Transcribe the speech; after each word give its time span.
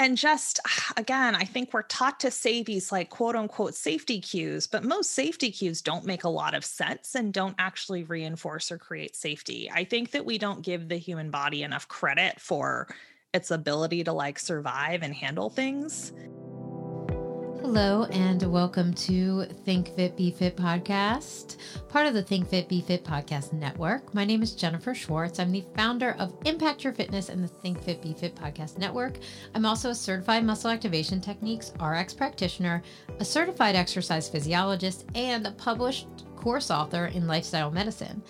and 0.00 0.16
just 0.16 0.58
ah, 0.66 0.92
again, 0.96 1.34
I 1.34 1.44
think 1.44 1.74
we're 1.74 1.82
taught 1.82 2.18
to 2.20 2.30
say 2.30 2.62
these 2.62 2.90
like 2.90 3.10
quote 3.10 3.36
unquote 3.36 3.74
safety 3.74 4.18
cues, 4.18 4.66
but 4.66 4.82
most 4.82 5.10
safety 5.10 5.52
cues 5.52 5.82
don't 5.82 6.06
make 6.06 6.24
a 6.24 6.28
lot 6.28 6.54
of 6.54 6.64
sense 6.64 7.14
and 7.14 7.34
don't 7.34 7.54
actually 7.58 8.04
reinforce 8.04 8.72
or 8.72 8.78
create 8.78 9.14
safety. 9.14 9.70
I 9.72 9.84
think 9.84 10.12
that 10.12 10.24
we 10.24 10.38
don't 10.38 10.62
give 10.62 10.88
the 10.88 10.96
human 10.96 11.30
body 11.30 11.62
enough 11.62 11.86
credit 11.86 12.40
for 12.40 12.88
its 13.34 13.50
ability 13.50 14.02
to 14.04 14.12
like 14.14 14.38
survive 14.38 15.02
and 15.02 15.14
handle 15.14 15.50
things. 15.50 16.14
Hello, 17.62 18.04
and 18.04 18.42
welcome 18.50 18.94
to 18.94 19.44
Think 19.66 19.94
Fit 19.94 20.16
Be 20.16 20.30
Fit 20.30 20.56
podcast, 20.56 21.58
part 21.90 22.06
of 22.06 22.14
the 22.14 22.22
Think 22.22 22.48
Fit 22.48 22.70
Be 22.70 22.80
Fit 22.80 23.04
podcast 23.04 23.52
network. 23.52 24.14
My 24.14 24.24
name 24.24 24.42
is 24.42 24.54
Jennifer 24.54 24.94
Schwartz. 24.94 25.38
I'm 25.38 25.52
the 25.52 25.62
founder 25.76 26.16
of 26.18 26.34
Impact 26.46 26.82
Your 26.82 26.94
Fitness 26.94 27.28
and 27.28 27.44
the 27.44 27.48
Think 27.48 27.80
Fit 27.82 28.00
Be 28.00 28.14
Fit 28.14 28.34
podcast 28.34 28.78
network. 28.78 29.18
I'm 29.54 29.66
also 29.66 29.90
a 29.90 29.94
certified 29.94 30.42
muscle 30.42 30.70
activation 30.70 31.20
techniques 31.20 31.72
RX 31.78 32.14
practitioner, 32.14 32.82
a 33.18 33.24
certified 33.26 33.76
exercise 33.76 34.26
physiologist, 34.26 35.04
and 35.14 35.46
a 35.46 35.52
published 35.52 36.08
course 36.36 36.70
author 36.70 37.06
in 37.06 37.26
lifestyle 37.26 37.70
medicine. 37.70 38.22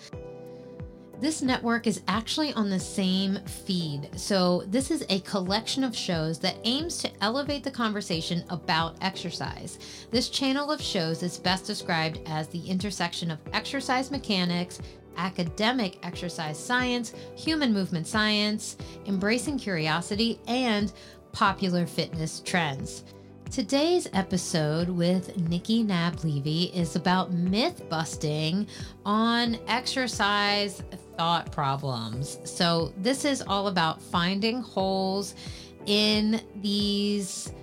This 1.21 1.43
network 1.43 1.85
is 1.85 2.01
actually 2.07 2.51
on 2.53 2.71
the 2.71 2.79
same 2.79 3.37
feed. 3.45 4.09
So, 4.15 4.63
this 4.65 4.89
is 4.89 5.05
a 5.07 5.19
collection 5.19 5.83
of 5.83 5.95
shows 5.95 6.39
that 6.39 6.57
aims 6.63 6.97
to 6.97 7.11
elevate 7.21 7.63
the 7.63 7.69
conversation 7.69 8.43
about 8.49 8.95
exercise. 9.01 9.77
This 10.09 10.29
channel 10.29 10.71
of 10.71 10.81
shows 10.81 11.21
is 11.21 11.37
best 11.37 11.67
described 11.67 12.21
as 12.25 12.47
the 12.47 12.67
intersection 12.67 13.29
of 13.29 13.37
exercise 13.53 14.09
mechanics, 14.09 14.81
academic 15.15 16.03
exercise 16.03 16.57
science, 16.57 17.13
human 17.35 17.71
movement 17.71 18.07
science, 18.07 18.77
embracing 19.05 19.59
curiosity, 19.59 20.39
and 20.47 20.91
popular 21.33 21.85
fitness 21.85 22.39
trends. 22.39 23.03
Today's 23.51 24.07
episode 24.13 24.87
with 24.87 25.37
Nikki 25.49 25.83
Naab 25.83 26.23
Levy 26.23 26.71
is 26.73 26.95
about 26.95 27.33
myth 27.33 27.83
busting 27.89 28.65
on 29.05 29.59
exercise 29.67 30.81
thought 31.21 31.51
problems. 31.51 32.39
So, 32.45 32.91
this 32.97 33.25
is 33.25 33.43
all 33.43 33.67
about 33.67 34.01
finding 34.01 34.59
holes 34.59 35.35
in 35.85 36.41
these 36.63 37.53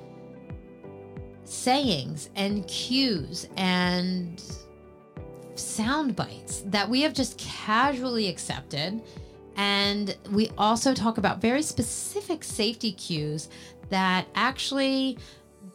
sayings 1.43 2.31
and 2.37 2.65
cues 2.69 3.49
and 3.57 4.41
sound 5.57 6.15
bites 6.15 6.63
that 6.67 6.89
we 6.89 7.01
have 7.01 7.13
just 7.13 7.37
casually 7.37 8.29
accepted. 8.29 9.03
And 9.57 10.17
we 10.31 10.53
also 10.57 10.95
talk 10.95 11.19
about 11.19 11.41
very 11.41 11.63
specific 11.63 12.45
safety 12.45 12.93
cues 12.93 13.49
that 13.89 14.29
actually 14.37 15.19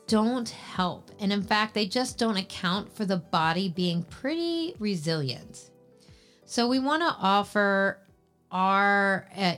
don't 0.07 0.47
help. 0.47 1.11
And 1.19 1.33
in 1.33 1.43
fact, 1.43 1.73
they 1.73 1.85
just 1.85 2.17
don't 2.17 2.37
account 2.37 2.95
for 2.95 3.03
the 3.03 3.17
body 3.17 3.67
being 3.67 4.03
pretty 4.03 4.73
resilient. 4.79 5.72
So 6.53 6.67
we 6.67 6.77
want 6.77 7.01
to 7.01 7.15
offer 7.19 7.97
our, 8.51 9.27
uh, 9.35 9.55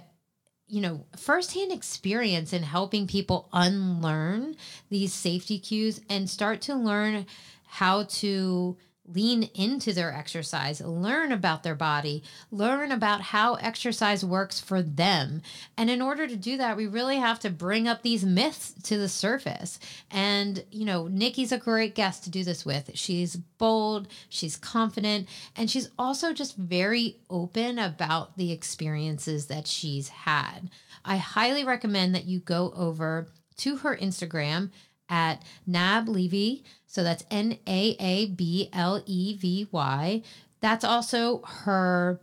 you 0.69 0.79
know, 0.79 1.05
firsthand 1.17 1.73
experience 1.73 2.53
in 2.53 2.63
helping 2.63 3.05
people 3.05 3.49
unlearn 3.51 4.55
these 4.89 5.13
safety 5.13 5.59
cues 5.59 5.99
and 6.09 6.29
start 6.29 6.61
to 6.61 6.75
learn 6.75 7.25
how 7.66 8.03
to 8.03 8.77
lean 9.07 9.43
into 9.53 9.93
their 9.93 10.11
exercise, 10.11 10.81
learn 10.81 11.31
about 11.31 11.63
their 11.63 11.75
body, 11.75 12.23
learn 12.51 12.91
about 12.91 13.21
how 13.21 13.55
exercise 13.55 14.25
works 14.25 14.59
for 14.59 14.81
them. 14.81 15.41
And 15.77 15.89
in 15.89 16.01
order 16.01 16.27
to 16.27 16.35
do 16.35 16.57
that, 16.57 16.77
we 16.77 16.87
really 16.87 17.17
have 17.17 17.39
to 17.41 17.49
bring 17.49 17.87
up 17.87 18.01
these 18.01 18.25
myths 18.25 18.73
to 18.83 18.97
the 18.97 19.09
surface. 19.09 19.79
And, 20.09 20.63
you 20.71 20.85
know, 20.85 21.07
Nikki's 21.07 21.51
a 21.51 21.57
great 21.57 21.95
guest 21.95 22.23
to 22.23 22.29
do 22.29 22.43
this 22.43 22.65
with. 22.65 22.91
She's 22.95 23.35
bold, 23.35 24.07
she's 24.29 24.55
confident, 24.55 25.27
and 25.55 25.69
she's 25.69 25.89
also 25.97 26.33
just 26.33 26.57
very 26.57 27.17
open 27.29 27.79
about 27.79 28.38
the 28.38 28.51
experiences 28.51 29.47
that 29.47 29.67
she's 29.67 30.09
had. 30.09 30.69
I 31.03 31.17
highly 31.17 31.63
recommend 31.63 32.15
that 32.15 32.25
you 32.25 32.39
go 32.39 32.73
over 32.75 33.27
to 33.57 33.77
her 33.77 33.95
Instagram 33.95 34.71
at 35.07 35.44
Naab 35.67 36.07
Levy. 36.07 36.63
So 36.95 37.03
that's 37.03 37.25
N 37.29 37.59
A 37.67 37.97
A 38.00 38.28
B 38.28 38.69
L 38.72 39.03
E 39.06 39.35
V 39.35 39.67
Y. 39.69 40.22
That's 40.61 40.85
also 40.85 41.41
her 41.41 42.22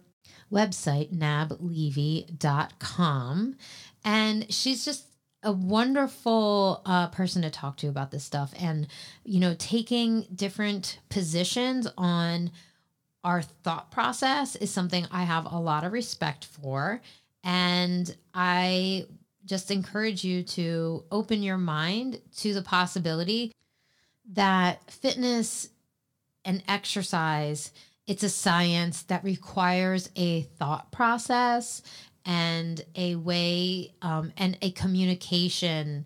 website, 0.51 1.13
naablevy.com. 1.15 2.37
And 4.03 4.51
she's 4.51 4.83
just 4.87 5.09
a 5.43 5.53
wonderful 5.53 6.81
uh, 6.87 7.09
person 7.09 7.43
to 7.43 7.51
talk 7.51 7.77
to 7.77 7.89
about 7.89 8.13
this 8.13 8.25
stuff 8.25 8.55
and, 8.59 8.89
you 9.25 9.41
know, 9.41 9.55
taking 9.59 10.27
different 10.35 11.01
positions 11.11 11.87
on 11.99 12.51
our 13.25 13.43
thought 13.43 13.91
process 13.91 14.57
is 14.57 14.71
something 14.71 15.07
I 15.11 15.25
have 15.25 15.45
a 15.53 15.59
lot 15.59 15.85
of 15.85 15.93
respect 15.93 16.47
for. 16.47 17.03
And 17.45 18.17
I 18.33 19.05
just 19.45 19.71
encourage 19.71 20.25
you 20.25 20.43
to 20.45 21.05
open 21.13 21.43
your 21.43 21.59
mind 21.59 22.23
to 22.39 22.55
the 22.55 22.63
possibility 22.63 23.53
that 24.31 24.91
fitness 24.91 25.69
and 26.45 26.63
exercise 26.69 27.73
it's 28.07 28.25
a 28.25 28.29
science 28.29 29.03
that 29.05 29.23
requires 29.23 30.11
a 30.17 30.43
thought 30.43 30.91
process 30.91 31.83
and 32.25 32.85
a 32.97 33.15
way 33.15 33.95
um, 34.03 34.33
and 34.37 34.59
a 34.61 34.71
communication 34.73 36.05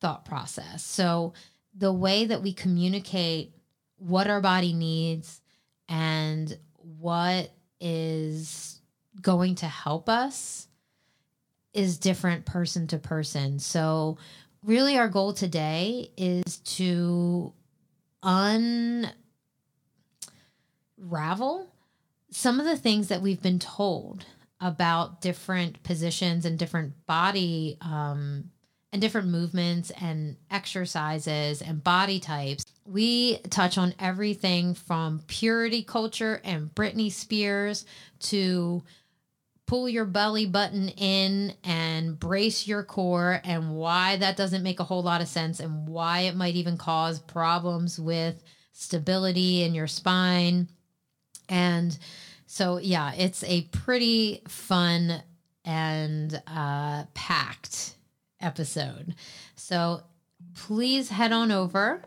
thought 0.00 0.24
process 0.24 0.84
so 0.84 1.32
the 1.76 1.92
way 1.92 2.24
that 2.26 2.42
we 2.42 2.52
communicate 2.52 3.52
what 3.96 4.28
our 4.28 4.40
body 4.40 4.72
needs 4.72 5.40
and 5.88 6.56
what 6.76 7.50
is 7.80 8.80
going 9.20 9.54
to 9.56 9.66
help 9.66 10.08
us 10.08 10.68
is 11.72 11.98
different 11.98 12.44
person 12.46 12.86
to 12.88 12.98
person. 12.98 13.58
So, 13.58 14.18
really, 14.64 14.98
our 14.98 15.08
goal 15.08 15.32
today 15.32 16.10
is 16.16 16.58
to 16.58 17.52
unravel 18.22 19.12
some 22.30 22.58
of 22.58 22.66
the 22.66 22.76
things 22.76 23.08
that 23.08 23.22
we've 23.22 23.42
been 23.42 23.58
told 23.58 24.24
about 24.60 25.20
different 25.20 25.82
positions 25.82 26.46
and 26.46 26.58
different 26.58 26.94
body 27.06 27.76
um, 27.80 28.50
and 28.92 29.02
different 29.02 29.28
movements 29.28 29.90
and 30.00 30.36
exercises 30.50 31.60
and 31.60 31.84
body 31.84 32.18
types. 32.18 32.64
We 32.86 33.38
touch 33.50 33.76
on 33.76 33.94
everything 33.98 34.74
from 34.74 35.22
purity 35.26 35.82
culture 35.82 36.40
and 36.44 36.74
Britney 36.74 37.12
Spears 37.12 37.84
to 38.20 38.82
pull 39.66 39.88
your 39.88 40.04
belly 40.04 40.46
button 40.46 40.88
in 40.90 41.54
and 41.64 42.18
brace 42.18 42.66
your 42.66 42.82
core 42.82 43.40
and 43.44 43.74
why 43.74 44.16
that 44.16 44.36
doesn't 44.36 44.62
make 44.62 44.80
a 44.80 44.84
whole 44.84 45.02
lot 45.02 45.20
of 45.20 45.28
sense 45.28 45.60
and 45.60 45.88
why 45.88 46.20
it 46.20 46.36
might 46.36 46.54
even 46.54 46.76
cause 46.76 47.18
problems 47.18 47.98
with 47.98 48.42
stability 48.72 49.62
in 49.62 49.74
your 49.74 49.86
spine. 49.86 50.68
And 51.48 51.96
so, 52.46 52.78
yeah, 52.78 53.14
it's 53.14 53.42
a 53.44 53.62
pretty 53.72 54.42
fun 54.48 55.22
and 55.64 56.42
uh, 56.46 57.04
packed 57.14 57.96
episode. 58.40 59.14
So, 59.56 60.02
please 60.54 61.08
head 61.08 61.32
on 61.32 61.50
over 61.50 62.02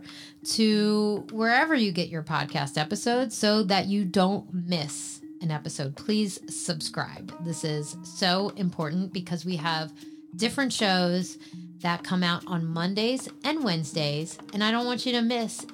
to 0.52 1.28
wherever 1.32 1.76
you 1.76 1.92
get 1.92 2.08
your 2.08 2.24
podcast 2.24 2.78
episodes 2.78 3.38
so 3.38 3.64
that 3.64 3.88
you 3.88 4.06
don't 4.06 4.54
miss 4.54 5.22
an 5.42 5.52
episode, 5.52 5.96
please 5.96 6.40
subscribe. 6.48 7.32
This 7.46 7.64
is 7.64 7.96
so 8.04 8.50
important 8.56 9.14
because 9.14 9.46
we 9.46 9.56
have 9.58 9.94
different 10.36 10.74
shows 10.74 11.38
that 11.82 12.04
come 12.04 12.24
out 12.24 12.44
on 12.48 12.66
Mondays 12.66 13.30
and 13.44 13.64
Wednesdays, 13.64 14.40
and 14.54 14.64
I 14.64 14.72
don't 14.72 14.86
want 14.86 15.06
you 15.06 15.12
to 15.14 15.22
miss 15.22 15.66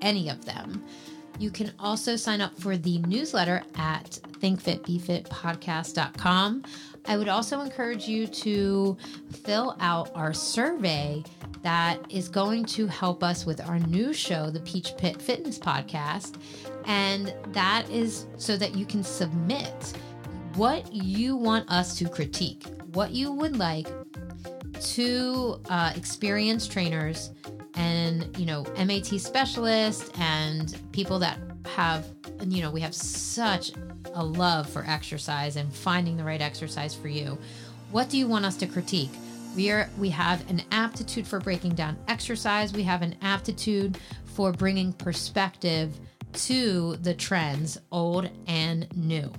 any 0.00 0.28
of 0.28 0.44
them. 0.44 0.82
You 1.38 1.50
can 1.50 1.72
also 1.78 2.16
sign 2.16 2.40
up 2.40 2.58
for 2.58 2.76
the 2.76 2.98
newsletter 2.98 3.62
at 3.76 4.18
thinkfitbefitpodcast.com. 4.40 6.64
I 7.06 7.16
would 7.16 7.28
also 7.28 7.60
encourage 7.60 8.06
you 8.06 8.26
to 8.28 8.96
fill 9.44 9.76
out 9.80 10.10
our 10.14 10.32
survey 10.32 11.24
that 11.62 11.98
is 12.10 12.28
going 12.28 12.64
to 12.64 12.86
help 12.86 13.22
us 13.22 13.46
with 13.46 13.60
our 13.68 13.78
new 13.78 14.12
show, 14.12 14.50
the 14.50 14.60
Peach 14.60 14.96
Pit 14.98 15.22
Fitness 15.22 15.58
Podcast. 15.58 16.36
And 16.86 17.34
that 17.52 17.88
is 17.88 18.26
so 18.36 18.56
that 18.56 18.74
you 18.74 18.84
can 18.84 19.04
submit 19.04 19.96
what 20.54 20.92
you 20.92 21.36
want 21.36 21.70
us 21.70 21.96
to 21.98 22.08
critique, 22.08 22.64
what 22.92 23.12
you 23.12 23.32
would 23.32 23.56
like 23.56 23.86
to 24.80 25.60
uh, 25.68 25.92
experienced 25.94 26.72
trainers 26.72 27.30
and 27.74 28.36
you 28.36 28.44
know 28.44 28.64
MAT 28.76 29.06
specialists 29.06 30.10
and 30.18 30.78
people 30.92 31.18
that 31.20 31.38
have 31.64 32.06
you 32.46 32.60
know 32.60 32.70
we 32.70 32.80
have 32.80 32.94
such 32.94 33.72
a 34.14 34.24
love 34.24 34.68
for 34.68 34.84
exercise 34.86 35.56
and 35.56 35.72
finding 35.72 36.16
the 36.16 36.24
right 36.24 36.40
exercise 36.42 36.94
for 36.94 37.08
you. 37.08 37.38
What 37.92 38.10
do 38.10 38.18
you 38.18 38.26
want 38.26 38.44
us 38.44 38.56
to 38.56 38.66
critique? 38.66 39.12
We 39.54 39.70
are 39.70 39.88
we 39.98 40.08
have 40.10 40.48
an 40.50 40.62
aptitude 40.70 41.26
for 41.26 41.38
breaking 41.38 41.74
down 41.74 41.98
exercise. 42.08 42.72
We 42.72 42.82
have 42.84 43.02
an 43.02 43.16
aptitude 43.22 43.98
for 44.24 44.52
bringing 44.52 44.92
perspective 44.92 45.98
to 46.32 46.96
the 46.96 47.14
trends, 47.14 47.78
old 47.90 48.30
and 48.46 48.88
new. 48.96 49.30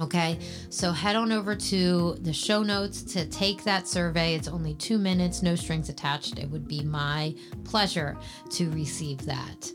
Okay, 0.00 0.38
so 0.70 0.92
head 0.92 1.14
on 1.14 1.30
over 1.30 1.54
to 1.54 2.16
the 2.20 2.32
show 2.32 2.62
notes 2.62 3.02
to 3.02 3.26
take 3.26 3.62
that 3.64 3.86
survey. 3.86 4.34
It's 4.34 4.48
only 4.48 4.74
two 4.74 4.96
minutes, 4.96 5.42
no 5.42 5.54
strings 5.54 5.90
attached. 5.90 6.38
It 6.38 6.50
would 6.50 6.66
be 6.66 6.82
my 6.82 7.34
pleasure 7.64 8.16
to 8.52 8.70
receive 8.70 9.18
that. 9.26 9.70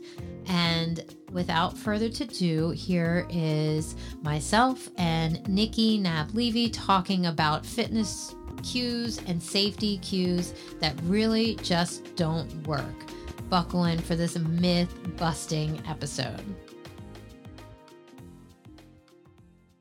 And 0.46 1.04
without 1.30 1.78
further 1.78 2.06
ado, 2.06 2.70
here 2.70 3.26
is 3.30 3.94
myself 4.22 4.88
and 4.98 5.48
Nikki 5.48 5.98
Naab 5.98 6.34
Levy 6.34 6.70
talking 6.70 7.26
about 7.26 7.64
fitness 7.64 8.34
cues 8.62 9.18
and 9.26 9.42
safety 9.42 9.98
cues 9.98 10.54
that 10.80 10.94
really 11.04 11.56
just 11.56 12.14
don't 12.16 12.52
work. 12.66 13.06
Buckle 13.48 13.84
in 13.84 13.98
for 13.98 14.16
this 14.16 14.36
myth 14.38 14.92
busting 15.16 15.80
episode. 15.88 16.42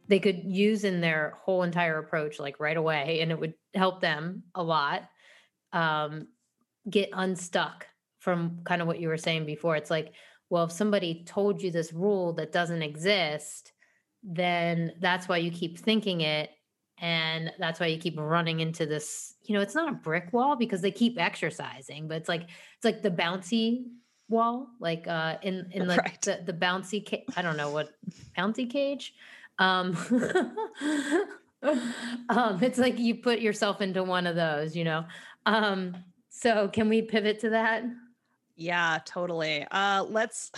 they 0.07 0.19
could 0.19 0.43
use 0.43 0.83
in 0.83 1.01
their 1.01 1.37
whole 1.43 1.63
entire 1.63 1.97
approach 1.97 2.39
like 2.39 2.59
right 2.59 2.77
away 2.77 3.19
and 3.21 3.31
it 3.31 3.39
would 3.39 3.53
help 3.73 4.01
them 4.01 4.43
a 4.53 4.63
lot 4.63 5.03
um, 5.73 6.27
get 6.89 7.09
unstuck 7.13 7.87
from 8.19 8.59
kind 8.63 8.81
of 8.81 8.87
what 8.87 8.99
you 8.99 9.07
were 9.07 9.17
saying 9.17 9.45
before 9.45 9.75
it's 9.75 9.91
like 9.91 10.13
well 10.49 10.65
if 10.65 10.71
somebody 10.71 11.23
told 11.25 11.61
you 11.61 11.71
this 11.71 11.93
rule 11.93 12.33
that 12.33 12.51
doesn't 12.51 12.81
exist 12.81 13.71
then 14.23 14.91
that's 14.99 15.27
why 15.27 15.37
you 15.37 15.51
keep 15.51 15.77
thinking 15.77 16.21
it 16.21 16.49
and 16.99 17.51
that's 17.59 17.79
why 17.79 17.87
you 17.87 17.97
keep 17.97 18.17
running 18.17 18.61
into 18.61 18.85
this 18.85 19.35
you 19.43 19.53
know 19.53 19.61
it's 19.61 19.75
not 19.75 19.89
a 19.89 19.93
brick 19.93 20.31
wall 20.31 20.55
because 20.55 20.81
they 20.81 20.91
keep 20.91 21.19
exercising 21.19 22.07
but 22.07 22.17
it's 22.17 22.29
like 22.29 22.43
it's 22.43 22.85
like 22.85 23.01
the 23.01 23.11
bouncy 23.11 23.85
wall 24.29 24.67
like 24.79 25.07
uh 25.07 25.35
in 25.41 25.67
in 25.71 25.87
like 25.87 25.99
right. 25.99 26.21
the, 26.21 26.41
the 26.45 26.53
bouncy 26.53 27.07
ca- 27.07 27.25
i 27.35 27.41
don't 27.41 27.57
know 27.57 27.69
what 27.69 27.89
bouncy 28.37 28.69
cage 28.69 29.13
um, 29.57 29.95
um, 32.29 32.61
it's 32.61 32.77
like 32.77 32.99
you 32.99 33.15
put 33.15 33.39
yourself 33.39 33.81
into 33.81 34.03
one 34.03 34.27
of 34.27 34.35
those, 34.35 34.75
you 34.75 34.83
know. 34.83 35.05
Um, 35.45 35.95
so 36.29 36.67
can 36.67 36.89
we 36.89 37.01
pivot 37.01 37.39
to 37.41 37.51
that? 37.51 37.83
Yeah, 38.55 38.99
totally. 39.05 39.65
Uh, 39.69 40.03
let's 40.03 40.51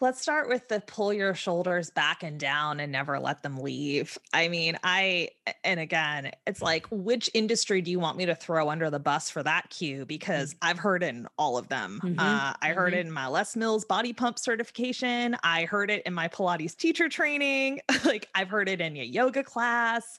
let's 0.00 0.20
start 0.20 0.48
with 0.48 0.66
the 0.68 0.80
pull 0.80 1.12
your 1.12 1.34
shoulders 1.34 1.90
back 1.90 2.22
and 2.22 2.40
down 2.40 2.80
and 2.80 2.90
never 2.90 3.20
let 3.20 3.42
them 3.42 3.58
leave. 3.58 4.16
I 4.32 4.48
mean, 4.48 4.78
I, 4.82 5.28
and 5.62 5.78
again, 5.78 6.32
it's 6.46 6.62
like, 6.62 6.86
which 6.90 7.28
industry 7.34 7.82
do 7.82 7.90
you 7.90 8.00
want 8.00 8.16
me 8.16 8.24
to 8.26 8.34
throw 8.34 8.70
under 8.70 8.88
the 8.88 8.98
bus 8.98 9.28
for 9.28 9.42
that 9.42 9.68
cue? 9.68 10.06
Because 10.06 10.54
mm-hmm. 10.54 10.68
I've 10.68 10.78
heard 10.78 11.02
in 11.02 11.26
all 11.38 11.58
of 11.58 11.68
them. 11.68 12.00
Mm-hmm. 12.02 12.18
Uh, 12.18 12.54
I 12.62 12.68
heard 12.68 12.92
mm-hmm. 12.92 13.00
it 13.00 13.06
in 13.06 13.12
my 13.12 13.26
Les 13.26 13.54
Mills 13.56 13.84
body 13.84 14.14
pump 14.14 14.38
certification. 14.38 15.36
I 15.42 15.66
heard 15.66 15.90
it 15.90 16.02
in 16.06 16.14
my 16.14 16.28
Pilates 16.28 16.74
teacher 16.74 17.10
training. 17.10 17.80
like, 18.04 18.28
I've 18.34 18.48
heard 18.48 18.70
it 18.70 18.80
in 18.80 18.96
a 18.96 19.04
yoga 19.04 19.44
class. 19.44 20.18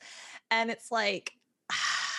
And 0.51 0.69
it's 0.69 0.91
like, 0.91 1.33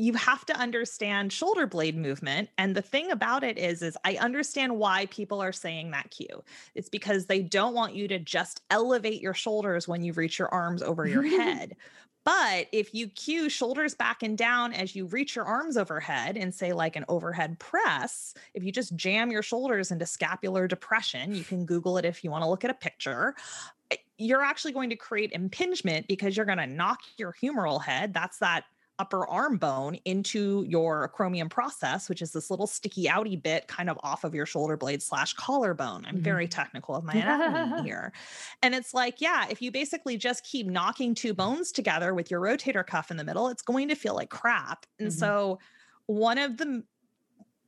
you 0.00 0.14
have 0.14 0.46
to 0.46 0.56
understand 0.56 1.32
shoulder 1.32 1.66
blade 1.66 1.96
movement 1.96 2.48
and 2.58 2.74
the 2.74 2.82
thing 2.82 3.10
about 3.10 3.44
it 3.44 3.58
is 3.58 3.82
is 3.82 3.96
i 4.04 4.16
understand 4.16 4.76
why 4.76 5.06
people 5.06 5.40
are 5.40 5.52
saying 5.52 5.90
that 5.90 6.10
cue 6.10 6.42
it's 6.74 6.88
because 6.88 7.26
they 7.26 7.42
don't 7.42 7.74
want 7.74 7.94
you 7.94 8.08
to 8.08 8.18
just 8.18 8.62
elevate 8.70 9.20
your 9.20 9.34
shoulders 9.34 9.86
when 9.86 10.02
you 10.02 10.12
reach 10.14 10.38
your 10.38 10.48
arms 10.48 10.82
over 10.82 11.06
your 11.06 11.22
head 11.40 11.76
but 12.24 12.66
if 12.72 12.94
you 12.94 13.08
cue 13.08 13.48
shoulders 13.48 13.94
back 13.94 14.22
and 14.22 14.36
down 14.36 14.72
as 14.72 14.94
you 14.94 15.06
reach 15.06 15.34
your 15.34 15.46
arms 15.46 15.76
overhead 15.76 16.36
and 16.36 16.54
say 16.54 16.72
like 16.72 16.94
an 16.94 17.06
overhead 17.08 17.58
press, 17.58 18.34
if 18.52 18.62
you 18.62 18.70
just 18.70 18.94
jam 18.94 19.30
your 19.30 19.42
shoulders 19.42 19.90
into 19.90 20.04
scapular 20.04 20.68
depression, 20.68 21.34
you 21.34 21.44
can 21.44 21.64
Google 21.64 21.96
it 21.96 22.04
if 22.04 22.22
you 22.22 22.30
want 22.30 22.44
to 22.44 22.48
look 22.48 22.62
at 22.62 22.70
a 22.70 22.74
picture. 22.74 23.34
Eh, 23.90 23.96
you're 24.18 24.42
actually 24.42 24.72
going 24.72 24.90
to 24.90 24.96
create 24.96 25.32
impingement 25.32 26.08
because 26.08 26.36
you're 26.36 26.44
going 26.44 26.58
to 26.58 26.66
knock 26.66 27.00
your 27.16 27.34
humeral 27.42 27.82
head. 27.82 28.12
That's 28.12 28.36
that 28.38 28.64
upper 29.00 29.26
arm 29.26 29.56
bone 29.56 29.96
into 30.04 30.62
your 30.68 31.08
acromion 31.08 31.48
process, 31.48 32.10
which 32.10 32.20
is 32.20 32.32
this 32.32 32.50
little 32.50 32.66
sticky 32.66 33.06
outy 33.06 33.42
bit 33.42 33.66
kind 33.66 33.88
of 33.88 33.98
off 34.02 34.24
of 34.24 34.34
your 34.34 34.44
shoulder 34.44 34.76
blade 34.76 35.02
slash 35.02 35.32
collarbone. 35.32 36.04
I'm 36.06 36.16
mm-hmm. 36.16 36.22
very 36.22 36.46
technical 36.46 36.94
of 36.94 37.02
my 37.02 37.14
anatomy 37.14 37.82
here. 37.88 38.12
And 38.62 38.74
it's 38.74 38.92
like, 38.92 39.22
yeah, 39.22 39.46
if 39.48 39.62
you 39.62 39.72
basically 39.72 40.18
just 40.18 40.44
keep 40.44 40.66
knocking 40.66 41.14
two 41.14 41.32
bones 41.32 41.72
together 41.72 42.12
with 42.12 42.30
your 42.30 42.42
rotator 42.42 42.86
cuff 42.86 43.10
in 43.10 43.16
the 43.16 43.24
middle, 43.24 43.48
it's 43.48 43.62
going 43.62 43.88
to 43.88 43.94
feel 43.94 44.14
like 44.14 44.28
crap. 44.28 44.84
And 44.98 45.08
mm-hmm. 45.08 45.18
so 45.18 45.58
one 46.04 46.36
of 46.36 46.58
the 46.58 46.84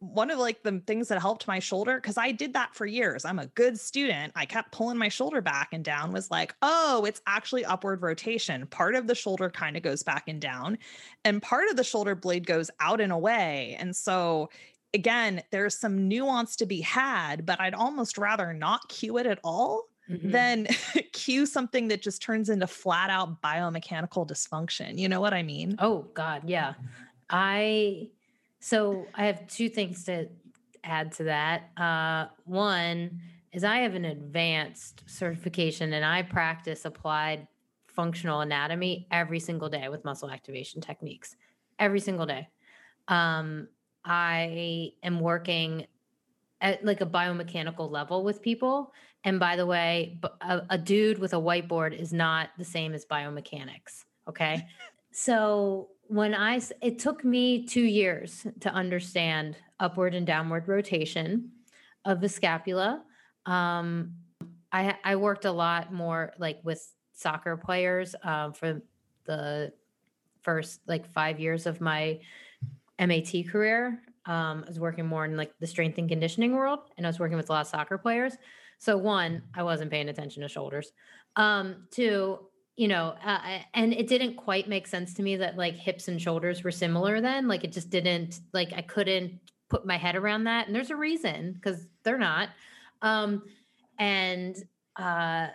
one 0.03 0.33
of 0.33 0.39
like 0.41 0.65
the 0.65 0.83
things 0.85 1.07
that 1.07 1.21
helped 1.21 1.47
my 1.47 1.61
shoulder 1.61 1.95
because 1.95 2.19
I 2.19 2.33
did 2.33 2.53
that 2.55 2.75
for 2.75 2.87
years. 2.87 3.25
I'm 3.25 3.39
a 3.39 3.47
good 3.47 3.79
student. 3.79 4.33
I 4.35 4.45
kept 4.45 4.73
pulling 4.73 4.99
my 4.99 5.09
shoulder 5.09 5.41
back 5.41 5.69
and 5.73 5.85
down 5.85 6.13
was 6.13 6.29
like, 6.29 6.57
"Oh, 6.61 7.05
it's 7.07 7.23
actually 7.29 7.65
upward 7.65 8.03
rotation. 8.03 8.67
Part 8.67 8.97
of 8.97 9.07
the 9.07 9.15
shoulder 9.15 9.49
kind 9.49 9.77
of 9.77 9.85
goes 9.85 10.03
back 10.03 10.25
and 10.27 10.41
down 10.41 10.79
and 11.25 11.41
part 11.41 11.69
of 11.71 11.77
the 11.77 11.85
shoulder 11.85 12.17
blade 12.17 12.47
goes 12.49 12.69
out 12.81 13.01
and 13.01 13.13
away." 13.13 13.77
And 13.79 13.95
so 13.95 14.51
again, 14.93 15.41
there's 15.53 15.77
some 15.77 16.09
nuance 16.09 16.57
to 16.57 16.67
be 16.67 16.81
had, 16.81 17.47
but 17.47 17.61
I'd 17.61 17.75
almost 17.75 18.19
rather 18.19 18.53
not 18.53 18.89
cue 18.89 19.19
it 19.19 19.27
at 19.27 19.39
all 19.45 19.85
mm-hmm. 20.11 20.33
than 20.33 20.67
cue 21.13 21.47
something 21.47 21.87
that 21.89 22.03
just 22.03 22.21
turns 22.21 22.49
into 22.49 22.67
flat 22.67 23.09
out 23.09 23.41
biomechanical 23.41 24.27
dysfunction. 24.27 24.99
You 24.99 25.09
know 25.09 25.21
what 25.21 25.33
I 25.33 25.45
mean? 25.45 25.77
Oh 25.79 26.09
god, 26.15 26.43
yeah. 26.47 26.75
I 27.31 28.09
so 28.63 29.09
I 29.13 29.27
have 29.27 29.49
two 29.49 29.69
things 29.69 30.05
to 30.05 30.29
add 30.85 31.11
to 31.15 31.25
that. 31.25 31.71
Uh, 31.77 32.27
one 32.45 33.21
is 33.53 33.65
I 33.65 33.79
have 33.79 33.97
an 33.97 34.05
advanced 34.05 35.03
certification 35.07 35.93
and 35.93 36.05
I 36.05 36.23
practice 36.23 36.85
applied 36.85 37.49
functional 37.89 38.41
anatomy 38.41 39.09
every 39.11 39.41
single 39.41 39.69
day 39.69 39.89
with 39.89 40.05
muscle 40.05 40.31
activation 40.31 40.81
techniques, 40.81 41.35
every 41.81 41.99
single 41.99 42.25
day. 42.25 42.49
Um, 43.09 43.67
I 44.05 44.93
am 45.03 45.19
working 45.19 45.89
at 46.61 46.85
like 46.85 47.01
a 47.01 47.07
biomechanical 47.07 47.91
level 47.91 48.23
with 48.23 48.43
people. 48.43 48.93
And 49.25 49.41
by 49.41 49.57
the 49.57 49.67
way, 49.67 50.21
a, 50.41 50.63
a 50.71 50.79
dude 50.79 51.19
with 51.19 51.35
a 51.35 51.37
whiteboard 51.37 51.99
is 51.99 52.13
not 52.13 52.51
the 52.59 52.65
same 52.65 52.95
as 52.95 53.05
biomechanics. 53.07 54.05
Okay. 54.29 54.69
so 55.11 55.89
when 56.13 56.35
I, 56.35 56.61
it 56.83 56.99
took 56.99 57.25
me 57.25 57.67
two 57.67 57.85
years 57.85 58.47
to 58.61 58.71
understand 58.71 59.57
upward 59.81 60.15
and 60.15 60.27
downward 60.27 60.69
rotation 60.69 61.53
of 62.05 62.21
the 62.21 62.29
scapula. 62.29 63.03
Um, 63.47 64.17
I, 64.71 64.95
I 65.03 65.17
worked 65.17 65.47
a 65.47 65.53
lot 65.53 65.91
more 65.91 66.35
like 66.39 66.61
with 66.65 66.87
soccer 67.15 67.57
players 67.57 68.15
um, 68.23 68.53
for 68.53 68.83
the 69.25 69.73
first 70.43 70.81
like 70.87 71.11
five 71.11 71.41
years 71.41 71.65
of 71.65 71.81
my 71.81 72.21
MAT 72.99 73.33
career. 73.49 74.03
Um, 74.27 74.65
I 74.67 74.69
was 74.69 74.79
working 74.79 75.07
more 75.07 75.25
in 75.25 75.35
like 75.39 75.55
the 75.61 75.67
strength 75.67 75.97
and 75.97 76.11
conditioning 76.11 76.55
world, 76.55 76.81
and 76.99 77.07
I 77.07 77.09
was 77.09 77.19
working 77.19 77.39
with 77.39 77.49
a 77.49 77.53
lot 77.53 77.63
of 77.63 77.69
soccer 77.69 77.97
players. 77.97 78.35
So 78.77 78.99
one, 78.99 79.45
I 79.55 79.63
wasn't 79.63 79.91
paying 79.91 80.11
attention 80.11 80.43
to 80.43 80.49
shoulders. 80.49 80.93
Um, 81.37 81.87
two, 81.91 82.39
you 82.83 82.89
know, 82.89 83.15
uh, 83.25 83.61
and 83.75 83.93
it 83.93 84.09
didn't 84.09 84.35
quite 84.35 84.69
make 84.69 84.89
sense 84.89 85.15
to 85.15 85.23
me 85.23 85.37
that 85.37 85.57
like 85.57 85.77
hips 85.77 86.09
and 86.09 86.21
shoulders 86.21 86.65
were 86.65 86.73
similar 86.73 87.21
then. 87.21 87.47
Like 87.47 87.63
it 87.63 87.71
just 87.71 87.91
didn't, 87.91 88.41
like 88.53 88.73
I 88.75 88.83
couldn't 88.83 89.39
put 89.69 89.87
my 89.87 89.97
head 89.97 90.17
around 90.17 90.45
that. 90.45 90.67
And 90.67 90.75
there's 90.75 90.91
a 90.91 90.97
reason 90.97 91.53
because 91.53 91.87
they're 92.03 92.19
not. 92.19 92.49
Um, 93.01 93.45
and, 94.01 94.57
uh, 94.97 95.47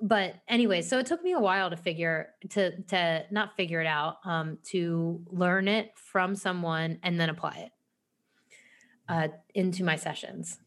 but 0.00 0.36
anyway, 0.48 0.80
so 0.80 0.98
it 0.98 1.04
took 1.04 1.22
me 1.22 1.32
a 1.32 1.38
while 1.38 1.68
to 1.68 1.76
figure 1.76 2.30
to 2.48 2.80
to 2.84 3.26
not 3.30 3.54
figure 3.58 3.82
it 3.82 3.86
out, 3.86 4.16
um, 4.24 4.56
to 4.68 5.22
learn 5.26 5.68
it 5.68 5.90
from 5.96 6.34
someone 6.34 6.98
and 7.02 7.20
then 7.20 7.28
apply 7.28 7.66
it 7.66 7.72
uh, 9.06 9.28
into 9.54 9.84
my 9.84 9.96
sessions 9.96 10.58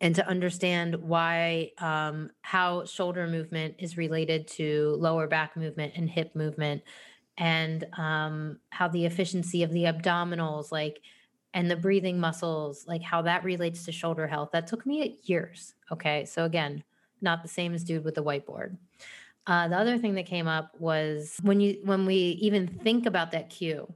and 0.00 0.14
to 0.14 0.26
understand 0.26 0.94
why 0.94 1.72
um, 1.78 2.30
how 2.42 2.84
shoulder 2.84 3.26
movement 3.26 3.74
is 3.78 3.96
related 3.96 4.46
to 4.48 4.96
lower 4.98 5.26
back 5.26 5.56
movement 5.56 5.92
and 5.96 6.08
hip 6.08 6.34
movement 6.34 6.82
and 7.36 7.84
um, 7.98 8.58
how 8.70 8.88
the 8.88 9.06
efficiency 9.06 9.62
of 9.62 9.70
the 9.70 9.84
abdominals 9.84 10.72
like 10.72 11.00
and 11.52 11.70
the 11.70 11.76
breathing 11.76 12.18
muscles 12.18 12.86
like 12.86 13.02
how 13.02 13.22
that 13.22 13.44
relates 13.44 13.84
to 13.84 13.92
shoulder 13.92 14.26
health. 14.26 14.50
That 14.52 14.66
took 14.66 14.86
me 14.86 15.18
years 15.24 15.74
okay? 15.92 16.24
So 16.24 16.44
again 16.44 16.82
not 17.22 17.42
the 17.42 17.48
same 17.48 17.74
as 17.74 17.84
dude 17.84 18.04
with 18.04 18.14
the 18.14 18.24
whiteboard. 18.24 18.78
Uh, 19.46 19.68
the 19.68 19.76
other 19.76 19.98
thing 19.98 20.14
that 20.14 20.26
came 20.26 20.46
up 20.46 20.74
was 20.78 21.36
when 21.42 21.60
you 21.60 21.78
when 21.84 22.06
we 22.06 22.14
even 22.40 22.66
think 22.66 23.06
about 23.06 23.32
that 23.32 23.50
cue 23.50 23.92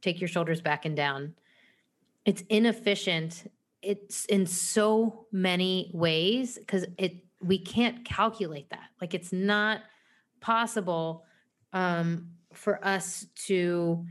take 0.00 0.20
your 0.20 0.28
shoulders 0.28 0.60
back 0.60 0.84
and 0.84 0.96
down 0.96 1.34
it's 2.24 2.42
inefficient 2.48 3.50
it's 3.82 4.24
in 4.26 4.46
so 4.46 5.26
many 5.32 5.90
ways 5.92 6.56
because 6.58 6.86
it 6.98 7.24
we 7.40 7.58
can't 7.58 8.04
calculate 8.04 8.70
that. 8.70 8.88
Like 9.00 9.14
it's 9.14 9.32
not 9.32 9.80
possible 10.40 11.24
um 11.72 12.28
for 12.52 12.84
us 12.84 13.26
to 13.46 14.04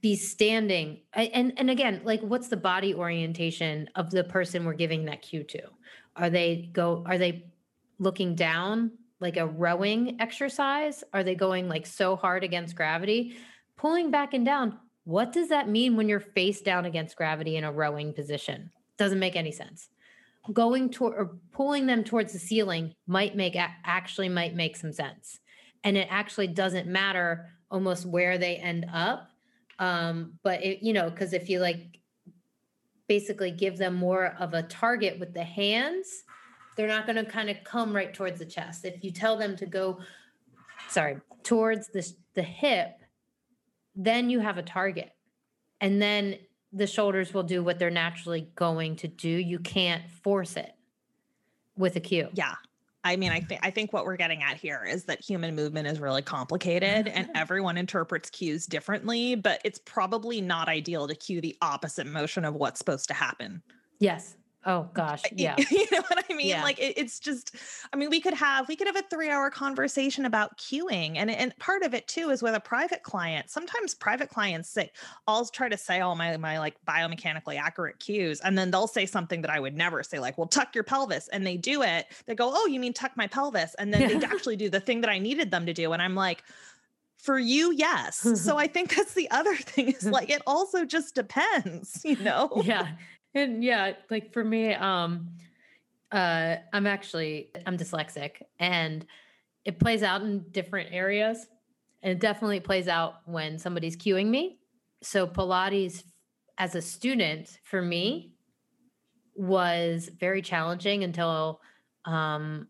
be 0.00 0.16
standing 0.16 1.00
and 1.14 1.52
and 1.56 1.70
again 1.70 2.00
like 2.04 2.20
what's 2.20 2.48
the 2.48 2.56
body 2.56 2.94
orientation 2.94 3.88
of 3.94 4.10
the 4.10 4.24
person 4.24 4.64
we're 4.64 4.74
giving 4.74 5.06
that 5.06 5.22
cue 5.22 5.44
to? 5.44 5.62
Are 6.16 6.30
they 6.30 6.68
go 6.72 7.02
are 7.06 7.18
they 7.18 7.46
looking 7.98 8.34
down 8.34 8.92
like 9.20 9.38
a 9.38 9.46
rowing 9.46 10.20
exercise? 10.20 11.02
Are 11.12 11.24
they 11.24 11.34
going 11.34 11.68
like 11.68 11.86
so 11.86 12.16
hard 12.16 12.44
against 12.44 12.76
gravity? 12.76 13.36
Pulling 13.76 14.10
back 14.10 14.34
and 14.34 14.44
down 14.44 14.78
what 15.06 15.32
does 15.32 15.48
that 15.50 15.68
mean 15.68 15.96
when 15.96 16.08
you're 16.08 16.20
face 16.20 16.60
down 16.60 16.84
against 16.84 17.16
gravity 17.16 17.56
in 17.56 17.62
a 17.62 17.72
rowing 17.72 18.12
position? 18.12 18.70
Doesn't 18.98 19.20
make 19.20 19.36
any 19.36 19.52
sense. 19.52 19.88
Going 20.52 20.90
toward 20.90 21.14
or 21.14 21.38
pulling 21.52 21.86
them 21.86 22.02
towards 22.02 22.32
the 22.32 22.40
ceiling 22.40 22.92
might 23.06 23.36
make 23.36 23.56
actually 23.56 24.28
might 24.28 24.54
make 24.54 24.76
some 24.76 24.92
sense. 24.92 25.38
And 25.84 25.96
it 25.96 26.08
actually 26.10 26.48
doesn't 26.48 26.88
matter 26.88 27.46
almost 27.70 28.04
where 28.04 28.36
they 28.36 28.56
end 28.56 28.86
up 28.92 29.30
um 29.78 30.32
but 30.42 30.64
it 30.64 30.82
you 30.82 30.92
know 30.94 31.10
because 31.10 31.32
if 31.34 31.50
you 31.50 31.58
like 31.58 31.98
basically 33.08 33.50
give 33.50 33.76
them 33.76 33.92
more 33.92 34.34
of 34.38 34.54
a 34.54 34.62
target 34.62 35.18
with 35.18 35.34
the 35.34 35.42
hands 35.42 36.24
they're 36.76 36.86
not 36.86 37.06
going 37.06 37.16
to 37.16 37.24
kind 37.24 37.50
of 37.50 37.56
come 37.64 37.96
right 37.96 38.12
towards 38.12 38.38
the 38.38 38.44
chest. 38.44 38.84
If 38.84 39.02
you 39.02 39.10
tell 39.10 39.36
them 39.36 39.56
to 39.56 39.66
go 39.66 39.98
sorry 40.88 41.16
towards 41.42 41.88
the 41.88 42.06
the 42.34 42.42
hip 42.42 43.00
then 43.96 44.30
you 44.30 44.40
have 44.40 44.58
a 44.58 44.62
target 44.62 45.12
and 45.80 46.00
then 46.00 46.36
the 46.72 46.86
shoulders 46.86 47.32
will 47.32 47.42
do 47.42 47.62
what 47.62 47.78
they're 47.78 47.90
naturally 47.90 48.48
going 48.54 48.96
to 48.96 49.08
do 49.08 49.28
you 49.28 49.58
can't 49.58 50.08
force 50.22 50.56
it 50.56 50.74
with 51.76 51.96
a 51.96 52.00
cue 52.00 52.28
yeah 52.34 52.54
I 53.06 53.14
mean, 53.14 53.30
I 53.30 53.38
think 53.38 53.60
I 53.62 53.70
think 53.70 53.92
what 53.92 54.04
we're 54.04 54.16
getting 54.16 54.42
at 54.42 54.56
here 54.56 54.84
is 54.84 55.04
that 55.04 55.24
human 55.24 55.54
movement 55.54 55.86
is 55.86 56.00
really 56.00 56.22
complicated 56.22 57.06
and 57.14 57.28
everyone 57.36 57.78
interprets 57.78 58.30
cues 58.30 58.66
differently, 58.66 59.36
but 59.36 59.60
it's 59.64 59.78
probably 59.84 60.40
not 60.40 60.68
ideal 60.68 61.06
to 61.06 61.14
cue 61.14 61.40
the 61.40 61.56
opposite 61.62 62.08
motion 62.08 62.44
of 62.44 62.56
what's 62.56 62.78
supposed 62.78 63.06
to 63.08 63.14
happen. 63.14 63.62
Yes. 64.00 64.36
Oh 64.66 64.90
gosh, 64.94 65.22
yeah. 65.36 65.54
you 65.70 65.86
know 65.92 66.02
what 66.08 66.24
I 66.28 66.34
mean? 66.34 66.48
Yeah. 66.48 66.64
Like 66.64 66.80
it, 66.80 66.94
it's 66.98 67.20
just, 67.20 67.54
I 67.92 67.96
mean, 67.96 68.10
we 68.10 68.20
could 68.20 68.34
have 68.34 68.66
we 68.66 68.74
could 68.74 68.88
have 68.88 68.96
a 68.96 69.02
three 69.02 69.30
hour 69.30 69.48
conversation 69.48 70.24
about 70.24 70.58
cueing 70.58 71.16
and 71.16 71.30
and 71.30 71.56
part 71.58 71.84
of 71.84 71.94
it 71.94 72.08
too 72.08 72.30
is 72.30 72.42
with 72.42 72.54
a 72.54 72.60
private 72.60 73.04
client. 73.04 73.48
Sometimes 73.48 73.94
private 73.94 74.28
clients 74.28 74.68
say, 74.68 74.90
"I'll 75.28 75.46
try 75.46 75.68
to 75.68 75.76
say 75.76 76.00
all 76.00 76.16
my 76.16 76.36
my 76.36 76.58
like 76.58 76.74
biomechanically 76.84 77.60
accurate 77.60 78.00
cues," 78.00 78.40
and 78.40 78.58
then 78.58 78.72
they'll 78.72 78.88
say 78.88 79.06
something 79.06 79.40
that 79.42 79.50
I 79.50 79.60
would 79.60 79.76
never 79.76 80.02
say, 80.02 80.18
like, 80.18 80.36
"Well, 80.36 80.48
tuck 80.48 80.74
your 80.74 80.84
pelvis," 80.84 81.28
and 81.28 81.46
they 81.46 81.56
do 81.56 81.82
it. 81.82 82.06
They 82.26 82.34
go, 82.34 82.50
"Oh, 82.52 82.66
you 82.66 82.80
mean 82.80 82.92
tuck 82.92 83.12
my 83.16 83.28
pelvis?" 83.28 83.76
And 83.78 83.94
then 83.94 84.08
they 84.08 84.26
actually 84.26 84.56
do 84.56 84.68
the 84.68 84.80
thing 84.80 85.00
that 85.02 85.10
I 85.10 85.20
needed 85.20 85.52
them 85.52 85.66
to 85.66 85.72
do, 85.72 85.92
and 85.92 86.02
I'm 86.02 86.16
like 86.16 86.42
for 87.18 87.38
you 87.38 87.72
yes 87.72 88.18
so 88.44 88.56
i 88.58 88.66
think 88.66 88.94
that's 88.94 89.14
the 89.14 89.28
other 89.30 89.56
thing 89.56 89.88
is 89.88 90.04
like 90.04 90.30
it 90.30 90.42
also 90.46 90.84
just 90.84 91.14
depends 91.14 92.02
you 92.04 92.16
know 92.16 92.62
yeah 92.64 92.88
and 93.36 93.62
yeah, 93.62 93.92
like 94.10 94.32
for 94.32 94.42
me, 94.42 94.74
um, 94.74 95.28
uh, 96.10 96.56
I'm 96.72 96.86
actually 96.86 97.50
I'm 97.66 97.76
dyslexic, 97.76 98.42
and 98.58 99.06
it 99.64 99.78
plays 99.78 100.02
out 100.02 100.22
in 100.22 100.44
different 100.50 100.88
areas, 100.92 101.46
and 102.02 102.12
it 102.12 102.18
definitely 102.18 102.60
plays 102.60 102.88
out 102.88 103.16
when 103.26 103.58
somebody's 103.58 103.96
cueing 103.96 104.28
me. 104.28 104.58
So 105.02 105.26
Pilates, 105.26 106.02
as 106.58 106.74
a 106.74 106.82
student, 106.82 107.58
for 107.64 107.82
me, 107.82 108.32
was 109.34 110.10
very 110.18 110.40
challenging 110.40 111.04
until, 111.04 111.60
um, 112.06 112.68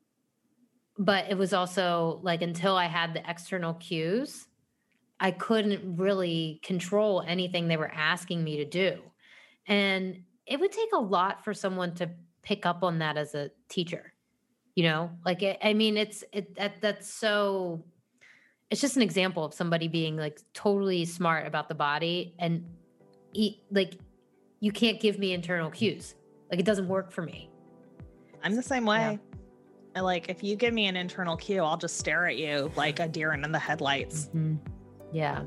but 0.98 1.30
it 1.30 1.38
was 1.38 1.52
also 1.52 2.18
like 2.24 2.42
until 2.42 2.76
I 2.76 2.86
had 2.86 3.14
the 3.14 3.22
external 3.30 3.74
cues, 3.74 4.48
I 5.20 5.30
couldn't 5.30 5.96
really 5.96 6.60
control 6.64 7.22
anything 7.26 7.68
they 7.68 7.76
were 7.76 7.92
asking 7.94 8.42
me 8.42 8.56
to 8.56 8.64
do. 8.64 9.00
And 9.68 10.22
it 10.46 10.60
would 10.60 10.72
take 10.72 10.92
a 10.92 10.98
lot 10.98 11.44
for 11.44 11.52
someone 11.52 11.94
to 11.94 12.08
pick 12.42 12.64
up 12.66 12.82
on 12.82 12.98
that 12.98 13.16
as 13.16 13.34
a 13.34 13.50
teacher 13.68 14.12
you 14.76 14.84
know? 14.84 15.10
Like 15.24 15.42
it, 15.42 15.58
i 15.62 15.72
mean 15.72 15.96
it's 15.96 16.22
it 16.32 16.54
that 16.54 16.80
that's 16.80 17.12
so 17.12 17.82
it's 18.70 18.80
just 18.80 18.96
an 18.96 19.02
example 19.02 19.44
of 19.44 19.54
somebody 19.54 19.88
being 19.88 20.16
like 20.16 20.40
totally 20.52 21.04
smart 21.04 21.46
about 21.46 21.68
the 21.68 21.74
body 21.74 22.34
and 22.38 22.64
eat 23.32 23.62
like 23.72 23.94
you 24.60 24.72
can't 24.72 25.00
give 25.00 25.18
me 25.18 25.32
internal 25.32 25.70
cues. 25.70 26.14
Like 26.50 26.60
it 26.60 26.66
doesn't 26.66 26.88
work 26.88 27.10
for 27.12 27.22
me. 27.22 27.50
I'm 28.42 28.54
the 28.54 28.62
same 28.62 28.86
way. 28.86 29.18
Yeah. 29.20 29.36
I 29.96 30.00
like 30.00 30.28
if 30.28 30.42
you 30.42 30.56
give 30.56 30.74
me 30.74 30.86
an 30.86 30.96
internal 30.96 31.38
cue 31.38 31.62
i'll 31.62 31.78
just 31.78 31.96
stare 31.96 32.26
at 32.26 32.36
you 32.36 32.70
like 32.76 33.00
a 33.00 33.08
deer 33.08 33.32
in 33.32 33.50
the 33.50 33.58
headlights. 33.58 34.26
Mm-hmm. 34.26 34.56
yeah 35.10 35.44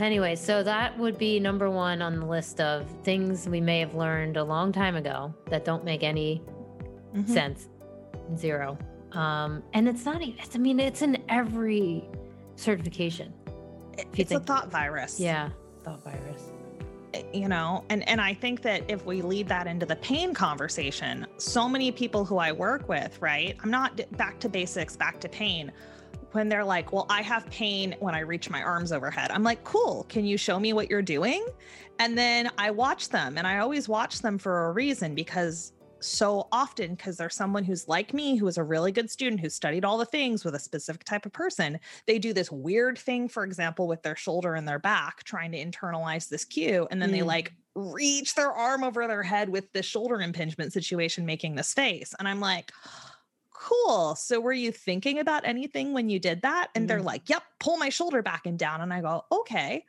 anyway, 0.00 0.36
so 0.36 0.62
that 0.62 0.96
would 0.98 1.18
be 1.18 1.38
number 1.38 1.68
one 1.68 2.00
on 2.00 2.18
the 2.18 2.26
list 2.26 2.60
of 2.60 2.88
things 3.02 3.48
we 3.48 3.60
may 3.60 3.80
have 3.80 3.94
learned 3.94 4.36
a 4.36 4.44
long 4.44 4.72
time 4.72 4.96
ago 4.96 5.34
that 5.48 5.64
don't 5.64 5.84
make 5.84 6.02
any 6.02 6.42
mm-hmm. 7.14 7.30
sense. 7.30 7.68
Zero. 8.36 8.78
Um, 9.12 9.62
and 9.72 9.88
it's 9.88 10.04
not 10.04 10.22
even, 10.22 10.38
it's, 10.38 10.56
I 10.56 10.58
mean, 10.58 10.80
it's 10.80 11.02
in 11.02 11.22
every 11.28 12.08
certification. 12.56 13.34
It's 13.98 14.30
think, 14.30 14.42
a 14.42 14.44
thought 14.44 14.70
virus. 14.70 15.20
Yeah, 15.20 15.50
thought 15.84 16.02
virus. 16.02 16.52
Eh, 17.12 17.22
you 17.34 17.48
know, 17.48 17.84
and 17.90 18.08
and 18.08 18.20
I 18.20 18.32
think 18.32 18.62
that 18.62 18.84
if 18.88 19.04
we 19.04 19.20
lead 19.20 19.48
that 19.48 19.66
into 19.66 19.84
the 19.84 19.96
pain 19.96 20.32
conversation, 20.32 21.26
so 21.36 21.68
many 21.68 21.90
people 21.92 22.24
who 22.24 22.38
I 22.38 22.52
work 22.52 22.88
with, 22.88 23.20
right? 23.20 23.56
I'm 23.62 23.70
not 23.70 24.00
back 24.16 24.38
to 24.40 24.48
basics, 24.48 24.96
back 24.96 25.20
to 25.20 25.28
pain 25.28 25.72
when 26.32 26.48
they're 26.48 26.64
like, 26.64 26.92
Well, 26.92 27.06
I 27.08 27.22
have 27.22 27.48
pain 27.50 27.94
when 28.00 28.14
I 28.14 28.20
reach 28.20 28.50
my 28.50 28.62
arms 28.62 28.92
overhead. 28.92 29.30
I'm 29.30 29.42
like, 29.42 29.62
Cool. 29.64 30.04
Can 30.08 30.24
you 30.24 30.36
show 30.36 30.58
me 30.58 30.72
what 30.72 30.90
you're 30.90 31.02
doing? 31.02 31.44
And 31.98 32.16
then 32.16 32.50
I 32.56 32.70
watch 32.70 33.10
them, 33.10 33.36
and 33.36 33.46
I 33.46 33.58
always 33.58 33.88
watch 33.88 34.20
them 34.20 34.38
for 34.38 34.66
a 34.66 34.72
reason 34.72 35.14
because 35.14 35.72
so 36.02 36.48
often, 36.50 36.94
because 36.94 37.16
they're 37.16 37.30
someone 37.30 37.64
who's 37.64 37.88
like 37.88 38.14
me, 38.14 38.36
who 38.36 38.46
is 38.48 38.58
a 38.58 38.62
really 38.62 38.92
good 38.92 39.10
student, 39.10 39.40
who 39.40 39.48
studied 39.48 39.84
all 39.84 39.98
the 39.98 40.06
things 40.06 40.44
with 40.44 40.54
a 40.54 40.58
specific 40.58 41.04
type 41.04 41.26
of 41.26 41.32
person, 41.32 41.78
they 42.06 42.18
do 42.18 42.32
this 42.32 42.50
weird 42.50 42.98
thing, 42.98 43.28
for 43.28 43.44
example, 43.44 43.86
with 43.86 44.02
their 44.02 44.16
shoulder 44.16 44.54
and 44.54 44.66
their 44.66 44.78
back, 44.78 45.22
trying 45.24 45.52
to 45.52 45.64
internalize 45.64 46.28
this 46.28 46.44
cue. 46.44 46.88
And 46.90 47.00
then 47.00 47.10
mm. 47.10 47.12
they 47.12 47.22
like 47.22 47.52
reach 47.74 48.34
their 48.34 48.52
arm 48.52 48.82
over 48.82 49.06
their 49.06 49.22
head 49.22 49.48
with 49.48 49.72
the 49.72 49.82
shoulder 49.82 50.20
impingement 50.20 50.72
situation, 50.72 51.24
making 51.26 51.54
this 51.54 51.72
face. 51.72 52.14
And 52.18 52.26
I'm 52.26 52.40
like, 52.40 52.72
cool. 53.60 54.14
So 54.16 54.40
were 54.40 54.52
you 54.52 54.72
thinking 54.72 55.18
about 55.18 55.46
anything 55.46 55.92
when 55.92 56.08
you 56.08 56.18
did 56.18 56.42
that? 56.42 56.68
And 56.74 56.82
mm-hmm. 56.82 56.88
they're 56.88 57.02
like, 57.02 57.28
yep, 57.28 57.42
pull 57.58 57.76
my 57.76 57.90
shoulder 57.90 58.22
back 58.22 58.46
and 58.46 58.58
down. 58.58 58.80
And 58.80 58.92
I 58.92 59.02
go, 59.02 59.24
okay. 59.30 59.84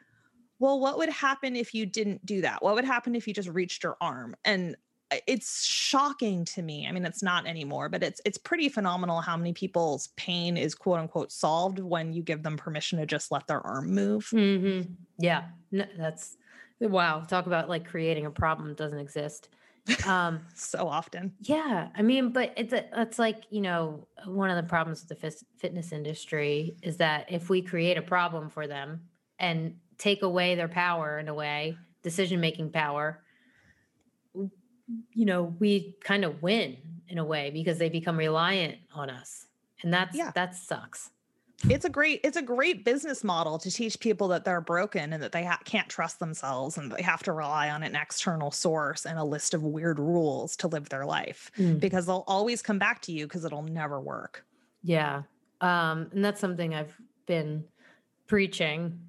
Well, 0.60 0.80
what 0.80 0.98
would 0.98 1.10
happen 1.10 1.56
if 1.56 1.74
you 1.74 1.86
didn't 1.86 2.25
do 2.25 2.42
that? 2.42 2.62
What 2.62 2.75
would 2.75 2.86
happen 2.86 3.16
if 3.16 3.28
you 3.28 3.34
just 3.34 3.50
reached 3.50 3.84
your 3.84 3.98
arm? 4.01 4.36
And 4.46 4.75
uh, 5.10 5.18
it's 5.25 5.63
shocking 5.66 6.46
to 6.46 6.62
me. 6.62 6.86
I 6.86 6.92
mean, 6.92 7.06
it's 7.06 7.24
not 7.24 7.48
anymore, 7.48 7.90
but 7.90 8.04
it's 8.04 8.22
it's 8.25 8.38
pretty 8.38 8.70
phenomenal 8.70 9.22
how 9.22 9.38
many 9.38 9.54
people's 9.54 10.10
pain 10.18 10.58
is 10.58 10.75
quote 10.75 11.00
unquote 11.00 11.32
solved 11.32 11.80
when 11.80 12.13
you 12.13 12.22
give 12.22 12.44
them 12.44 12.58
permission 12.58 13.00
to 13.00 13.06
just 13.06 13.32
let 13.32 13.48
their 13.48 13.66
arm 13.66 13.92
move. 13.92 14.30
Mm-hmm. 14.32 14.92
Yeah, 15.18 15.46
no, 15.72 15.86
that's 15.98 16.38
wow. 16.80 17.22
Talk 17.22 17.48
about 17.48 17.68
like 17.68 17.88
creating 17.88 18.28
a 18.28 18.32
problem 18.32 18.75
doesn't 18.75 19.00
exist 19.00 19.50
um 20.06 20.42
so 20.56 20.88
often. 20.88 21.34
yeah 21.42 21.90
i 21.96 22.02
mean 22.02 22.32
but 22.32 22.54
it's 22.56 22.74
a, 22.74 22.86
it's 23.02 23.20
like 23.20 23.44
you 23.50 23.62
know 23.62 24.08
one 24.26 24.50
of 24.50 24.56
the 24.56 24.68
problems 24.68 25.06
with 25.08 25.20
the 25.20 25.46
fitness 25.58 25.92
industry 25.92 26.76
is 26.84 26.98
that 26.98 27.26
if 27.32 27.50
we 27.50 27.62
create 27.62 27.98
a 27.98 28.02
problem 28.02 28.50
for 28.50 28.68
them 28.68 29.02
and 29.40 29.76
take 29.98 30.22
away 30.22 30.56
their 30.56 30.68
power 30.68 31.20
in 31.20 31.28
a 31.28 31.34
way 31.34 31.78
decision 32.04 32.40
making 32.40 32.70
power 32.70 33.22
you 35.14 35.26
know 35.26 35.56
we 35.60 35.96
kind 36.04 36.24
of 36.26 36.42
win 36.42 36.78
in 37.12 37.18
a 37.18 37.26
way 37.26 37.52
because 37.52 37.78
they 37.78 37.90
become 37.90 38.18
reliant 38.18 38.78
on 38.96 39.10
us. 39.10 39.46
And 39.84 39.94
that's 39.94 40.16
yeah. 40.16 40.32
that 40.34 40.56
sucks 40.56 41.10
it's 41.70 41.86
a 41.86 41.89
great 41.89 42.22
it's 42.24 42.38
a 42.38 42.41
great 42.41 42.84
business 42.86 43.24
model 43.24 43.58
to 43.60 43.70
teach 43.70 44.00
people 44.00 44.27
that 44.30 44.44
they're 44.44 44.62
broken 44.62 45.13
and 45.13 45.22
that 45.22 45.32
they 45.32 45.44
ha- 45.44 45.60
can't 45.65 45.89
trust 45.89 46.20
themselves 46.20 46.77
and 46.77 46.91
they 46.91 47.01
have 47.01 47.22
to 47.24 47.34
rely 47.34 47.70
on 47.70 47.84
an 47.84 47.96
external 47.96 48.51
source 48.51 49.06
and 49.06 49.20
a 49.20 49.24
list 49.24 49.53
of 49.53 49.63
weird 49.63 50.00
rules 50.00 50.56
to 50.56 50.68
live 50.68 50.89
their 50.89 51.06
life 51.06 51.51
mm. 51.58 51.80
because 51.80 52.06
they'll 52.06 52.24
always 52.27 52.62
come 52.62 52.80
back 52.80 53.01
to 53.01 53.12
you 53.12 53.25
because 53.27 53.46
it'll 53.46 53.62
never 53.62 54.00
work. 54.00 54.46
Yeah. 54.84 55.24
Um 55.60 56.10
and 56.13 56.24
that's 56.24 56.41
something 56.41 56.74
i've 56.74 56.96
been 57.25 57.63
preaching 58.27 59.00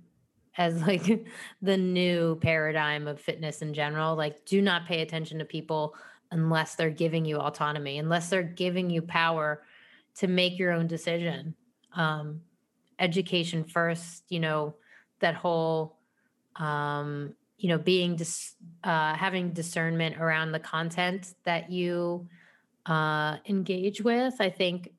as 0.58 0.80
like 0.82 1.26
the 1.62 1.76
new 1.76 2.36
paradigm 2.36 3.08
of 3.08 3.20
fitness 3.20 3.62
in 3.62 3.72
general. 3.72 4.16
Like 4.16 4.44
do 4.44 4.60
not 4.60 4.86
pay 4.86 5.00
attention 5.02 5.38
to 5.38 5.44
people 5.44 5.94
unless 6.30 6.74
they're 6.74 6.90
giving 6.90 7.24
you 7.24 7.36
autonomy 7.36 7.98
unless 7.98 8.30
they're 8.30 8.42
giving 8.42 8.90
you 8.90 9.02
power 9.02 9.62
to 10.14 10.26
make 10.26 10.58
your 10.58 10.72
own 10.72 10.86
decision 10.86 11.54
um, 11.94 12.40
education 12.98 13.64
first, 13.64 14.24
you 14.28 14.40
know, 14.40 14.74
that 15.20 15.34
whole, 15.34 15.96
um, 16.56 17.34
you 17.58 17.68
know, 17.68 17.78
being, 17.78 18.16
dis- 18.16 18.56
uh, 18.84 19.14
having 19.14 19.52
discernment 19.52 20.16
around 20.16 20.52
the 20.52 20.58
content 20.58 21.34
that 21.44 21.70
you 21.70 22.26
uh, 22.86 23.36
engage 23.46 24.00
with. 24.00 24.34
I 24.40 24.50
think 24.50 24.90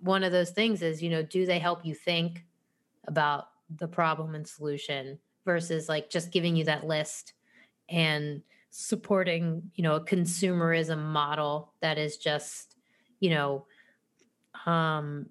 one 0.00 0.24
of 0.24 0.32
those 0.32 0.50
things 0.50 0.82
is, 0.82 1.02
you 1.02 1.10
know, 1.10 1.22
do 1.22 1.46
they 1.46 1.58
help 1.58 1.84
you 1.84 1.94
think 1.94 2.44
about 3.06 3.48
the 3.76 3.88
problem 3.88 4.34
and 4.34 4.46
solution 4.46 5.18
versus 5.44 5.88
like 5.88 6.10
just 6.10 6.30
giving 6.30 6.56
you 6.56 6.64
that 6.64 6.86
list 6.86 7.34
and 7.88 8.42
supporting, 8.70 9.70
you 9.74 9.82
know, 9.82 9.96
a 9.96 10.04
consumerism 10.04 10.98
model 10.98 11.72
that 11.80 11.98
is 11.98 12.16
just, 12.16 12.76
you 13.20 13.30
know, 13.30 13.66
um 14.66 15.26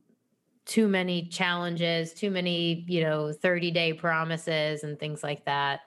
too 0.66 0.88
many 0.88 1.28
challenges, 1.28 2.14
too 2.14 2.32
many, 2.32 2.86
you 2.88 3.04
know, 3.04 3.32
30 3.32 3.72
day 3.72 3.94
promises 3.94 4.84
and 4.84 5.00
things 5.00 5.24
like 5.24 5.46
that. 5.46 5.82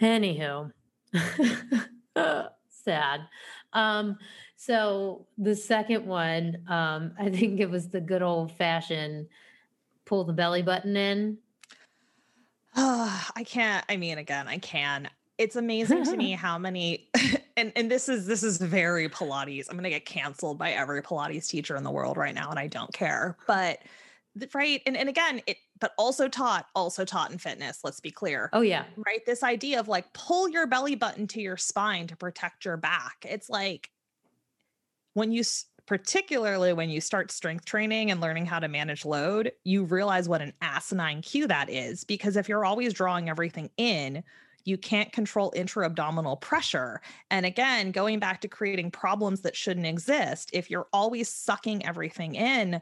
Anywho, 0.00 0.72
sad. 2.68 3.20
Um, 3.72 4.18
so 4.56 5.26
the 5.38 5.54
second 5.54 6.06
one, 6.06 6.62
um, 6.68 7.12
I 7.18 7.30
think 7.30 7.60
it 7.60 7.70
was 7.70 7.88
the 7.88 8.00
good 8.00 8.22
old 8.22 8.52
fashioned 8.52 9.26
pull 10.04 10.24
the 10.24 10.32
belly 10.32 10.62
button 10.62 10.96
in. 10.96 11.38
Oh, 12.76 13.30
I 13.36 13.44
can't. 13.44 13.84
I 13.88 13.96
mean, 13.96 14.18
again, 14.18 14.48
I 14.48 14.58
can. 14.58 15.08
It's 15.38 15.56
amazing 15.56 16.04
to 16.04 16.16
me 16.16 16.30
how 16.46 16.58
many 16.58 17.10
and 17.64 17.72
and 17.76 17.90
this 17.90 18.08
is 18.08 18.26
this 18.26 18.42
is 18.42 18.58
very 18.58 19.08
Pilates. 19.08 19.66
I'm 19.68 19.76
gonna 19.76 19.90
get 19.90 20.04
canceled 20.04 20.58
by 20.58 20.72
every 20.72 21.02
Pilates 21.02 21.48
teacher 21.48 21.76
in 21.76 21.84
the 21.84 21.90
world 21.90 22.16
right 22.16 22.34
now, 22.34 22.50
and 22.50 22.58
I 22.58 22.66
don't 22.66 22.92
care. 22.92 23.36
But 23.46 23.78
right, 24.52 24.82
and 24.86 24.96
and 24.96 25.08
again, 25.08 25.40
it 25.46 25.56
but 25.80 25.92
also 25.98 26.28
taught, 26.28 26.66
also 26.74 27.04
taught 27.04 27.30
in 27.30 27.38
fitness. 27.38 27.80
Let's 27.82 28.00
be 28.00 28.10
clear. 28.10 28.50
Oh 28.52 28.60
yeah, 28.60 28.84
right. 29.06 29.24
This 29.24 29.42
idea 29.42 29.80
of 29.80 29.88
like 29.88 30.12
pull 30.12 30.48
your 30.48 30.66
belly 30.66 30.94
button 30.94 31.26
to 31.28 31.40
your 31.40 31.56
spine 31.56 32.06
to 32.08 32.16
protect 32.16 32.64
your 32.64 32.76
back. 32.76 33.24
It's 33.28 33.48
like 33.48 33.90
when 35.14 35.32
you 35.32 35.42
particularly 35.86 36.72
when 36.72 36.90
you 36.90 37.00
start 37.00 37.30
strength 37.30 37.64
training 37.64 38.10
and 38.10 38.20
learning 38.20 38.46
how 38.46 38.58
to 38.58 38.68
manage 38.68 39.04
load, 39.04 39.52
you 39.64 39.84
realize 39.84 40.28
what 40.28 40.42
an 40.42 40.52
asinine 40.60 41.22
cue 41.22 41.46
that 41.46 41.70
is. 41.70 42.04
Because 42.04 42.36
if 42.36 42.48
you're 42.48 42.64
always 42.64 42.92
drawing 42.92 43.28
everything 43.28 43.70
in, 43.76 44.22
you 44.64 44.78
can't 44.78 45.12
control 45.12 45.52
intra 45.54 45.86
abdominal 45.86 46.36
pressure. 46.36 47.00
And 47.30 47.44
again, 47.46 47.90
going 47.90 48.18
back 48.18 48.40
to 48.42 48.48
creating 48.48 48.90
problems 48.90 49.42
that 49.42 49.56
shouldn't 49.56 49.86
exist, 49.86 50.50
if 50.52 50.70
you're 50.70 50.88
always 50.92 51.28
sucking 51.28 51.84
everything 51.84 52.34
in, 52.34 52.80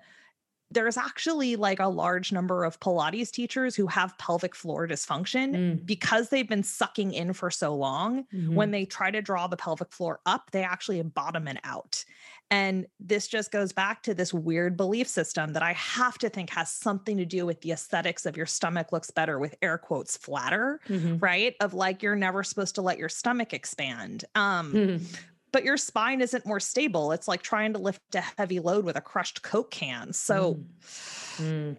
there's 0.72 0.96
actually 0.96 1.56
like 1.56 1.80
a 1.80 1.88
large 1.88 2.32
number 2.32 2.64
of 2.64 2.80
Pilates 2.80 3.30
teachers 3.30 3.76
who 3.76 3.86
have 3.86 4.16
pelvic 4.18 4.54
floor 4.54 4.88
dysfunction 4.88 5.54
mm. 5.54 5.86
because 5.86 6.30
they've 6.30 6.48
been 6.48 6.62
sucking 6.62 7.12
in 7.12 7.32
for 7.32 7.50
so 7.50 7.74
long. 7.74 8.24
Mm-hmm. 8.32 8.54
When 8.54 8.70
they 8.70 8.84
try 8.86 9.10
to 9.10 9.20
draw 9.20 9.46
the 9.46 9.56
pelvic 9.56 9.92
floor 9.92 10.20
up, 10.24 10.50
they 10.50 10.62
actually 10.62 11.02
bottom 11.02 11.46
it 11.46 11.58
out. 11.64 12.04
And 12.52 12.86
this 13.00 13.28
just 13.28 13.50
goes 13.50 13.72
back 13.72 14.02
to 14.02 14.12
this 14.12 14.34
weird 14.34 14.76
belief 14.76 15.08
system 15.08 15.54
that 15.54 15.62
I 15.62 15.72
have 15.72 16.18
to 16.18 16.28
think 16.28 16.50
has 16.50 16.70
something 16.70 17.16
to 17.16 17.24
do 17.24 17.46
with 17.46 17.62
the 17.62 17.72
aesthetics 17.72 18.26
of 18.26 18.36
your 18.36 18.44
stomach 18.44 18.92
looks 18.92 19.10
better 19.10 19.38
with 19.38 19.54
air 19.62 19.78
quotes 19.78 20.18
flatter, 20.18 20.78
mm-hmm. 20.86 21.16
right? 21.16 21.56
Of 21.60 21.72
like 21.72 22.02
you're 22.02 22.14
never 22.14 22.42
supposed 22.42 22.74
to 22.74 22.82
let 22.82 22.98
your 22.98 23.08
stomach 23.08 23.54
expand. 23.54 24.26
Um, 24.34 24.72
mm-hmm 24.72 25.04
but 25.52 25.64
your 25.64 25.76
spine 25.76 26.22
isn't 26.22 26.46
more 26.46 26.60
stable. 26.60 27.12
It's 27.12 27.28
like 27.28 27.42
trying 27.42 27.74
to 27.74 27.78
lift 27.78 28.00
a 28.14 28.22
heavy 28.22 28.58
load 28.58 28.86
with 28.86 28.96
a 28.96 29.02
crushed 29.02 29.42
Coke 29.42 29.70
can. 29.70 30.14
So 30.14 30.54
mm. 30.54 31.44
Mm. 31.44 31.76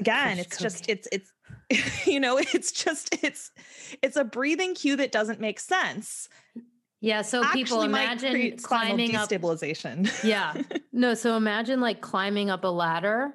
again, 0.00 0.36
crushed 0.36 0.40
it's 0.40 0.56
Coke. 0.56 0.62
just 0.62 0.88
it's 0.88 1.08
it's 1.12 2.06
you 2.06 2.18
know, 2.18 2.38
it's 2.38 2.72
just 2.72 3.16
it's 3.22 3.52
it's 4.02 4.16
a 4.16 4.24
breathing 4.24 4.74
cue 4.74 4.96
that 4.96 5.12
doesn't 5.12 5.40
make 5.40 5.60
sense. 5.60 6.28
Yeah, 7.04 7.20
so 7.20 7.44
people 7.52 7.82
imagine 7.82 8.56
climbing 8.56 9.14
up 9.14 9.26
stabilization. 9.26 10.08
yeah. 10.24 10.54
No, 10.90 11.12
so 11.14 11.36
imagine 11.36 11.80
like 11.80 12.00
climbing 12.00 12.50
up 12.50 12.62
a 12.62 12.68
ladder 12.68 13.34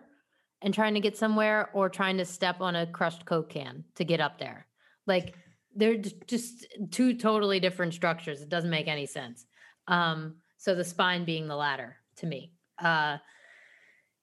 and 0.61 0.73
trying 0.73 0.93
to 0.93 1.01
get 1.01 1.17
somewhere 1.17 1.69
or 1.73 1.89
trying 1.89 2.17
to 2.17 2.25
step 2.25 2.61
on 2.61 2.75
a 2.75 2.87
crushed 2.87 3.25
Coke 3.25 3.49
can 3.49 3.83
to 3.95 4.05
get 4.05 4.21
up 4.21 4.39
there. 4.39 4.65
Like 5.05 5.35
they're 5.75 5.97
just 5.97 6.65
two 6.89 7.15
totally 7.15 7.59
different 7.59 7.93
structures. 7.93 8.41
It 8.41 8.47
doesn't 8.47 8.69
make 8.69 8.87
any 8.87 9.05
sense. 9.05 9.45
Um, 9.87 10.37
so 10.57 10.73
the 10.73 10.85
spine 10.85 11.25
being 11.25 11.47
the 11.47 11.55
ladder 11.57 11.97
to 12.17 12.25
me. 12.25 12.53
Uh, 12.81 13.17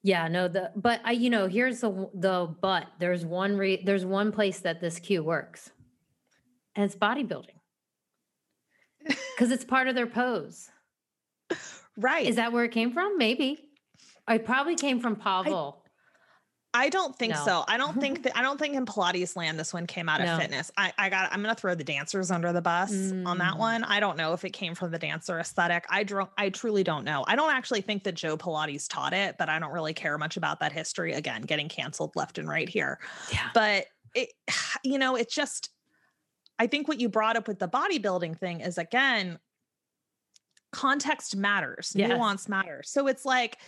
yeah, 0.03 0.27
no, 0.29 0.49
the 0.49 0.73
but 0.75 1.03
I, 1.05 1.13
you 1.13 1.29
know, 1.29 1.47
here's 1.47 1.83
the 1.83 2.09
the 2.15 2.53
but. 2.61 2.87
There's 2.99 3.25
one 3.25 3.57
re, 3.59 3.83
there's 3.85 4.05
one 4.05 4.33
place 4.33 4.61
that 4.61 4.81
this 4.81 4.99
cue 4.99 5.23
works, 5.23 5.71
and 6.75 6.87
it's 6.87 6.97
bodybuilding 6.97 7.56
because 9.07 9.51
it's 9.51 9.65
part 9.65 9.89
of 9.89 9.95
their 9.95 10.07
pose. 10.07 10.69
Right? 11.97 12.27
Is 12.27 12.37
that 12.37 12.53
where 12.53 12.65
it 12.65 12.73
came 12.73 12.93
from? 12.93 13.17
Maybe. 13.19 13.59
I 14.27 14.39
probably 14.39 14.75
came 14.75 15.01
from 15.01 15.17
Pavel. 15.17 15.83
I 16.75 16.91
don't 16.91 17.17
think 17.17 17.33
no. 17.33 17.43
so. 17.43 17.65
I 17.67 17.79
don't 17.79 17.99
think 17.99 18.23
that 18.25 18.37
I 18.37 18.43
don't 18.43 18.61
think 18.61 18.75
in 18.75 18.85
Pilates 18.85 19.35
land 19.35 19.59
this 19.59 19.73
one 19.73 19.87
came 19.87 20.11
out 20.11 20.21
of 20.21 20.39
fitness. 20.39 20.71
I, 20.77 20.93
I 20.99 21.09
got 21.09 21.33
I'm 21.33 21.41
gonna 21.41 21.55
throw 21.55 21.75
the 21.75 21.85
dancers 21.85 22.31
under 22.31 22.53
the 22.53 22.61
bus 22.61 22.93
mm. 22.93 23.27
on 23.27 23.39
that 23.39 23.55
mm. 23.55 23.59
one. 23.59 23.85
I 23.85 23.99
don't 23.99 24.19
know 24.19 24.35
if 24.35 24.45
it 24.45 24.51
came 24.51 24.75
from 24.75 24.91
the 24.91 24.99
dancer 24.99 25.39
aesthetic. 25.39 25.87
I 25.89 26.03
draw 26.05 26.29
I 26.37 26.51
truly 26.51 26.85
don't 26.85 27.05
know. 27.05 27.25
I 27.27 27.35
don't 27.35 27.51
actually 27.51 27.81
think 27.81 28.05
that 28.05 28.15
Joe 28.15 28.37
Pilates 28.37 28.87
taught 28.89 29.15
it, 29.15 29.37
but 29.39 29.49
I 29.49 29.59
don't 29.59 29.73
really 29.73 29.95
care 29.95 30.19
much 30.19 30.37
about 30.37 30.61
that 30.61 30.73
history. 30.73 31.15
Again, 31.15 31.43
getting 31.43 31.69
canceled 31.69 32.15
left 32.15 32.37
and 32.37 32.47
right 32.47 32.69
here. 32.69 32.99
Yeah. 33.33 33.49
But 33.55 33.87
it 34.15 34.33
you 34.85 34.99
know, 34.99 35.17
it 35.17 35.31
just 35.31 35.71
I 36.59 36.67
think 36.67 36.89
what 36.89 37.01
you 37.01 37.09
brought 37.09 37.37
up 37.37 37.49
with 37.49 37.59
the 37.59 37.69
bodybuilding 37.69 38.39
thing 38.39 38.61
is 38.61 38.79
again, 38.79 39.39
context 40.73 41.37
matters, 41.37 41.93
yes. 41.95 42.09
nuance 42.09 42.49
matters. 42.49 42.91
So 42.91 43.07
it's 43.07 43.25
like 43.25 43.59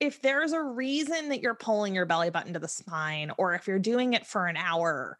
if 0.00 0.20
there's 0.22 0.52
a 0.52 0.62
reason 0.62 1.30
that 1.30 1.40
you're 1.40 1.54
pulling 1.54 1.94
your 1.94 2.06
belly 2.06 2.30
button 2.30 2.52
to 2.52 2.58
the 2.58 2.68
spine, 2.68 3.32
or 3.38 3.54
if 3.54 3.66
you're 3.66 3.78
doing 3.78 4.12
it 4.12 4.26
for 4.26 4.46
an 4.46 4.56
hour, 4.56 5.18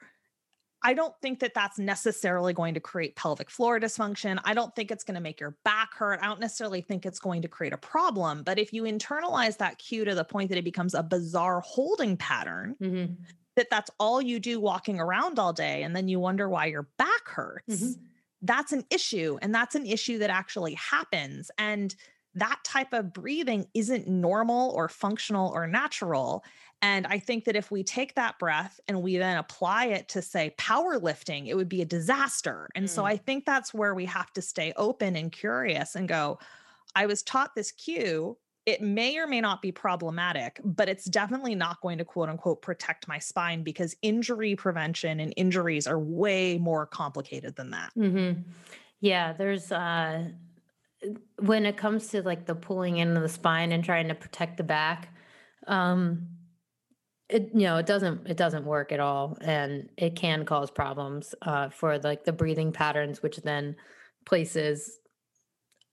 I 0.82 0.94
don't 0.94 1.14
think 1.22 1.40
that 1.40 1.54
that's 1.54 1.78
necessarily 1.78 2.52
going 2.52 2.74
to 2.74 2.80
create 2.80 3.16
pelvic 3.16 3.50
floor 3.50 3.80
dysfunction. 3.80 4.38
I 4.44 4.54
don't 4.54 4.74
think 4.76 4.90
it's 4.90 5.02
going 5.02 5.14
to 5.14 5.20
make 5.20 5.40
your 5.40 5.56
back 5.64 5.94
hurt. 5.94 6.20
I 6.22 6.26
don't 6.26 6.40
necessarily 6.40 6.82
think 6.82 7.06
it's 7.06 7.18
going 7.18 7.42
to 7.42 7.48
create 7.48 7.72
a 7.72 7.78
problem. 7.78 8.42
But 8.42 8.58
if 8.58 8.72
you 8.72 8.82
internalize 8.84 9.56
that 9.58 9.78
cue 9.78 10.04
to 10.04 10.14
the 10.14 10.24
point 10.24 10.50
that 10.50 10.58
it 10.58 10.64
becomes 10.64 10.94
a 10.94 11.02
bizarre 11.02 11.60
holding 11.60 12.16
pattern, 12.16 12.76
mm-hmm. 12.80 13.14
That 13.56 13.70
that's 13.70 13.90
all 13.98 14.22
you 14.22 14.38
do 14.38 14.60
walking 14.60 15.00
around 15.00 15.38
all 15.38 15.52
day, 15.52 15.82
and 15.82 15.96
then 15.96 16.08
you 16.08 16.20
wonder 16.20 16.48
why 16.48 16.66
your 16.66 16.88
back 16.98 17.26
hurts, 17.26 17.64
mm-hmm. 17.68 18.02
that's 18.42 18.72
an 18.72 18.84
issue. 18.90 19.38
And 19.42 19.54
that's 19.54 19.74
an 19.74 19.86
issue 19.86 20.18
that 20.18 20.30
actually 20.30 20.74
happens. 20.74 21.50
And 21.58 21.94
that 22.34 22.60
type 22.64 22.92
of 22.92 23.14
breathing 23.14 23.66
isn't 23.72 24.06
normal 24.06 24.70
or 24.72 24.88
functional 24.88 25.50
or 25.54 25.66
natural. 25.66 26.44
And 26.82 27.06
I 27.06 27.18
think 27.18 27.44
that 27.46 27.56
if 27.56 27.70
we 27.70 27.82
take 27.82 28.14
that 28.14 28.38
breath 28.38 28.78
and 28.86 29.00
we 29.00 29.16
then 29.16 29.38
apply 29.38 29.86
it 29.86 30.10
to, 30.10 30.20
say, 30.20 30.54
powerlifting, 30.58 31.46
it 31.46 31.54
would 31.54 31.70
be 31.70 31.80
a 31.80 31.86
disaster. 31.86 32.68
And 32.74 32.84
mm. 32.84 32.88
so 32.90 33.06
I 33.06 33.16
think 33.16 33.46
that's 33.46 33.72
where 33.72 33.94
we 33.94 34.04
have 34.04 34.30
to 34.34 34.42
stay 34.42 34.74
open 34.76 35.16
and 35.16 35.32
curious 35.32 35.94
and 35.94 36.06
go, 36.06 36.38
I 36.94 37.06
was 37.06 37.22
taught 37.22 37.54
this 37.54 37.72
cue. 37.72 38.36
It 38.66 38.82
may 38.82 39.16
or 39.16 39.28
may 39.28 39.40
not 39.40 39.62
be 39.62 39.70
problematic, 39.70 40.60
but 40.64 40.88
it's 40.88 41.04
definitely 41.04 41.54
not 41.54 41.80
going 41.80 41.98
to 41.98 42.04
quote 42.04 42.28
unquote 42.28 42.62
protect 42.62 43.06
my 43.06 43.18
spine 43.18 43.62
because 43.62 43.96
injury 44.02 44.56
prevention 44.56 45.20
and 45.20 45.32
injuries 45.36 45.86
are 45.86 45.98
way 45.98 46.58
more 46.58 46.84
complicated 46.84 47.54
than 47.56 47.70
that. 47.70 47.92
Mm-hmm. 47.96 48.40
Yeah, 49.00 49.32
there's 49.32 49.70
uh 49.70 50.30
when 51.38 51.66
it 51.66 51.76
comes 51.76 52.08
to 52.08 52.22
like 52.22 52.46
the 52.46 52.54
pulling 52.54 52.98
in 52.98 53.16
of 53.16 53.22
the 53.22 53.28
spine 53.28 53.72
and 53.72 53.84
trying 53.84 54.08
to 54.08 54.14
protect 54.14 54.56
the 54.56 54.64
back, 54.64 55.08
um, 55.66 56.28
it 57.28 57.50
you 57.54 57.62
know 57.62 57.76
it 57.76 57.86
doesn't 57.86 58.26
it 58.28 58.36
doesn't 58.36 58.64
work 58.64 58.92
at 58.92 59.00
all, 59.00 59.36
and 59.40 59.88
it 59.96 60.16
can 60.16 60.44
cause 60.44 60.70
problems 60.70 61.34
uh, 61.42 61.68
for 61.68 61.98
like 61.98 62.24
the 62.24 62.32
breathing 62.32 62.72
patterns, 62.72 63.22
which 63.22 63.36
then 63.38 63.76
places 64.24 64.98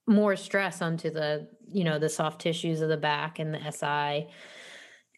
more 0.06 0.36
stress 0.36 0.82
onto 0.82 1.10
the 1.10 1.48
you 1.72 1.84
know 1.84 1.98
the 1.98 2.08
soft 2.08 2.40
tissues 2.40 2.80
of 2.80 2.88
the 2.88 2.96
back 2.96 3.38
and 3.38 3.54
the 3.54 3.70
SI, 3.70 4.28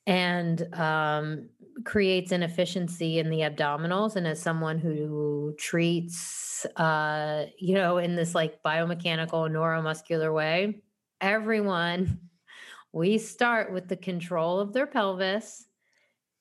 and 0.07 0.75
um, 0.75 1.49
creates 1.85 2.33
inefficiency 2.33 3.19
in 3.19 3.31
the 3.31 3.41
abdominals. 3.41 4.17
And 4.17 4.27
as 4.27 4.41
someone 4.41 4.79
who 4.79 5.55
treats 5.59 6.47
uh, 6.77 7.47
you 7.59 7.75
know, 7.75 7.99
in 7.99 8.15
this 8.17 8.35
like 8.35 8.63
biomechanical 8.63 9.51
neuromuscular 9.51 10.33
way. 10.33 10.83
Everyone, 11.21 12.21
we 12.93 13.19
start 13.19 13.73
with 13.73 13.89
the 13.89 13.97
control 13.97 14.61
of 14.61 14.73
their 14.73 14.87
pelvis 14.87 15.67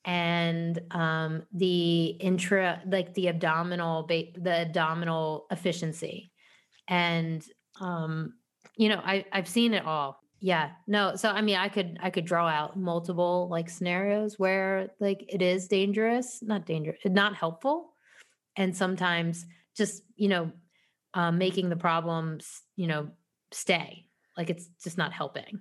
and 0.05 0.79
um, 0.91 1.43
the 1.51 2.05
intra, 2.05 2.81
like 2.85 3.13
the 3.13 3.27
abdominal, 3.27 4.05
the 4.05 4.61
abdominal 4.61 5.47
efficiency. 5.51 6.31
And, 6.87 7.43
um, 7.81 8.35
you 8.77 8.89
know, 8.89 9.01
I, 9.03 9.25
I've 9.31 9.47
seen 9.47 9.73
it 9.73 9.85
all. 9.85 10.19
Yeah. 10.41 10.71
No. 10.87 11.15
So, 11.15 11.29
I 11.29 11.41
mean, 11.41 11.55
I 11.55 11.69
could, 11.69 11.97
I 12.01 12.09
could 12.09 12.25
draw 12.25 12.47
out 12.47 12.77
multiple 12.77 13.47
like 13.49 13.69
scenarios 13.69 14.37
where 14.37 14.89
like 14.99 15.25
it 15.27 15.41
is 15.41 15.67
dangerous, 15.67 16.41
not 16.43 16.65
dangerous, 16.65 16.99
not 17.05 17.35
helpful. 17.35 17.93
And 18.57 18.75
sometimes 18.75 19.45
just 19.75 20.03
you 20.15 20.29
know 20.29 20.51
um, 21.13 21.37
making 21.37 21.69
the 21.69 21.75
problems 21.75 22.61
you 22.75 22.87
know 22.87 23.11
stay 23.51 24.05
like 24.37 24.49
it's 24.49 24.67
just 24.83 24.97
not 24.97 25.13
helping 25.13 25.59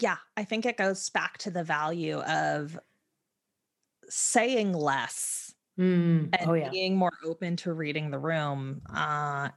Yeah, 0.00 0.16
I 0.36 0.44
think 0.44 0.66
it 0.66 0.76
goes 0.76 1.08
back 1.10 1.38
to 1.38 1.50
the 1.50 1.64
value 1.64 2.20
of 2.20 2.78
saying 4.08 4.72
less 4.72 5.54
Mm. 5.78 6.32
and 6.38 6.50
Oh 6.50 6.54
yeah. 6.54 6.70
being 6.70 6.96
more 6.96 7.10
open 7.24 7.56
to 7.58 7.72
reading 7.72 8.10
the 8.12 8.18
room. 8.18 8.82
Uh, 8.88 9.48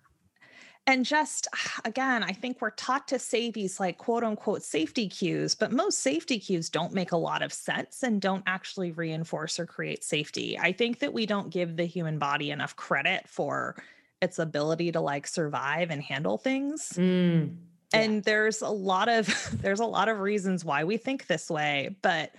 and 0.87 1.05
just 1.05 1.47
again, 1.85 2.23
I 2.23 2.31
think 2.31 2.59
we're 2.61 2.71
taught 2.71 3.07
to 3.09 3.19
say 3.19 3.51
these 3.51 3.79
like 3.79 3.97
quote 3.99 4.23
unquote 4.23 4.63
safety 4.63 5.07
cues, 5.07 5.53
but 5.53 5.71
most 5.71 5.99
safety 5.99 6.39
cues 6.39 6.69
don't 6.69 6.93
make 6.93 7.11
a 7.11 7.17
lot 7.17 7.43
of 7.43 7.53
sense 7.53 8.01
and 8.01 8.19
don't 8.19 8.43
actually 8.47 8.91
reinforce 8.91 9.59
or 9.59 9.65
create 9.67 10.03
safety. 10.03 10.57
I 10.57 10.71
think 10.71 10.99
that 10.99 11.13
we 11.13 11.25
don't 11.27 11.51
give 11.51 11.75
the 11.77 11.85
human 11.85 12.17
body 12.17 12.49
enough 12.49 12.75
credit 12.75 13.27
for 13.27 13.75
its 14.21 14.39
ability 14.39 14.91
to 14.93 14.99
like 14.99 15.27
survive 15.27 15.91
and 15.91 16.01
handle 16.01 16.39
things 16.39 16.93
Mm. 16.95 17.55
Yeah. 17.93 17.99
and 17.99 18.23
there's 18.23 18.63
a 18.63 18.69
lot 18.69 19.09
of 19.09 19.27
there's 19.61 19.79
a 19.79 19.85
lot 19.85 20.09
of 20.09 20.19
reasons 20.19 20.65
why 20.65 20.85
we 20.85 20.97
think 20.97 21.27
this 21.27 21.51
way 21.51 21.95
but 22.01 22.31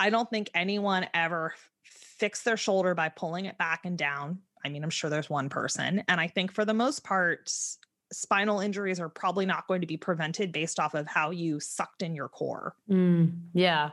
i 0.00 0.08
don't 0.08 0.30
think 0.30 0.48
anyone 0.54 1.06
ever 1.12 1.52
fixed 1.82 2.46
their 2.46 2.56
shoulder 2.56 2.94
by 2.94 3.10
pulling 3.10 3.44
it 3.44 3.58
back 3.58 3.84
and 3.84 3.98
down 3.98 4.38
i 4.64 4.68
mean 4.68 4.82
i'm 4.82 4.90
sure 4.90 5.10
there's 5.10 5.30
one 5.30 5.48
person 5.48 6.02
and 6.08 6.20
i 6.20 6.26
think 6.26 6.52
for 6.52 6.64
the 6.64 6.74
most 6.74 7.04
part 7.04 7.50
spinal 8.12 8.60
injuries 8.60 9.00
are 9.00 9.08
probably 9.08 9.46
not 9.46 9.66
going 9.66 9.80
to 9.80 9.86
be 9.86 9.96
prevented 9.96 10.52
based 10.52 10.78
off 10.78 10.94
of 10.94 11.06
how 11.06 11.30
you 11.30 11.58
sucked 11.58 12.02
in 12.02 12.14
your 12.14 12.28
core 12.28 12.74
Mm, 12.90 13.32
yeah. 13.52 13.90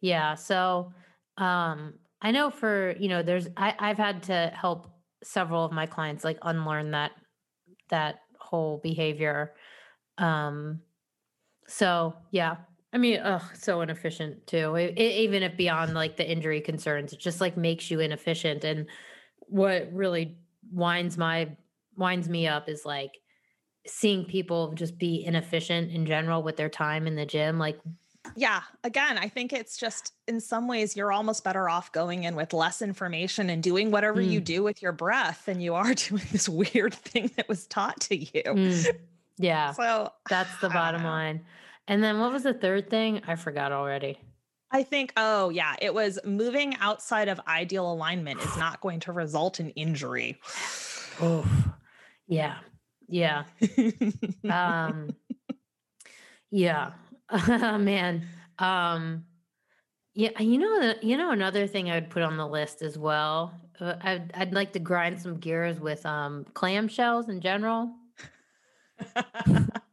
Yeah. 0.00 0.34
So 0.34 0.92
um 1.36 1.94
I 2.20 2.30
know 2.32 2.50
for, 2.50 2.96
you 2.98 3.08
know, 3.08 3.22
there's 3.22 3.48
I, 3.56 3.74
I've 3.78 3.98
had 3.98 4.24
to 4.24 4.52
help 4.54 4.88
several 5.22 5.64
of 5.64 5.72
my 5.72 5.86
clients 5.86 6.24
like 6.24 6.38
unlearn 6.42 6.92
that 6.92 7.12
that 7.90 8.20
whole 8.38 8.78
behavior. 8.82 9.54
Um 10.18 10.80
so 11.66 12.14
yeah. 12.30 12.56
I 12.92 12.96
mean, 12.96 13.20
oh, 13.22 13.46
so 13.52 13.82
inefficient 13.82 14.46
too. 14.46 14.74
It, 14.76 14.94
it, 14.96 15.12
even 15.20 15.42
if 15.42 15.56
beyond 15.58 15.92
like 15.92 16.16
the 16.16 16.28
injury 16.28 16.62
concerns, 16.62 17.12
it 17.12 17.18
just 17.18 17.40
like 17.40 17.56
makes 17.56 17.90
you 17.90 18.00
inefficient. 18.00 18.64
And 18.64 18.86
what 19.48 19.92
really 19.92 20.36
winds 20.72 21.16
my 21.18 21.48
winds 21.96 22.28
me 22.28 22.46
up 22.46 22.68
is 22.68 22.84
like 22.84 23.12
seeing 23.86 24.24
people 24.24 24.72
just 24.74 24.98
be 24.98 25.24
inefficient 25.24 25.90
in 25.90 26.04
general 26.06 26.42
with 26.42 26.56
their 26.56 26.68
time 26.68 27.06
in 27.06 27.16
the 27.16 27.26
gym. 27.26 27.58
Like 27.58 27.78
yeah 28.36 28.60
again 28.84 29.16
i 29.16 29.26
think 29.26 29.54
it's 29.54 29.78
just 29.78 30.12
in 30.26 30.38
some 30.38 30.68
ways 30.68 30.94
you're 30.94 31.12
almost 31.12 31.42
better 31.44 31.66
off 31.66 31.90
going 31.92 32.24
in 32.24 32.34
with 32.36 32.52
less 32.52 32.82
information 32.82 33.48
and 33.48 33.62
doing 33.62 33.90
whatever 33.90 34.20
you 34.20 34.38
Mm. 34.40 34.44
do 34.44 34.62
with 34.62 34.82
your 34.82 34.92
breath 34.92 35.46
than 35.46 35.60
you 35.60 35.74
are 35.74 35.94
doing 36.08 36.24
this 36.30 36.46
weird 36.46 36.92
thing 36.92 37.30
that 37.36 37.48
was 37.48 37.66
taught 37.68 37.98
to 38.02 38.16
you 38.16 38.42
Mm, 38.44 38.86
yeah, 39.38 39.72
so 39.72 40.12
that's 40.28 40.54
the 40.60 40.68
bottom 40.68 41.04
line. 41.04 41.46
And 41.86 42.02
then 42.04 42.18
what 42.18 42.30
was 42.32 42.42
the 42.42 42.52
third 42.52 42.90
thing? 42.90 43.22
I 43.26 43.36
forgot 43.36 43.72
already. 43.72 44.18
I 44.70 44.82
think, 44.82 45.12
oh, 45.16 45.48
yeah, 45.48 45.76
it 45.80 45.94
was 45.94 46.18
moving 46.24 46.76
outside 46.76 47.28
of 47.28 47.40
ideal 47.48 47.90
alignment 47.90 48.40
is 48.40 48.56
not 48.58 48.80
going 48.80 49.00
to 49.00 49.12
result 49.12 49.60
in 49.60 49.70
injury. 49.70 50.38
Oh, 51.20 51.46
yeah, 52.26 52.58
yeah, 53.08 53.44
um, 54.50 55.08
yeah, 56.50 56.92
man. 57.48 58.26
Um, 58.58 59.24
yeah, 60.14 60.38
you 60.40 60.58
know, 60.58 60.80
the- 60.80 61.06
you 61.06 61.16
know, 61.16 61.30
another 61.30 61.66
thing 61.66 61.90
I 61.90 61.94
would 61.94 62.10
put 62.10 62.22
on 62.22 62.36
the 62.36 62.46
list 62.46 62.82
as 62.82 62.98
well. 62.98 63.54
Uh, 63.80 63.94
I'd 64.02 64.32
I'd 64.34 64.52
like 64.52 64.72
to 64.72 64.80
grind 64.80 65.20
some 65.20 65.38
gears 65.38 65.78
with 65.80 66.04
um 66.04 66.44
clamshells 66.52 67.28
in 67.28 67.40
general. 67.40 67.94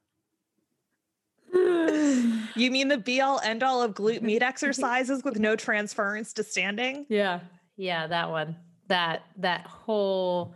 you 1.55 2.71
mean 2.71 2.87
the 2.87 2.97
be 2.97 3.21
all 3.21 3.39
end 3.41 3.63
all 3.63 3.81
of 3.81 3.93
glute 3.93 4.21
med 4.21 4.43
exercises 4.51 5.23
with 5.23 5.39
no 5.39 5.55
transference 5.55 6.33
to 6.33 6.43
standing? 6.43 7.05
Yeah. 7.09 7.41
Yeah, 7.77 8.07
that 8.07 8.29
one. 8.29 8.55
That 8.87 9.23
that 9.37 9.65
whole 9.65 10.55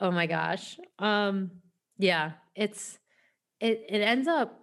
oh 0.00 0.10
my 0.10 0.26
gosh. 0.26 0.78
Um 0.98 1.50
yeah, 1.98 2.32
it's 2.54 2.98
it 3.60 3.84
it 3.88 4.00
ends 4.00 4.28
up 4.28 4.60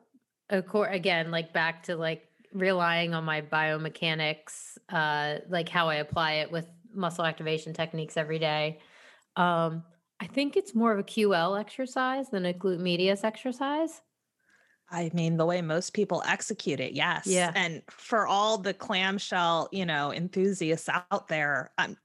of 0.50 0.68
course 0.68 0.90
again 0.92 1.32
like 1.32 1.54
back 1.54 1.84
to 1.84 1.96
like 1.96 2.24
relying 2.54 3.14
on 3.14 3.24
my 3.24 3.42
biomechanics 3.42 4.78
uh 4.90 5.40
like 5.50 5.70
how 5.70 5.90
I 5.90 5.96
apply 5.96 6.34
it 6.34 6.52
with 6.52 6.68
muscle 6.94 7.26
activation 7.26 7.74
techniques 7.74 8.18
every 8.18 8.40
day. 8.40 8.80
Um 9.36 9.84
I 10.22 10.28
think 10.28 10.58
it's 10.58 10.76
more 10.76 10.92
of 10.92 11.00
a 11.00 11.04
QL 11.04 11.60
exercise 11.60 12.30
than 12.30 12.46
a 12.46 12.54
glute 12.54 12.80
medius 12.80 13.24
exercise. 13.24 14.02
I 14.92 15.12
mean, 15.14 15.38
the 15.38 15.46
way 15.46 15.62
most 15.62 15.94
people 15.94 16.24
execute 16.26 16.80
it, 16.80 16.94
yes. 16.94 17.28
Yeah. 17.28 17.52
And 17.56 17.82
for 17.90 18.26
all 18.28 18.58
the 18.58 18.74
clamshell, 18.74 19.70
you 19.72 19.86
know, 19.86 20.12
enthusiasts 20.12 20.90
out 20.90 21.28
there, 21.28 21.72
um, 21.78 21.96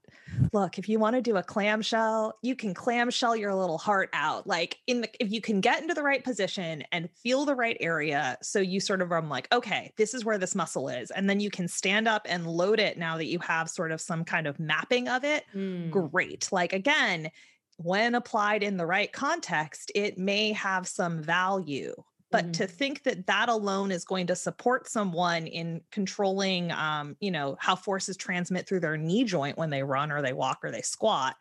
look, 0.52 0.78
if 0.78 0.88
you 0.88 0.98
want 0.98 1.16
to 1.16 1.22
do 1.22 1.36
a 1.36 1.42
clamshell, 1.42 2.34
you 2.42 2.56
can 2.56 2.74
clamshell 2.74 3.36
your 3.36 3.54
little 3.54 3.78
heart 3.78 4.10
out. 4.12 4.46
Like 4.46 4.78
in 4.86 5.02
the, 5.02 5.08
if 5.22 5.32
you 5.32 5.40
can 5.40 5.60
get 5.60 5.80
into 5.80 5.94
the 5.94 6.02
right 6.02 6.22
position 6.22 6.82
and 6.92 7.08
feel 7.22 7.44
the 7.44 7.54
right 7.54 7.76
area, 7.80 8.36
so 8.42 8.60
you 8.60 8.80
sort 8.80 9.00
of 9.00 9.12
are 9.12 9.22
like, 9.22 9.52
okay, 9.52 9.92
this 9.96 10.12
is 10.12 10.24
where 10.24 10.38
this 10.38 10.54
muscle 10.54 10.88
is, 10.88 11.10
and 11.10 11.28
then 11.28 11.40
you 11.40 11.50
can 11.50 11.68
stand 11.68 12.08
up 12.08 12.26
and 12.28 12.46
load 12.46 12.80
it 12.80 12.98
now 12.98 13.16
that 13.16 13.26
you 13.26 13.38
have 13.40 13.70
sort 13.70 13.92
of 13.92 14.00
some 14.00 14.24
kind 14.24 14.46
of 14.46 14.58
mapping 14.58 15.08
of 15.08 15.24
it 15.24 15.44
Mm. 15.54 15.90
great. 15.90 16.48
Like 16.52 16.72
again, 16.72 17.30
when 17.76 18.14
applied 18.14 18.62
in 18.62 18.76
the 18.76 18.86
right 18.86 19.12
context, 19.12 19.90
it 19.94 20.18
may 20.18 20.52
have 20.52 20.86
some 20.86 21.22
value. 21.22 21.94
But 22.34 22.46
Mhm. 22.46 22.52
to 22.54 22.66
think 22.66 23.04
that 23.04 23.26
that 23.28 23.48
alone 23.48 23.92
is 23.92 24.04
going 24.04 24.26
to 24.26 24.34
support 24.34 24.88
someone 24.88 25.46
in 25.46 25.82
controlling, 25.92 26.72
um, 26.72 27.16
you 27.20 27.30
know, 27.30 27.56
how 27.60 27.76
forces 27.76 28.16
transmit 28.16 28.66
through 28.66 28.80
their 28.80 28.96
knee 28.96 29.22
joint 29.22 29.56
when 29.56 29.70
they 29.70 29.84
run 29.84 30.10
or 30.10 30.20
they 30.20 30.32
walk 30.32 30.58
or 30.64 30.72
they 30.72 30.82
squat, 30.82 31.36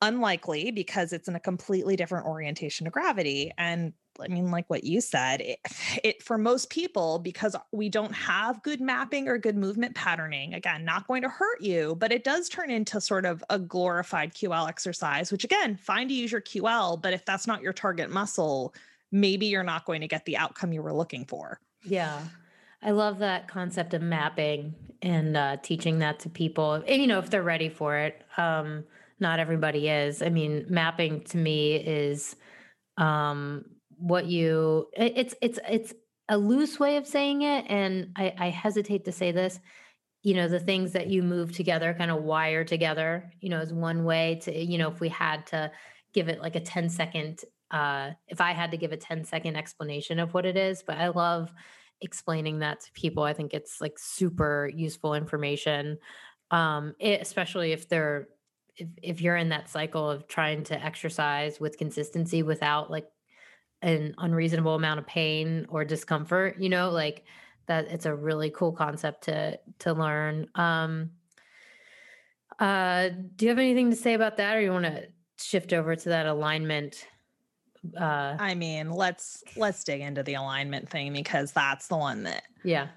unlikely 0.00 0.70
because 0.72 1.12
it's 1.12 1.28
in 1.28 1.34
a 1.36 1.40
completely 1.40 1.96
different 1.96 2.26
orientation 2.26 2.84
to 2.86 2.90
gravity. 2.90 3.52
And 3.58 3.92
I 4.20 4.26
mean, 4.28 4.50
like 4.50 4.68
what 4.68 4.82
you 4.84 5.00
said, 5.00 5.40
it, 5.40 5.60
it 6.04 6.22
for 6.24 6.38
most 6.38 6.70
people, 6.70 7.20
because 7.20 7.54
we 7.72 7.88
don't 7.88 8.14
have 8.14 8.62
good 8.64 8.80
mapping 8.80 9.28
or 9.28 9.38
good 9.38 9.56
movement 9.56 9.94
patterning, 9.94 10.54
again, 10.54 10.84
not 10.84 11.06
going 11.06 11.22
to 11.22 11.28
hurt 11.28 11.60
you, 11.60 11.94
but 11.96 12.12
it 12.12 12.24
does 12.24 12.48
turn 12.48 12.70
into 12.70 13.00
sort 13.00 13.26
of 13.26 13.44
a 13.50 13.58
glorified 13.60 14.34
QL 14.34 14.68
exercise, 14.68 15.30
which 15.30 15.44
again, 15.44 15.76
fine 15.76 16.08
to 16.08 16.14
use 16.14 16.32
your 16.32 16.40
QL, 16.40 17.00
but 17.00 17.12
if 17.12 17.24
that's 17.24 17.46
not 17.46 17.62
your 17.62 17.72
target 17.72 18.10
muscle, 18.10 18.74
maybe 19.10 19.46
you're 19.46 19.62
not 19.62 19.84
going 19.84 20.00
to 20.00 20.08
get 20.08 20.24
the 20.24 20.36
outcome 20.36 20.72
you 20.72 20.82
were 20.82 20.92
looking 20.92 21.24
for. 21.24 21.60
Yeah. 21.84 22.20
I 22.82 22.92
love 22.92 23.18
that 23.18 23.48
concept 23.48 23.94
of 23.94 24.02
mapping 24.02 24.74
and 25.02 25.36
uh, 25.36 25.56
teaching 25.62 25.98
that 26.00 26.20
to 26.20 26.30
people. 26.30 26.74
And, 26.74 27.00
you 27.00 27.06
know, 27.06 27.18
if 27.18 27.30
they're 27.30 27.42
ready 27.42 27.68
for 27.68 27.96
it. 27.96 28.22
Um, 28.36 28.84
not 29.20 29.40
everybody 29.40 29.88
is. 29.88 30.22
I 30.22 30.28
mean, 30.28 30.66
mapping 30.68 31.22
to 31.24 31.36
me 31.36 31.76
is 31.76 32.36
um, 32.96 33.64
what 33.96 34.26
you. 34.26 34.88
It's 34.96 35.34
it's 35.42 35.58
it's 35.68 35.94
a 36.28 36.38
loose 36.38 36.78
way 36.78 36.96
of 36.96 37.06
saying 37.06 37.42
it, 37.42 37.64
and 37.68 38.12
I, 38.16 38.34
I 38.38 38.50
hesitate 38.50 39.04
to 39.06 39.12
say 39.12 39.32
this. 39.32 39.58
You 40.22 40.34
know, 40.34 40.48
the 40.48 40.60
things 40.60 40.92
that 40.92 41.08
you 41.08 41.22
move 41.22 41.52
together, 41.52 41.94
kind 41.94 42.10
of 42.10 42.22
wire 42.22 42.64
together. 42.64 43.32
You 43.40 43.50
know, 43.50 43.60
is 43.60 43.72
one 43.72 44.04
way 44.04 44.40
to. 44.42 44.56
You 44.56 44.78
know, 44.78 44.90
if 44.90 45.00
we 45.00 45.08
had 45.08 45.46
to 45.48 45.70
give 46.14 46.28
it 46.28 46.40
like 46.40 46.56
a 46.56 46.60
10 46.60 46.88
second 46.88 47.40
uh 47.70 48.10
if 48.28 48.40
i 48.40 48.52
had 48.52 48.70
to 48.70 48.76
give 48.76 48.92
a 48.92 48.96
10 48.96 49.24
second 49.24 49.56
explanation 49.56 50.18
of 50.18 50.34
what 50.34 50.46
it 50.46 50.56
is 50.56 50.82
but 50.82 50.98
i 50.98 51.08
love 51.08 51.52
explaining 52.00 52.60
that 52.60 52.80
to 52.80 52.92
people 52.92 53.22
i 53.22 53.32
think 53.32 53.52
it's 53.52 53.80
like 53.80 53.98
super 53.98 54.70
useful 54.74 55.14
information 55.14 55.98
um 56.50 56.94
it, 56.98 57.20
especially 57.20 57.72
if 57.72 57.88
they're 57.88 58.28
if, 58.76 58.88
if 59.02 59.20
you're 59.20 59.36
in 59.36 59.48
that 59.50 59.68
cycle 59.68 60.08
of 60.08 60.28
trying 60.28 60.62
to 60.64 60.84
exercise 60.84 61.60
with 61.60 61.78
consistency 61.78 62.42
without 62.42 62.90
like 62.90 63.06
an 63.82 64.14
unreasonable 64.18 64.74
amount 64.74 64.98
of 64.98 65.06
pain 65.06 65.66
or 65.68 65.84
discomfort 65.84 66.56
you 66.60 66.68
know 66.68 66.90
like 66.90 67.24
that 67.66 67.86
it's 67.88 68.06
a 68.06 68.14
really 68.14 68.50
cool 68.50 68.72
concept 68.72 69.24
to 69.24 69.58
to 69.78 69.92
learn 69.92 70.48
um 70.54 71.10
uh 72.58 73.08
do 73.36 73.44
you 73.44 73.50
have 73.50 73.58
anything 73.58 73.90
to 73.90 73.96
say 73.96 74.14
about 74.14 74.38
that 74.38 74.56
or 74.56 74.60
you 74.60 74.72
want 74.72 74.84
to 74.84 75.06
shift 75.38 75.72
over 75.72 75.94
to 75.94 76.08
that 76.08 76.26
alignment 76.26 77.06
uh 77.96 78.36
I 78.38 78.54
mean, 78.54 78.90
let's 78.90 79.42
let's 79.56 79.84
dig 79.84 80.00
into 80.00 80.22
the 80.22 80.34
alignment 80.34 80.88
thing 80.88 81.12
because 81.12 81.52
that's 81.52 81.88
the 81.88 81.96
one 81.96 82.22
that 82.24 82.44
yeah 82.64 82.88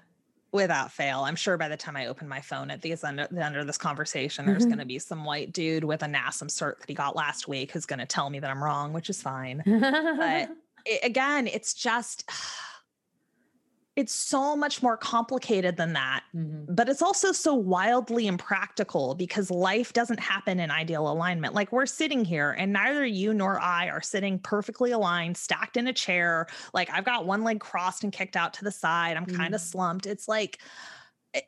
without 0.52 0.92
fail, 0.92 1.20
I'm 1.20 1.34
sure 1.34 1.56
by 1.56 1.68
the 1.68 1.78
time 1.78 1.96
I 1.96 2.06
open 2.08 2.28
my 2.28 2.42
phone 2.42 2.70
at 2.70 2.82
these 2.82 3.02
under 3.04 3.26
the 3.30 3.42
end 3.42 3.56
of 3.56 3.66
this 3.66 3.78
conversation, 3.78 4.44
there's 4.44 4.66
Mhm. 4.66 4.68
going 4.68 4.78
to 4.80 4.84
be 4.84 4.98
some 4.98 5.24
white 5.24 5.50
dude 5.50 5.82
with 5.82 6.02
a 6.02 6.06
NASM 6.06 6.48
cert 6.48 6.78
that 6.80 6.88
he 6.90 6.94
got 6.94 7.16
last 7.16 7.48
week 7.48 7.72
who's 7.72 7.86
going 7.86 8.00
to 8.00 8.04
tell 8.06 8.28
me 8.28 8.38
that 8.38 8.50
I'm 8.50 8.62
wrong, 8.62 8.92
which 8.92 9.08
is 9.08 9.22
fine. 9.22 9.62
it, 9.66 10.50
again, 11.02 11.46
it's 11.46 11.72
just 11.72 12.28
it's 13.94 14.14
so 14.14 14.56
much 14.56 14.82
more 14.82 14.96
complicated 14.96 15.76
than 15.76 15.92
that. 15.92 16.24
Mhm. 16.34 16.64
But 16.68 16.88
it's 16.88 17.02
also 17.02 17.30
so 17.32 17.54
wildly 17.54 18.26
impractical 18.26 19.14
because 19.14 19.50
life 19.50 19.92
doesn't 19.92 20.20
happen 20.20 20.58
in 20.60 20.70
ideal 20.70 21.10
alignment. 21.10 21.52
Like 21.54 21.72
we're 21.72 21.84
sitting 21.86 22.24
here 22.24 22.52
and 22.52 22.72
neither 22.72 23.04
you 23.04 23.34
nor 23.34 23.60
I 23.60 23.88
are 23.88 24.00
sitting 24.00 24.38
perfectly 24.38 24.92
aligned, 24.92 25.36
stacked 25.36 25.76
in 25.76 25.86
a 25.86 25.92
chair. 25.92 26.46
Like 26.72 26.88
I've 26.90 27.04
got 27.04 27.26
one 27.26 27.42
leg 27.44 27.60
crossed 27.60 28.02
and 28.02 28.12
kicked 28.12 28.36
out 28.36 28.54
to 28.54 28.64
the 28.64 28.70
side. 28.72 29.16
I'm 29.16 29.26
kind 29.26 29.54
of 29.54 29.60
slumped. 29.60 30.06
It's 30.06 30.26
like, 30.26 30.58
eh, 31.34 31.42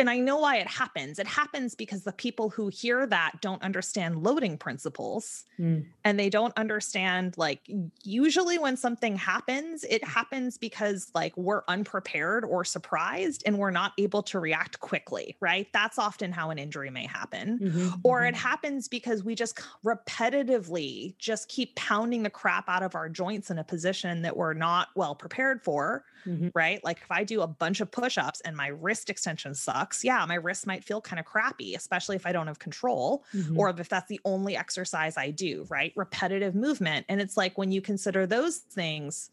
and 0.00 0.10
I 0.10 0.18
know 0.18 0.38
why 0.38 0.56
it 0.56 0.66
happens. 0.66 1.18
It 1.18 1.26
happens 1.26 1.74
because 1.74 2.02
the 2.04 2.12
people 2.12 2.50
who 2.50 2.68
hear 2.68 3.06
that 3.06 3.40
don't 3.40 3.62
understand 3.62 4.22
loading 4.22 4.58
principles 4.58 5.44
Mm. 5.60 5.86
and 6.04 6.18
they 6.18 6.30
don't 6.30 6.56
understand 6.56 7.36
like 7.36 7.60
usually 8.02 8.58
when 8.58 8.78
something 8.78 9.14
happens 9.16 9.84
it 9.84 10.02
happens 10.02 10.56
because 10.56 11.10
like 11.14 11.36
we're 11.36 11.62
unprepared 11.68 12.44
or 12.46 12.64
surprised 12.64 13.42
and 13.44 13.58
we're 13.58 13.70
not 13.70 13.92
able 13.98 14.22
to 14.22 14.40
react 14.40 14.80
quickly 14.80 15.36
right 15.40 15.68
that's 15.74 15.98
often 15.98 16.32
how 16.32 16.48
an 16.48 16.58
injury 16.58 16.88
may 16.88 17.04
happen 17.04 17.58
Mhm. 17.58 18.00
or 18.04 18.24
it 18.24 18.34
Mhm. 18.34 18.38
happens 18.38 18.88
because 18.88 19.22
we 19.22 19.34
just 19.34 19.58
repetitively 19.84 21.16
just 21.18 21.48
keep 21.48 21.74
pounding 21.76 22.22
the 22.22 22.30
crap 22.30 22.68
out 22.68 22.82
of 22.82 22.94
our 22.94 23.08
joints 23.10 23.50
in 23.50 23.58
a 23.58 23.64
position 23.64 24.22
that 24.22 24.36
we're 24.36 24.54
not 24.54 24.88
well 24.96 25.14
prepared 25.14 25.62
for 25.62 26.04
Mhm. 26.24 26.50
right 26.54 26.82
like 26.82 26.98
if 27.02 27.10
i 27.10 27.22
do 27.22 27.42
a 27.42 27.46
bunch 27.46 27.80
of 27.80 27.90
push-ups 27.90 28.40
and 28.42 28.56
my 28.56 28.68
wrist 28.68 29.08
extension 29.08 29.54
sucks 29.54 30.02
yeah 30.02 30.24
my 30.26 30.34
wrist 30.34 30.66
might 30.66 30.84
feel 30.84 31.00
kind 31.00 31.20
of 31.20 31.26
crappy 31.26 31.74
especially 31.74 32.16
if 32.16 32.26
i 32.26 32.32
don't 32.32 32.48
have 32.48 32.58
control 32.58 33.24
Mhm. 33.32 33.60
or 33.60 33.70
if 33.70 33.88
that's 33.88 34.08
the 34.08 34.20
only 34.24 34.56
exercise 34.56 35.16
I 35.16 35.30
do, 35.30 35.66
right? 35.70 35.92
Repetitive 35.96 36.54
movement. 36.54 37.06
And 37.08 37.20
it's 37.20 37.36
like 37.36 37.56
when 37.58 37.72
you 37.72 37.80
consider 37.82 38.26
those 38.26 38.58
things, 38.58 39.30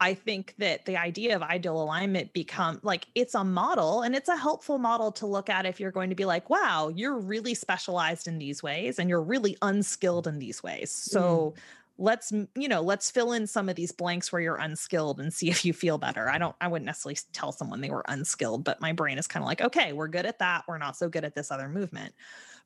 I 0.00 0.14
think 0.14 0.54
that 0.58 0.86
the 0.86 0.96
idea 0.96 1.36
of 1.36 1.42
ideal 1.42 1.82
alignment 1.82 2.32
become 2.32 2.80
like 2.82 3.06
it's 3.14 3.34
a 3.34 3.44
model 3.44 4.00
and 4.02 4.14
it's 4.16 4.28
a 4.30 4.36
helpful 4.36 4.78
model 4.78 5.12
to 5.12 5.26
look 5.26 5.50
at 5.50 5.66
if 5.66 5.78
you're 5.78 5.92
going 5.92 6.08
to 6.10 6.16
be 6.16 6.24
like, 6.24 6.48
wow, 6.48 6.88
you're 6.88 7.18
really 7.18 7.54
specialized 7.54 8.26
in 8.26 8.38
these 8.38 8.62
ways 8.62 8.98
and 8.98 9.10
you're 9.10 9.22
really 9.22 9.58
unskilled 9.62 10.26
in 10.26 10.38
these 10.38 10.62
ways. 10.62 10.90
So 10.90 11.54
let's 12.00 12.32
you 12.32 12.66
know 12.68 12.80
let's 12.80 13.10
fill 13.10 13.32
in 13.32 13.46
some 13.46 13.68
of 13.68 13.76
these 13.76 13.92
blanks 13.92 14.32
where 14.32 14.40
you're 14.40 14.56
unskilled 14.56 15.20
and 15.20 15.32
see 15.32 15.48
if 15.54 15.64
you 15.64 15.72
feel 15.72 15.98
better 15.98 16.28
i 16.30 16.38
don't 16.38 16.56
i 16.60 16.66
wouldn't 16.66 16.86
necessarily 16.86 17.18
tell 17.32 17.52
someone 17.52 17.80
they 17.80 17.90
were 17.90 18.04
unskilled 18.08 18.64
but 18.64 18.80
my 18.80 18.92
brain 18.92 19.18
is 19.18 19.26
kind 19.26 19.42
of 19.42 19.46
like 19.46 19.60
okay 19.60 19.92
we're 19.92 20.08
good 20.08 20.26
at 20.26 20.38
that 20.38 20.64
we're 20.66 20.78
not 20.78 20.96
so 20.96 21.08
good 21.08 21.24
at 21.24 21.34
this 21.34 21.50
other 21.50 21.68
movement 21.68 22.12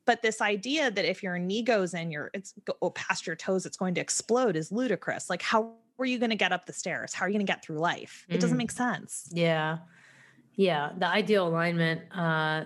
but 0.05 0.21
this 0.21 0.39
idea 0.41 0.89
that 0.89 1.05
if 1.05 1.21
your 1.21 1.37
knee 1.37 1.61
goes 1.61 1.93
in 1.93 2.09
your 2.11 2.31
it's 2.33 2.53
go 2.65 2.73
oh, 2.81 2.89
past 2.91 3.27
your 3.27 3.35
toes 3.35 3.65
it's 3.65 3.77
going 3.77 3.93
to 3.93 4.01
explode 4.01 4.55
is 4.55 4.71
ludicrous 4.71 5.29
like 5.29 5.41
how 5.41 5.73
are 5.99 6.05
you 6.05 6.17
going 6.19 6.29
to 6.29 6.35
get 6.35 6.51
up 6.51 6.65
the 6.65 6.73
stairs 6.73 7.13
how 7.13 7.25
are 7.25 7.29
you 7.29 7.33
going 7.33 7.45
to 7.45 7.51
get 7.51 7.63
through 7.63 7.77
life 7.77 8.25
it 8.29 8.39
doesn't 8.39 8.55
Mm. 8.55 8.59
make 8.59 8.71
sense 8.71 9.29
Yeah. 9.33 9.79
Yeah. 10.57 10.91
The 10.97 11.07
ideal 11.07 11.47
alignment. 11.49 12.01
Uh, 12.15 12.63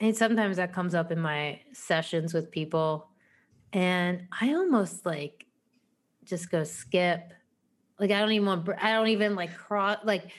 and 0.00 0.16
sometimes 0.16 0.56
that 0.56 0.72
comes 0.72 0.94
up 0.94 1.12
in 1.12 1.20
my 1.20 1.60
sessions 1.74 2.32
with 2.32 2.50
people. 2.50 3.08
And 3.72 4.28
I 4.40 4.54
almost 4.54 5.04
like 5.04 5.44
just 6.24 6.50
go 6.50 6.64
skip. 6.64 7.32
Like, 7.98 8.10
I 8.10 8.20
don't 8.20 8.32
even 8.32 8.46
want, 8.46 8.68
I 8.80 8.92
don't 8.92 9.08
even 9.08 9.34
like 9.34 9.56
cross, 9.56 9.98
like, 10.04 10.30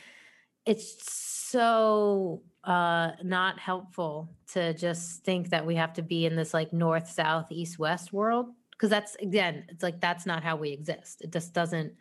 it's 0.66 1.12
so 1.54 2.42
uh 2.64 3.12
not 3.24 3.60
helpful 3.60 4.30
to 4.54 4.74
just 4.74 5.24
think 5.24 5.50
that 5.50 5.66
we 5.66 5.76
have 5.76 5.94
to 5.94 6.02
be 6.02 6.26
in 6.26 6.36
this 6.36 6.54
like 6.54 6.72
north 6.72 7.10
south 7.10 7.52
east 7.52 7.78
west 7.78 8.14
world. 8.14 8.48
Because 8.72 8.90
that's 8.90 9.16
again 9.16 9.66
it's 9.70 9.84
like 9.84 10.00
that's 10.00 10.26
not 10.26 10.44
how 10.44 10.56
we 10.56 10.72
exist. 10.72 11.22
It 11.22 11.32
just 11.32 11.54
doesn't 11.54 11.94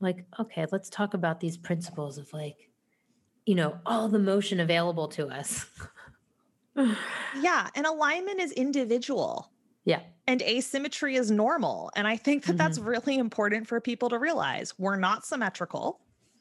like 0.00 0.24
okay 0.38 0.66
let's 0.70 0.88
talk 0.88 1.14
about 1.14 1.40
these 1.40 1.56
principles 1.56 2.16
of 2.18 2.32
like 2.32 2.70
you 3.44 3.56
know 3.56 3.78
all 3.84 4.08
the 4.08 4.18
motion 4.18 4.60
available 4.60 5.08
to 5.08 5.28
us. 5.28 5.66
Yeah 7.40 7.68
and 7.74 7.84
alignment 7.86 8.38
is 8.40 8.52
individual. 8.52 9.50
Yeah 9.84 10.00
and 10.28 10.40
asymmetry 10.42 11.16
is 11.16 11.30
normal. 11.32 11.90
And 11.96 12.06
i 12.06 12.16
think 12.16 12.44
that 12.44 12.56
that's 12.56 12.78
really 12.78 13.18
important 13.18 13.66
for 13.66 13.80
people 13.80 14.08
to 14.10 14.18
realize. 14.18 14.74
We're 14.78 14.96
not 14.96 15.26
symmetrical 15.26 16.00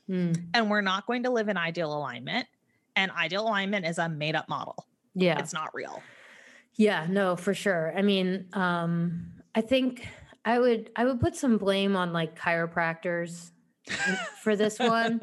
Mm, 0.10 0.46
and 0.54 0.70
we're 0.70 0.82
not 0.82 1.06
going 1.06 1.24
to 1.24 1.30
live 1.30 1.50
in 1.50 1.58
ideal 1.58 1.94
alignment. 1.94 2.48
And 2.96 3.12
ideal 3.12 3.44
alignment 3.44 3.86
is 3.86 3.98
a 3.98 4.10
made 4.10 4.36
up 4.36 4.50
model. 4.50 4.88
Yeah. 5.14 5.40
It's 5.40 5.54
not 5.54 5.74
real. 5.74 6.02
Yeah, 6.76 7.06
no, 7.10 7.36
for 7.36 7.54
sure. 7.54 7.94
I 7.96 8.02
mean, 8.02 8.46
um, 8.54 9.34
I 9.56 9.62
think 9.62 10.08
I 10.46 10.60
would 10.60 10.92
I 10.96 11.06
would 11.06 11.20
put 11.20 11.36
some 11.36 11.58
blame 11.58 11.96
on 11.96 12.14
like 12.14 12.40
chiropractors 12.40 13.52
for 14.42 14.56
this 14.56 14.80
one. 14.80 15.22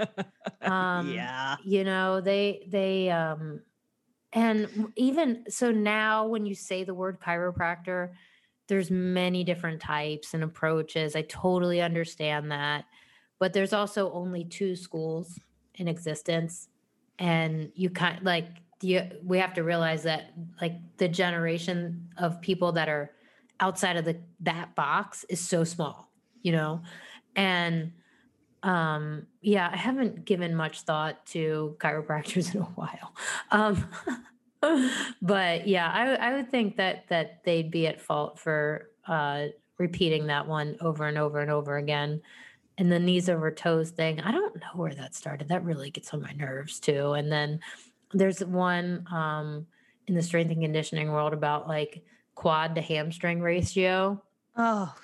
Um, 0.63 1.13
yeah. 1.13 1.57
You 1.65 1.85
know, 1.85 2.21
they 2.21 2.67
they 2.71 3.11
um, 3.11 3.61
and 4.33 4.93
even 4.97 5.45
so 5.49 5.71
now 5.71 6.27
when 6.27 6.47
you 6.47 6.55
say 6.55 6.85
the 6.85 6.95
word 6.95 7.21
chiropractor, 7.21 8.13
there's 8.67 8.91
many 8.91 9.45
different 9.45 9.81
types 9.81 10.35
and 10.35 10.43
approaches. 10.43 11.15
I 11.17 11.23
totally 11.23 11.81
understand 11.81 12.51
that, 12.51 12.85
but 13.39 13.53
there's 13.53 13.73
also 13.73 14.13
only 14.13 14.45
two 14.45 14.77
schools 14.77 15.39
in 15.75 15.89
existence, 15.89 16.69
and 17.19 17.71
you 17.75 17.91
kind 17.91 18.25
like 18.25 18.47
you, 18.81 19.03
we 19.25 19.39
have 19.39 19.55
to 19.55 19.63
realize 19.63 20.03
that 20.05 20.33
like 20.61 20.75
the 20.99 21.09
generation 21.09 22.09
of 22.19 22.41
people 22.41 22.73
that 22.73 22.89
are 22.89 23.13
outside 23.61 23.97
of 23.97 24.05
the 24.05 24.19
that 24.41 24.75
box 24.75 25.25
is 25.29 25.41
so 25.41 25.65
small, 25.65 26.11
you 26.43 26.53
know, 26.53 26.81
and 27.37 27.93
um 28.65 29.27
yeah 29.43 29.69
i 29.71 29.77
haven't 29.77 30.25
given 30.25 30.55
much 30.55 30.81
thought 30.83 31.25
to 31.27 31.77
chiropractors 31.79 32.55
in 32.55 32.63
a 32.63 32.65
while 32.65 33.15
um 33.51 33.87
but 35.23 35.67
yeah 35.67 35.91
i 35.93 36.15
i 36.15 36.35
would 36.35 36.51
think 36.51 36.77
that 36.77 37.09
that 37.09 37.43
they'd 37.45 37.71
be 37.71 37.87
at 37.87 38.01
fault 38.01 38.39
for 38.39 38.91
uh 39.07 39.47
repeating 39.79 40.27
that 40.27 40.47
one 40.47 40.77
over 40.81 41.07
and 41.07 41.19
over 41.19 41.41
and 41.41 41.51
over 41.51 41.77
again 41.77 42.21
and 42.79 42.91
the 42.91 42.99
knees 42.99 43.29
over 43.29 43.51
toes 43.51 43.91
thing 43.91 44.21
i 44.21 44.31
don't 44.31 44.57
know 44.57 44.73
where 44.75 44.95
that 44.95 45.15
started 45.15 45.49
that 45.49 45.65
really 45.65 45.91
gets 45.91 46.13
on 46.13 46.23
my 46.23 46.33
nerves 46.33 46.79
too 46.81 47.13
and 47.13 47.31
then 47.31 47.61
there's 48.13 48.45
one 48.45 49.05
um 49.13 49.67
in 50.07 50.15
the 50.15 50.23
strength 50.23 50.51
and 50.51 50.63
conditioning 50.63 51.11
world 51.11 51.33
about 51.33 51.67
like 51.67 52.05
quad 52.35 52.75
to 52.75 52.81
hamstring 52.81 53.41
ratio 53.41 54.21
oh 54.57 54.95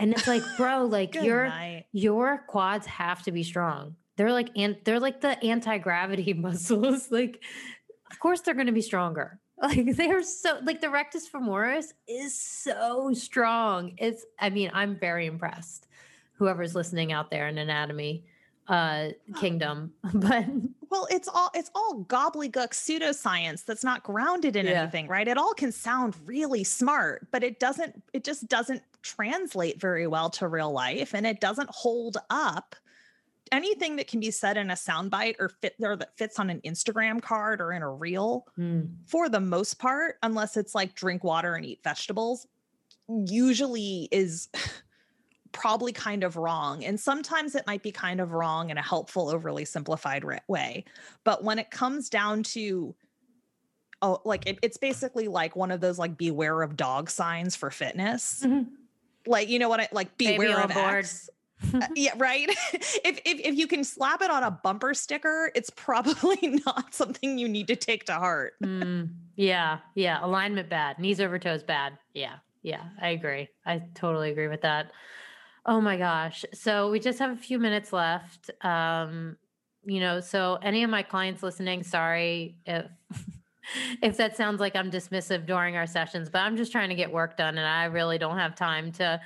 and 0.00 0.12
it's 0.12 0.26
like 0.26 0.42
bro 0.56 0.84
like 0.86 1.14
you're 1.14 1.46
night. 1.46 1.84
your 1.92 2.42
quads 2.48 2.86
have 2.86 3.22
to 3.22 3.32
be 3.32 3.44
strong. 3.44 3.94
They're 4.16 4.32
like 4.32 4.50
and 4.56 4.76
they're 4.84 4.98
like 4.98 5.20
the 5.20 5.42
anti-gravity 5.44 6.32
muscles. 6.34 7.10
Like, 7.10 7.42
of 8.10 8.18
course 8.18 8.40
they're 8.40 8.54
gonna 8.54 8.72
be 8.72 8.82
stronger. 8.82 9.38
Like 9.62 9.94
they're 9.94 10.22
so 10.22 10.58
like 10.62 10.80
the 10.80 10.88
rectus 10.88 11.28
femoris 11.28 11.92
is 12.08 12.34
so 12.40 13.12
strong. 13.12 13.92
It's 13.98 14.24
I 14.38 14.48
mean, 14.48 14.70
I'm 14.72 14.98
very 14.98 15.26
impressed. 15.26 15.86
Whoever's 16.38 16.74
listening 16.74 17.12
out 17.12 17.30
there 17.30 17.46
in 17.46 17.58
anatomy 17.58 18.24
uh 18.68 19.08
kingdom. 19.36 19.92
But 20.14 20.46
well 20.88 21.06
it's 21.10 21.28
all 21.28 21.50
it's 21.54 21.70
all 21.74 22.06
gobbledygook 22.08 22.70
pseudoscience 22.70 23.66
that's 23.66 23.84
not 23.84 24.02
grounded 24.02 24.56
in 24.56 24.64
Yeah. 24.64 24.80
anything 24.82 25.08
right 25.08 25.28
it 25.28 25.36
all 25.36 25.52
can 25.52 25.72
sound 25.72 26.14
really 26.24 26.64
smart 26.64 27.26
but 27.30 27.44
it 27.44 27.60
doesn't 27.60 28.02
it 28.14 28.24
just 28.24 28.48
doesn't 28.48 28.82
translate 29.02 29.78
very 29.78 30.06
well 30.06 30.30
to 30.30 30.48
real 30.48 30.72
life 30.72 31.14
and 31.14 31.26
it 31.26 31.38
doesn't 31.40 31.68
hold 31.70 32.16
up 32.30 32.74
anything 33.52 33.96
that 33.96 34.06
can 34.06 34.20
be 34.20 34.30
said 34.30 34.56
in 34.56 34.70
a 34.70 34.74
soundbite 34.74 35.34
or 35.38 35.48
fit 35.48 35.74
or 35.80 35.96
that 35.96 36.16
fits 36.16 36.38
on 36.38 36.50
an 36.50 36.60
instagram 36.64 37.20
card 37.20 37.60
or 37.60 37.72
in 37.72 37.82
a 37.82 37.90
reel 37.90 38.46
Mm, 38.58 38.94
for 39.06 39.28
the 39.28 39.40
most 39.40 39.78
part, 39.78 40.16
unless 40.22 40.56
it's 40.56 40.74
like 40.74 40.94
drink 40.94 41.24
water 41.24 41.54
and 41.54 41.64
eat 41.66 41.80
vegetables, 41.82 42.46
usually 43.08 44.08
is 44.12 44.48
probably 45.52 45.92
kind 45.92 46.22
of 46.22 46.36
wrong. 46.36 46.84
And 46.84 46.98
sometimes 46.98 47.54
it 47.54 47.66
might 47.66 47.82
be 47.82 47.90
kind 47.90 48.20
of 48.20 48.32
wrong 48.32 48.70
in 48.70 48.78
a 48.78 48.82
helpful, 48.82 49.28
overly 49.28 49.64
simplified 49.64 50.24
way. 50.46 50.84
But 51.24 51.42
when 51.42 51.58
it 51.58 51.70
comes 51.70 52.08
down 52.08 52.44
to, 52.44 52.94
oh, 54.00 54.20
like 54.24 54.46
it, 54.46 54.58
it's 54.62 54.76
basically 54.76 55.26
like 55.26 55.56
one 55.56 55.72
of 55.72 55.80
those 55.80 55.98
like 55.98 56.16
beware 56.16 56.62
of 56.62 56.76
dog 56.76 57.10
signs 57.10 57.56
for 57.56 57.70
fitness. 57.70 58.42
Mhm. 58.46 58.68
Like, 59.26 59.48
you 59.48 59.58
know 59.58 59.68
what 59.68 59.80
I 59.80 59.88
like 59.92 60.16
beware 60.16 60.60
of 60.60 60.72
board. 60.72 61.04
X. 61.04 61.28
Uh, 61.74 61.86
yeah, 61.96 62.12
right. 62.16 62.48
if, 62.72 63.20
if 63.24 63.40
if 63.40 63.54
you 63.56 63.66
can 63.66 63.84
slap 63.84 64.22
it 64.22 64.30
on 64.30 64.42
a 64.42 64.50
bumper 64.50 64.94
sticker, 64.94 65.50
it's 65.54 65.70
probably 65.70 66.60
not 66.66 66.94
something 66.94 67.38
you 67.38 67.48
need 67.48 67.68
to 67.68 67.76
take 67.76 68.04
to 68.04 68.14
heart. 68.14 68.54
mm, 68.62 69.08
yeah, 69.36 69.78
yeah. 69.94 70.24
Alignment 70.24 70.68
bad. 70.68 70.98
Knees 70.98 71.20
over 71.20 71.38
toes 71.38 71.62
bad. 71.62 71.98
Yeah, 72.14 72.36
yeah. 72.62 72.84
I 73.00 73.10
agree. 73.10 73.48
I 73.66 73.82
totally 73.94 74.30
agree 74.30 74.48
with 74.48 74.62
that. 74.62 74.92
Oh 75.66 75.80
my 75.80 75.96
gosh. 75.96 76.44
So 76.54 76.90
we 76.90 77.00
just 77.00 77.18
have 77.18 77.30
a 77.30 77.36
few 77.36 77.58
minutes 77.58 77.92
left. 77.92 78.50
Um, 78.64 79.36
you 79.84 80.00
know, 80.00 80.20
so 80.20 80.58
any 80.62 80.82
of 80.82 80.90
my 80.90 81.02
clients 81.02 81.42
listening, 81.42 81.82
sorry 81.82 82.56
if 82.66 82.86
if 84.02 84.16
that 84.16 84.36
sounds 84.36 84.60
like 84.60 84.74
I'm 84.74 84.90
dismissive 84.90 85.46
during 85.46 85.76
our 85.76 85.86
sessions, 85.86 86.28
but 86.28 86.40
I'm 86.40 86.56
just 86.56 86.72
trying 86.72 86.88
to 86.88 86.94
get 86.94 87.12
work 87.12 87.36
done 87.36 87.56
and 87.58 87.66
I 87.66 87.84
really 87.84 88.18
don't 88.18 88.38
have 88.38 88.54
time 88.54 88.92
to 88.92 89.20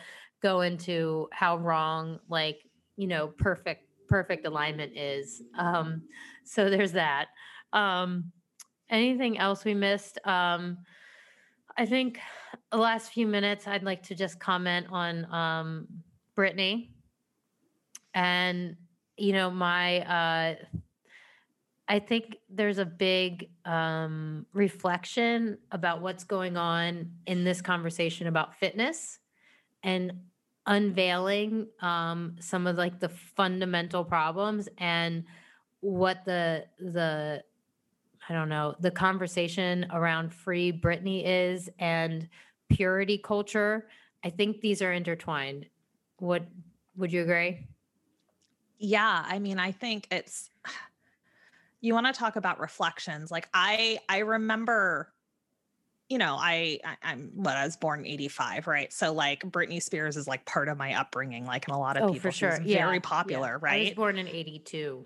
go 0.45 0.61
into 0.61 1.27
how 1.33 1.57
wrong 1.57 2.21
like, 2.29 2.59
you 2.97 3.07
know, 3.07 3.29
perfect 3.29 3.89
perfect 4.09 4.47
alignment 4.47 4.95
is. 4.95 5.43
Um, 5.59 6.03
so 6.45 6.69
there's 6.69 6.93
that. 6.93 7.29
Um, 7.73 8.31
anything 8.91 9.39
else 9.39 9.65
we 9.65 9.73
missed? 9.73 10.19
Um, 10.27 10.79
I 11.79 11.87
think 11.87 12.21
the 12.71 12.77
last 12.77 13.11
few 13.11 13.27
minutes, 13.27 13.67
I'd 13.67 13.83
like 13.83 14.03
to 14.05 14.15
just 14.15 14.39
comment 14.39 14.87
on 14.91 15.25
um, 15.33 15.89
Britney. 16.37 16.91
And, 18.13 18.77
you 19.17 19.33
know, 19.33 19.51
my, 19.51 20.01
uh, 20.01 20.55
I 21.89 21.99
think 21.99 22.37
there's 22.51 22.79
a 22.79 22.85
big 22.85 23.49
um, 23.65 24.45
reflection 24.53 25.57
about 25.73 26.03
what's 26.03 26.25
going 26.25 26.59
on 26.59 27.11
in 27.27 27.45
this 27.45 27.63
conversation 27.63 28.27
about 28.27 28.55
fitness 28.57 29.19
and 29.83 30.13
unveiling 30.67 31.67
um, 31.81 32.37
some 32.41 32.67
of 32.67 32.77
like 32.77 33.01
the 33.01 33.09
fundamental 33.09 34.05
problems 34.05 34.69
and 34.79 35.25
what 35.81 36.25
the 36.25 36.65
the 36.79 37.43
I 38.29 38.33
don't 38.33 38.49
know 38.49 38.75
the 38.81 38.91
conversation 38.91 39.87
around 39.93 40.33
free 40.33 40.73
Britney 40.73 41.23
is 41.25 41.69
and 41.79 42.29
purity 42.71 43.19
culture. 43.19 43.89
I 44.25 44.31
think 44.31 44.61
these 44.61 44.81
are 44.81 44.93
intertwined. 44.93 45.67
What 46.19 46.47
would 46.97 47.13
you 47.13 47.23
agree? 47.23 47.67
Yeah, 48.79 49.25
I 49.27 49.39
mean, 49.39 49.59
I 49.59 49.73
think 49.73 50.09
it's 50.11 50.51
you 51.81 51.93
want 51.93 52.07
to 52.07 52.13
talk 52.13 52.37
about 52.37 52.61
reflections. 52.61 53.31
Like 53.31 53.49
I 53.53 53.99
I 54.09 54.19
remember 54.19 55.14
you 56.15 56.19
know, 56.19 56.37
I, 56.39 56.79
I 57.03 57.11
am 57.15 57.33
what 57.35 57.57
I 57.57 57.65
was 57.65 57.77
born 57.77 57.99
in 57.99 58.07
85, 58.07 58.69
right? 58.69 58.93
So 58.93 59.13
like 59.13 59.41
Britney 59.43 59.83
Spears 59.83 60.17
is 60.17 60.29
like 60.29 60.45
part 60.45 60.69
of 60.69 60.79
my 60.79 60.95
upbringing, 60.95 61.45
like 61.45 61.67
in 61.67 61.75
a 61.75 61.79
lot 61.79 61.97
of 61.97 62.05
Oh, 62.05 62.07
people. 62.13 62.21
for 62.21 62.31
sure. 62.31 62.61
Yeah, 62.65 62.85
very 62.85 62.95
yeah. 62.99 63.01
popular, 63.03 63.49
I 63.51 63.55
was 63.55 63.63
right? 63.63 63.97
born 63.97 64.19
in 64.19 64.29
82. 64.29 65.05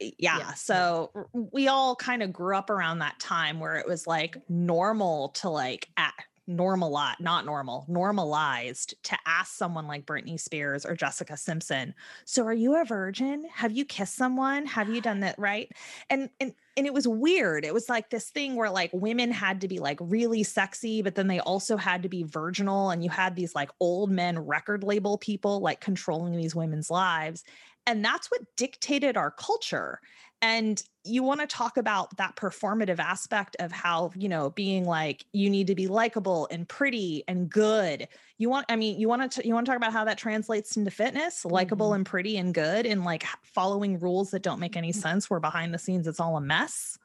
yeah, 0.00 0.38
yeah. 0.38 0.54
so 0.54 1.12
we 1.32 1.68
all 1.68 1.94
kind 1.94 2.24
of 2.24 2.32
grew 2.32 2.56
up 2.56 2.70
around 2.70 2.98
that 2.98 3.20
time 3.20 3.60
where 3.60 3.76
it 3.76 3.86
was 3.86 4.04
like 4.08 4.36
normal 4.48 5.28
to 5.28 5.48
like 5.48 5.88
act 5.96 6.24
normalize 6.48 7.20
not 7.20 7.46
normal 7.46 7.84
normalized 7.88 8.94
to 9.04 9.16
ask 9.26 9.54
someone 9.54 9.86
like 9.86 10.04
Britney 10.06 10.38
Spears 10.38 10.84
or 10.84 10.96
Jessica 10.96 11.36
Simpson 11.36 11.94
so 12.24 12.44
are 12.44 12.52
you 12.52 12.80
a 12.80 12.84
virgin? 12.84 13.46
Have 13.52 13.72
you 13.72 13.84
kissed 13.84 14.16
someone? 14.16 14.66
Have 14.66 14.88
you 14.88 15.00
done 15.00 15.20
that? 15.20 15.38
Right? 15.38 15.70
And 16.10 16.30
and 16.40 16.52
and 16.76 16.86
it 16.86 16.94
was 16.94 17.06
weird. 17.06 17.64
It 17.64 17.74
was 17.74 17.88
like 17.88 18.10
this 18.10 18.30
thing 18.30 18.56
where 18.56 18.70
like 18.70 18.90
women 18.92 19.30
had 19.30 19.60
to 19.60 19.68
be 19.68 19.78
like 19.78 19.98
really 20.00 20.42
sexy 20.42 21.02
but 21.02 21.14
then 21.14 21.26
they 21.26 21.40
also 21.40 21.76
had 21.76 22.02
to 22.02 22.08
be 22.08 22.22
virginal 22.22 22.90
and 22.90 23.04
you 23.04 23.10
had 23.10 23.36
these 23.36 23.54
like 23.54 23.70
old 23.80 24.10
men 24.10 24.38
record 24.38 24.82
label 24.82 25.18
people 25.18 25.60
like 25.60 25.80
controlling 25.80 26.36
these 26.36 26.54
women's 26.54 26.90
lives. 26.90 27.44
And 27.86 28.04
that's 28.04 28.30
what 28.30 28.40
dictated 28.56 29.16
our 29.16 29.30
culture. 29.30 30.00
And 30.40 30.82
you 31.04 31.22
want 31.22 31.40
to 31.40 31.46
talk 31.46 31.76
about 31.76 32.16
that 32.16 32.36
performative 32.36 32.98
aspect 32.98 33.56
of 33.58 33.72
how 33.72 34.10
you 34.14 34.28
know 34.28 34.50
being 34.50 34.84
like 34.84 35.24
you 35.32 35.50
need 35.50 35.66
to 35.66 35.74
be 35.74 35.88
likable 35.88 36.48
and 36.50 36.68
pretty 36.68 37.24
and 37.26 37.50
good 37.50 38.06
you 38.38 38.48
want 38.48 38.66
i 38.68 38.76
mean 38.76 38.98
you 39.00 39.08
want 39.08 39.32
to 39.32 39.46
you 39.46 39.54
want 39.54 39.66
to 39.66 39.70
talk 39.70 39.76
about 39.76 39.92
how 39.92 40.04
that 40.04 40.18
translates 40.18 40.76
into 40.76 40.90
fitness 40.90 41.44
likable 41.44 41.90
Mhm. 41.90 41.96
and 41.96 42.06
pretty 42.06 42.36
and 42.36 42.54
good 42.54 42.86
and 42.86 43.04
like 43.04 43.24
following 43.42 43.98
rules 43.98 44.30
that 44.30 44.42
don't 44.42 44.60
make 44.60 44.72
Mm-hmm. 44.72 44.78
any 44.78 44.92
sense 44.92 45.28
where 45.28 45.40
behind 45.40 45.74
the 45.74 45.78
scenes 45.78 46.06
it's 46.06 46.20
all 46.20 46.36
a 46.36 46.40
mess 46.40 46.98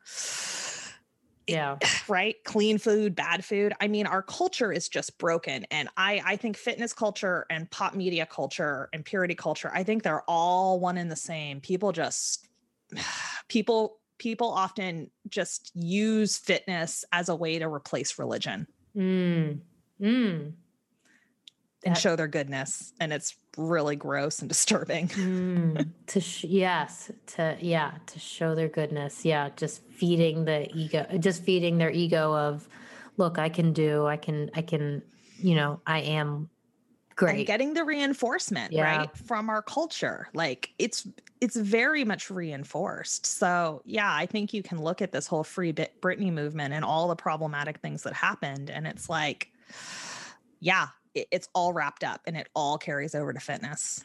Yeah. 1.47 1.77
right 2.07 2.35
clean 2.45 2.77
food 2.77 3.15
bad 3.15 3.43
food 3.43 3.73
i 3.81 3.87
mean 3.87 4.05
our 4.07 4.21
culture 4.21 4.71
is 4.71 4.87
just 4.89 5.17
broken 5.17 5.65
and 5.71 5.89
i 5.97 6.21
i 6.25 6.35
think 6.35 6.57
fitness 6.57 6.93
culture 6.93 7.45
and 7.49 7.69
pop 7.71 7.95
media 7.95 8.25
culture 8.25 8.89
and 8.93 9.03
purity 9.05 9.35
culture 9.35 9.71
i 9.73 9.83
think 9.83 10.03
they're 10.03 10.23
all 10.29 10.79
one 10.79 10.97
and 10.97 11.11
the 11.11 11.15
same 11.15 11.59
people 11.61 11.91
just 11.91 12.46
people 13.47 13.97
people 14.17 14.49
often 14.51 15.09
just 15.29 15.71
use 15.75 16.37
fitness 16.37 17.05
as 17.11 17.29
a 17.29 17.35
way 17.35 17.59
to 17.59 17.67
replace 17.67 18.17
religion 18.19 18.67
Mm. 18.95 19.59
Mm. 20.01 20.53
and 21.85 21.95
That- 21.95 21.97
show 21.97 22.15
their 22.15 22.27
goodness 22.27 22.93
and 22.99 23.13
it's 23.13 23.35
really 23.57 23.95
gross 23.95 24.39
and 24.39 24.49
disturbing 24.55 25.07
Mm, 25.09 25.89
to 26.07 26.19
sh- 26.21 26.45
yes 26.45 27.11
to 27.35 27.57
yeah 27.59 27.91
to 28.07 28.19
show 28.19 28.55
their 28.55 28.69
goodness 28.69 29.23
yeah 29.25 29.49
just 29.55 29.83
feeding 29.89 30.45
the 30.45 30.67
ego 30.75 31.05
just 31.19 31.43
feeding 31.43 31.77
their 31.77 31.91
ego 31.91 32.35
of 32.35 32.67
look 33.17 33.37
i 33.39 33.49
can 33.49 33.73
do 33.73 34.05
i 34.07 34.17
can 34.17 34.49
i 34.55 34.61
can 34.61 35.01
you 35.39 35.53
know 35.55 35.79
i 35.85 35.99
am 36.01 36.49
and 37.25 37.45
getting 37.45 37.73
the 37.73 37.83
reinforcement 37.83 38.71
Yeah. 38.71 38.83
right 38.99 39.17
from 39.17 39.49
our 39.49 39.61
culture 39.61 40.27
like 40.33 40.69
it's 40.77 41.07
it's 41.39 41.55
very 41.55 42.03
much 42.03 42.29
reinforced. 42.31 43.25
So 43.25 43.81
yeah 43.85 44.11
i 44.13 44.25
think 44.25 44.53
you 44.53 44.61
can 44.63 44.81
look 44.81 45.01
at 45.01 45.11
this 45.11 45.27
whole 45.27 45.43
free 45.43 45.71
Bit- 45.71 45.99
britney 46.01 46.31
movement 46.31 46.73
and 46.73 46.85
all 46.85 47.07
the 47.07 47.15
problematic 47.15 47.79
things 47.79 48.03
that 48.03 48.13
happened 48.13 48.69
and 48.69 48.85
it's 48.87 49.09
like 49.09 49.51
yeah 50.59 50.87
it, 51.13 51.27
it's 51.31 51.49
all 51.53 51.73
wrapped 51.73 52.03
up 52.03 52.21
and 52.27 52.37
it 52.37 52.47
all 52.55 52.77
carries 52.77 53.15
over 53.15 53.33
to 53.33 53.39
fitness. 53.39 54.03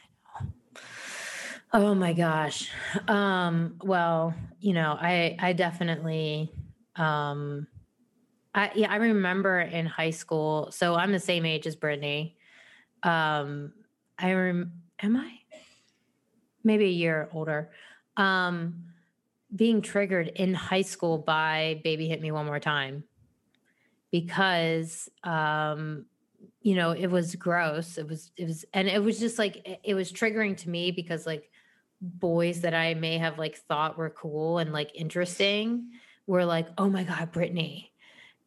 Oh 1.75 1.95
my 1.95 2.13
gosh. 2.13 2.69
Um 3.07 3.75
well 3.83 4.33
you 4.59 4.73
know 4.73 4.97
i 4.99 5.35
i 5.39 5.53
definitely 5.53 6.51
um 6.95 7.65
i 8.53 8.71
yeah 8.75 8.91
i 8.91 8.97
remember 8.97 9.59
in 9.59 9.87
high 9.87 10.11
school 10.11 10.69
so 10.71 10.93
i'm 10.93 11.11
the 11.11 11.19
same 11.19 11.43
age 11.45 11.65
as 11.65 11.75
britney 11.75 12.35
um 13.03 13.73
i 14.17 14.33
rem 14.33 14.71
am 15.01 15.17
i? 15.17 15.31
Maybe 16.63 16.85
a 16.85 16.89
year 16.89 17.29
older. 17.33 17.71
Um 18.17 18.85
being 19.55 19.81
triggered 19.81 20.29
in 20.29 20.53
high 20.53 20.81
school 20.81 21.17
by 21.19 21.79
baby 21.83 22.07
hit 22.07 22.21
me 22.21 22.31
one 22.31 22.45
more 22.45 22.59
time. 22.59 23.03
Because 24.11 25.09
um 25.23 26.05
you 26.61 26.75
know 26.75 26.91
it 26.91 27.07
was 27.07 27.35
gross. 27.35 27.97
It 27.97 28.07
was 28.07 28.31
it 28.37 28.45
was 28.45 28.65
and 28.73 28.87
it 28.87 29.03
was 29.03 29.19
just 29.19 29.37
like 29.37 29.79
it- 29.83 29.93
was 29.95 30.11
triggering 30.11 30.57
to 30.57 30.69
me 30.69 30.91
because 30.91 31.25
like 31.25 31.49
boys 32.05 32.61
that 32.61 32.73
i 32.73 32.93
may 32.93 33.17
have 33.17 33.39
like 33.39 33.55
thought 33.55 33.97
were 33.97 34.09
cool 34.09 34.57
and 34.57 34.73
like 34.73 34.91
interesting 34.93 35.89
were 36.27 36.43
like 36.43 36.67
oh 36.77 36.89
my 36.89 37.01
god 37.01 37.31
britney 37.31 37.87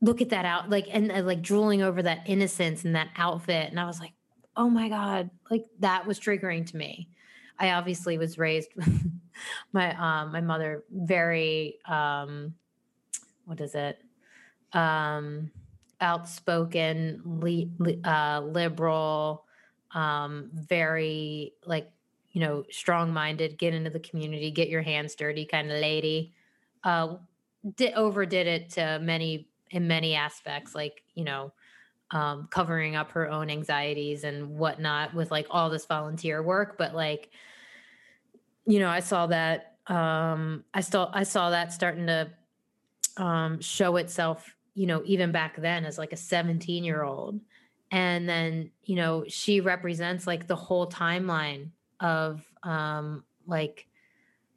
look 0.02 0.20
at 0.20 0.28
that 0.28 0.44
out 0.44 0.68
like 0.68 0.86
and 0.92 1.10
uh, 1.10 1.22
like 1.22 1.40
drooling 1.40 1.80
over 1.80 2.02
that 2.02 2.20
innocence 2.26 2.84
and 2.84 2.94
that 2.94 3.08
outfit. 3.16 3.70
And 3.70 3.80
i 3.80 3.86
was 3.86 3.98
like 3.98 4.12
oh 4.56 4.68
my 4.70 4.88
god 4.88 5.30
like 5.50 5.66
that 5.80 6.06
was 6.06 6.18
triggering 6.18 6.66
to 6.66 6.76
me. 6.76 7.08
I 7.58 7.70
obviously 7.72 8.18
was 8.18 8.38
raised 8.38 8.70
my 9.72 9.94
um 9.96 10.32
my 10.32 10.40
mother 10.40 10.84
very 10.90 11.78
um 11.86 12.54
what 13.44 13.60
is 13.60 13.74
it? 13.74 14.02
Um 14.72 15.50
outspoken 16.00 17.22
li- 17.24 17.70
li- 17.78 18.00
uh 18.04 18.40
liberal 18.40 19.46
um 19.92 20.50
very 20.52 21.54
like 21.64 21.90
you 22.32 22.40
know 22.40 22.64
strong 22.70 23.12
minded 23.12 23.56
get 23.58 23.72
into 23.72 23.88
the 23.90 24.00
community 24.00 24.50
get 24.50 24.68
your 24.68 24.82
hands 24.82 25.14
dirty 25.14 25.44
kind 25.46 25.70
of 25.70 25.80
lady. 25.80 26.34
Uh 26.84 27.16
did 27.76 27.94
overdid 27.94 28.46
it 28.46 28.70
to 28.70 28.98
many 29.00 29.48
in 29.70 29.88
many 29.88 30.14
aspects 30.14 30.74
like 30.74 31.02
you 31.14 31.24
know 31.24 31.52
um 32.10 32.48
covering 32.50 32.94
up 32.96 33.12
her 33.12 33.28
own 33.28 33.50
anxieties 33.50 34.24
and 34.24 34.56
whatnot 34.56 35.14
with 35.14 35.30
like 35.30 35.46
all 35.50 35.70
this 35.70 35.86
volunteer 35.86 36.42
work 36.42 36.78
but 36.78 36.94
like 36.94 37.30
you 38.66 38.78
know 38.78 38.88
i 38.88 39.00
saw 39.00 39.26
that 39.26 39.76
um 39.88 40.64
i 40.72 40.80
still 40.80 41.10
i 41.12 41.22
saw 41.22 41.50
that 41.50 41.72
starting 41.72 42.06
to 42.06 42.30
um 43.16 43.60
show 43.60 43.96
itself 43.96 44.54
you 44.74 44.86
know 44.86 45.02
even 45.04 45.32
back 45.32 45.56
then 45.56 45.84
as 45.84 45.98
like 45.98 46.12
a 46.12 46.16
17 46.16 46.84
year 46.84 47.02
old 47.02 47.40
and 47.90 48.28
then 48.28 48.70
you 48.84 48.96
know 48.96 49.24
she 49.28 49.60
represents 49.60 50.26
like 50.26 50.46
the 50.46 50.56
whole 50.56 50.88
timeline 50.88 51.70
of 52.00 52.44
um 52.62 53.24
like 53.46 53.86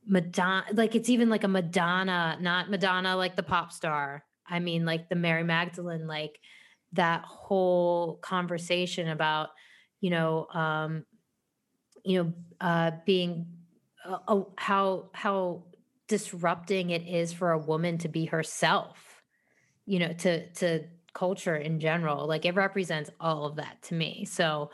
madonna 0.06 0.66
like 0.74 0.96
it's 0.96 1.10
even 1.10 1.30
like 1.30 1.44
a 1.44 1.48
madonna 1.48 2.38
not 2.42 2.70
madonna 2.70 3.16
like 3.16 3.36
the 3.36 3.44
pop 3.44 3.72
star. 3.72 4.24
I 4.48 4.60
mean 4.60 4.84
like 4.84 5.10
the 5.10 5.16
mary 5.16 5.44
magdalene 5.44 6.08
like 6.08 6.40
that 6.94 7.24
whole 7.24 8.18
conversation 8.18 9.10
about 9.10 9.50
you 10.02 10.10
know 10.10 10.48
um 10.48 11.06
you 12.04 12.24
know 12.24 12.34
uh 12.62 12.92
being 13.06 13.46
uh, 14.06 14.18
uh, 14.28 14.44
how 14.58 15.10
how 15.14 15.64
disrupting 16.08 16.90
it 16.90 17.08
is 17.08 17.32
for 17.32 17.52
a 17.52 17.60
woman 17.60 17.98
to 17.98 18.08
be 18.08 18.26
herself 18.26 19.24
you 19.86 20.00
know 20.00 20.14
to 20.14 20.50
to 20.54 20.84
culture 21.14 21.56
in 21.56 21.80
general. 21.80 22.28
Like 22.28 22.46
it 22.46 22.56
represents 22.56 23.10
all 23.20 23.46
of 23.46 23.56
that 23.58 23.82
to 23.84 23.96
me. 23.96 24.26
So 24.26 24.72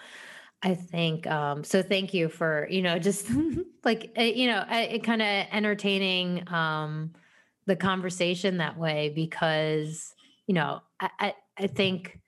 i 0.63 0.73
think 0.73 1.27
um 1.27 1.63
so 1.63 1.83
thank 1.83 2.13
you 2.13 2.29
for 2.29 2.67
you 2.69 2.81
know 2.81 2.97
just 2.97 3.29
like 3.83 4.11
uh, 4.17 4.21
you 4.23 4.47
know 4.47 4.59
uh, 4.59 4.87
it 4.89 5.03
kind 5.03 5.21
of 5.21 5.27
entertaining 5.51 6.47
um 6.51 7.11
the 7.65 7.75
conversation 7.75 8.57
that 8.57 8.77
way 8.77 9.11
because 9.13 10.13
you 10.47 10.55
know 10.55 10.81
i 10.99 11.09
i, 11.19 11.33
I 11.57 11.67
think 11.67 12.19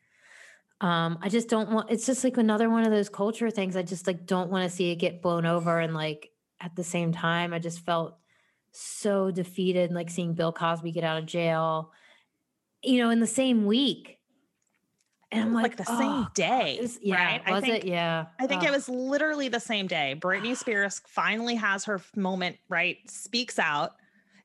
um 0.79 1.17
i 1.23 1.27
just 1.27 1.49
don't 1.49 1.71
want 1.71 1.89
it's 1.89 2.05
just 2.05 2.23
like 2.23 2.37
another 2.37 2.69
one 2.69 2.83
of 2.83 2.91
those 2.91 3.09
culture 3.09 3.49
things 3.49 3.75
i 3.75 3.81
just 3.81 4.05
like 4.05 4.27
don't 4.27 4.51
want 4.51 4.63
to 4.63 4.69
see 4.69 4.91
it 4.91 4.97
get 4.97 5.23
blown 5.23 5.43
over 5.43 5.79
and 5.79 5.95
like 5.95 6.29
at 6.59 6.75
the 6.75 6.83
same 6.83 7.11
time, 7.11 7.53
I 7.53 7.59
just 7.59 7.79
felt 7.79 8.17
so 8.71 9.31
defeated, 9.31 9.91
like 9.91 10.09
seeing 10.09 10.33
Bill 10.33 10.51
Cosby 10.51 10.91
get 10.91 11.03
out 11.03 11.17
of 11.17 11.25
jail, 11.25 11.91
you 12.83 13.01
know, 13.01 13.09
in 13.09 13.19
the 13.19 13.27
same 13.27 13.65
week. 13.65 14.19
And 15.31 15.43
I'm 15.43 15.53
like, 15.53 15.63
like 15.63 15.77
the 15.77 15.85
oh, 15.89 15.99
same 15.99 16.27
day. 16.33 16.77
Was, 16.81 16.99
yeah. 17.01 17.15
Right? 17.15 17.41
Was 17.49 17.63
I 17.63 17.67
think, 17.67 17.83
it? 17.83 17.87
Yeah. 17.87 18.27
I 18.39 18.47
think 18.47 18.63
oh. 18.63 18.67
it 18.67 18.71
was 18.71 18.87
literally 18.87 19.49
the 19.49 19.59
same 19.59 19.87
day. 19.87 20.15
Britney 20.17 20.55
Spears 20.57 21.01
finally 21.05 21.55
has 21.55 21.85
her 21.85 22.01
moment, 22.15 22.57
right? 22.69 22.97
Speaks 23.09 23.59
out, 23.59 23.95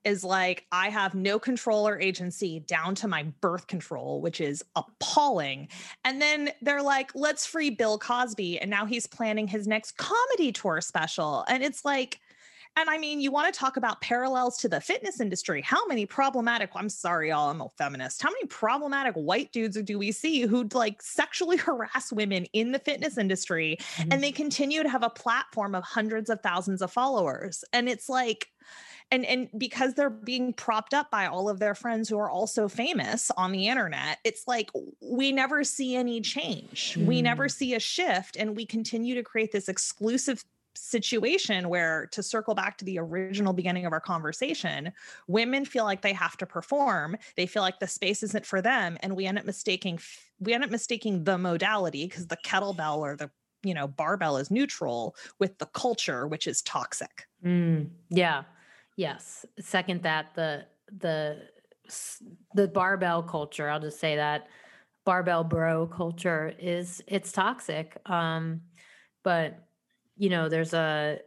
is 0.04 0.24
like, 0.24 0.66
I 0.72 0.88
have 0.88 1.14
no 1.14 1.38
control 1.38 1.86
or 1.86 2.00
agency 2.00 2.60
down 2.60 2.94
to 2.96 3.08
my 3.08 3.24
birth 3.40 3.66
control, 3.66 4.20
which 4.20 4.40
is 4.40 4.64
appalling. 4.76 5.68
And 6.04 6.20
then 6.20 6.50
they're 6.60 6.82
like, 6.82 7.12
let's 7.14 7.46
free 7.46 7.70
Bill 7.70 7.98
Cosby. 7.98 8.58
And 8.58 8.70
now 8.70 8.86
he's 8.86 9.06
planning 9.06 9.46
his 9.46 9.66
next 9.66 9.96
comedy 9.96 10.52
tour 10.52 10.80
special. 10.80 11.44
And 11.48 11.62
it's 11.62 11.84
like, 11.84 12.20
and 12.74 12.88
I 12.88 12.96
mean, 12.96 13.20
you 13.20 13.30
want 13.30 13.52
to 13.52 13.58
talk 13.58 13.76
about 13.76 14.00
parallels 14.00 14.56
to 14.58 14.68
the 14.68 14.80
fitness 14.80 15.20
industry. 15.20 15.60
How 15.60 15.86
many 15.86 16.06
problematic, 16.06 16.70
I'm 16.74 16.88
sorry, 16.88 17.28
y'all, 17.28 17.50
I'm 17.50 17.60
a 17.60 17.68
feminist. 17.76 18.22
How 18.22 18.30
many 18.30 18.46
problematic 18.46 19.14
white 19.14 19.52
dudes 19.52 19.80
do 19.82 19.98
we 19.98 20.10
see 20.10 20.42
who 20.42 20.66
like 20.72 21.02
sexually 21.02 21.56
harass 21.58 22.10
women 22.12 22.46
in 22.54 22.72
the 22.72 22.78
fitness 22.78 23.18
industry 23.18 23.76
mm-hmm. 23.78 24.08
and 24.10 24.22
they 24.22 24.32
continue 24.32 24.82
to 24.82 24.88
have 24.88 25.02
a 25.02 25.10
platform 25.10 25.74
of 25.74 25.84
hundreds 25.84 26.30
of 26.30 26.40
thousands 26.40 26.80
of 26.80 26.90
followers? 26.90 27.62
And 27.74 27.90
it's 27.90 28.08
like, 28.08 28.48
and 29.12 29.26
and 29.26 29.48
because 29.56 29.94
they're 29.94 30.10
being 30.10 30.52
propped 30.52 30.94
up 30.94 31.10
by 31.10 31.26
all 31.26 31.48
of 31.48 31.60
their 31.60 31.74
friends 31.74 32.08
who 32.08 32.18
are 32.18 32.30
also 32.30 32.66
famous 32.66 33.30
on 33.36 33.52
the 33.52 33.68
internet 33.68 34.18
it's 34.24 34.48
like 34.48 34.70
we 35.00 35.30
never 35.30 35.62
see 35.62 35.94
any 35.94 36.20
change 36.20 36.96
mm. 36.98 37.06
we 37.06 37.22
never 37.22 37.46
mm. 37.46 37.52
see 37.52 37.74
a 37.74 37.80
shift 37.80 38.36
and 38.36 38.56
we 38.56 38.66
continue 38.66 39.14
to 39.14 39.22
create 39.22 39.52
this 39.52 39.68
exclusive 39.68 40.44
situation 40.74 41.68
where 41.68 42.08
to 42.12 42.22
circle 42.22 42.54
back 42.54 42.78
to 42.78 42.84
the 42.86 42.98
original 42.98 43.52
beginning 43.52 43.84
of 43.84 43.92
our 43.92 44.00
conversation 44.00 44.90
women 45.28 45.66
feel 45.66 45.84
like 45.84 46.00
they 46.00 46.14
have 46.14 46.36
to 46.36 46.46
perform 46.46 47.14
they 47.36 47.46
feel 47.46 47.62
like 47.62 47.78
the 47.78 47.86
space 47.86 48.22
isn't 48.22 48.46
for 48.46 48.62
them 48.62 48.96
and 49.00 49.14
we 49.14 49.26
end 49.26 49.38
up 49.38 49.44
mistaking 49.44 50.00
we 50.40 50.54
end 50.54 50.64
up 50.64 50.70
mistaking 50.70 51.24
the 51.24 51.36
modality 51.36 52.06
because 52.06 52.26
the 52.28 52.38
kettlebell 52.38 52.98
or 52.98 53.16
the 53.16 53.30
you 53.62 53.74
know 53.74 53.86
barbell 53.86 54.38
is 54.38 54.50
neutral 54.50 55.14
with 55.38 55.58
the 55.58 55.66
culture 55.66 56.26
which 56.26 56.46
is 56.46 56.62
toxic 56.62 57.26
mm, 57.44 57.86
yeah 58.08 58.42
yes 58.96 59.46
second 59.58 60.02
that 60.02 60.34
the 60.34 60.64
the 60.98 61.38
the 62.54 62.68
barbell 62.68 63.22
culture 63.22 63.68
i'll 63.68 63.80
just 63.80 63.98
say 63.98 64.16
that 64.16 64.48
barbell 65.04 65.44
bro 65.44 65.86
culture 65.86 66.54
is 66.58 67.02
it's 67.06 67.32
toxic 67.32 67.96
um 68.06 68.60
but 69.22 69.66
you 70.16 70.28
know 70.28 70.48
there's 70.48 70.74
a 70.74 71.18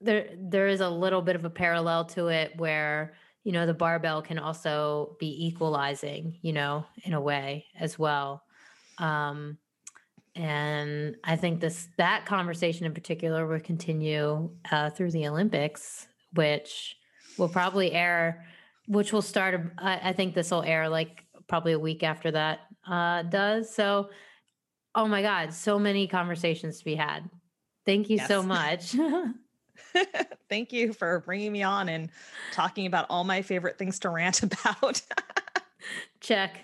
there 0.00 0.28
there 0.36 0.68
is 0.68 0.80
a 0.80 0.88
little 0.88 1.22
bit 1.22 1.36
of 1.36 1.44
a 1.44 1.50
parallel 1.50 2.04
to 2.04 2.28
it 2.28 2.52
where 2.56 3.14
you 3.44 3.52
know 3.52 3.66
the 3.66 3.74
barbell 3.74 4.22
can 4.22 4.38
also 4.38 5.16
be 5.18 5.46
equalizing 5.46 6.38
you 6.42 6.52
know 6.52 6.84
in 7.04 7.12
a 7.12 7.20
way 7.20 7.66
as 7.78 7.98
well 7.98 8.44
um 8.98 9.58
and 10.34 11.16
i 11.24 11.36
think 11.36 11.60
this 11.60 11.88
that 11.98 12.24
conversation 12.24 12.86
in 12.86 12.94
particular 12.94 13.46
will 13.46 13.60
continue 13.60 14.50
uh, 14.70 14.88
through 14.88 15.10
the 15.10 15.28
olympics 15.28 16.06
which 16.34 16.96
will 17.38 17.48
probably 17.48 17.92
air 17.92 18.46
which 18.86 19.12
will 19.12 19.22
start 19.22 19.72
I, 19.78 20.10
I 20.10 20.12
think 20.12 20.34
this 20.34 20.50
will 20.50 20.62
air 20.62 20.88
like 20.88 21.24
probably 21.48 21.72
a 21.72 21.78
week 21.78 22.02
after 22.02 22.30
that 22.30 22.60
uh 22.86 23.22
does 23.22 23.74
so 23.74 24.10
oh 24.94 25.06
my 25.06 25.22
god 25.22 25.52
so 25.52 25.78
many 25.78 26.06
conversations 26.06 26.78
to 26.78 26.84
be 26.84 26.94
had 26.94 27.30
Thank 27.84 28.10
you 28.10 28.16
yes. 28.16 28.28
so 28.28 28.42
much. 28.44 28.94
Thank 30.48 30.72
you 30.72 30.92
for 30.92 31.20
bringing 31.20 31.52
me 31.52 31.62
on 31.62 31.88
and 31.88 32.10
talking 32.52 32.86
about 32.86 33.06
all 33.10 33.24
my 33.24 33.42
favorite 33.42 33.78
things 33.78 33.98
to 34.00 34.10
rant 34.10 34.42
about. 34.42 35.02
Check. 36.20 36.60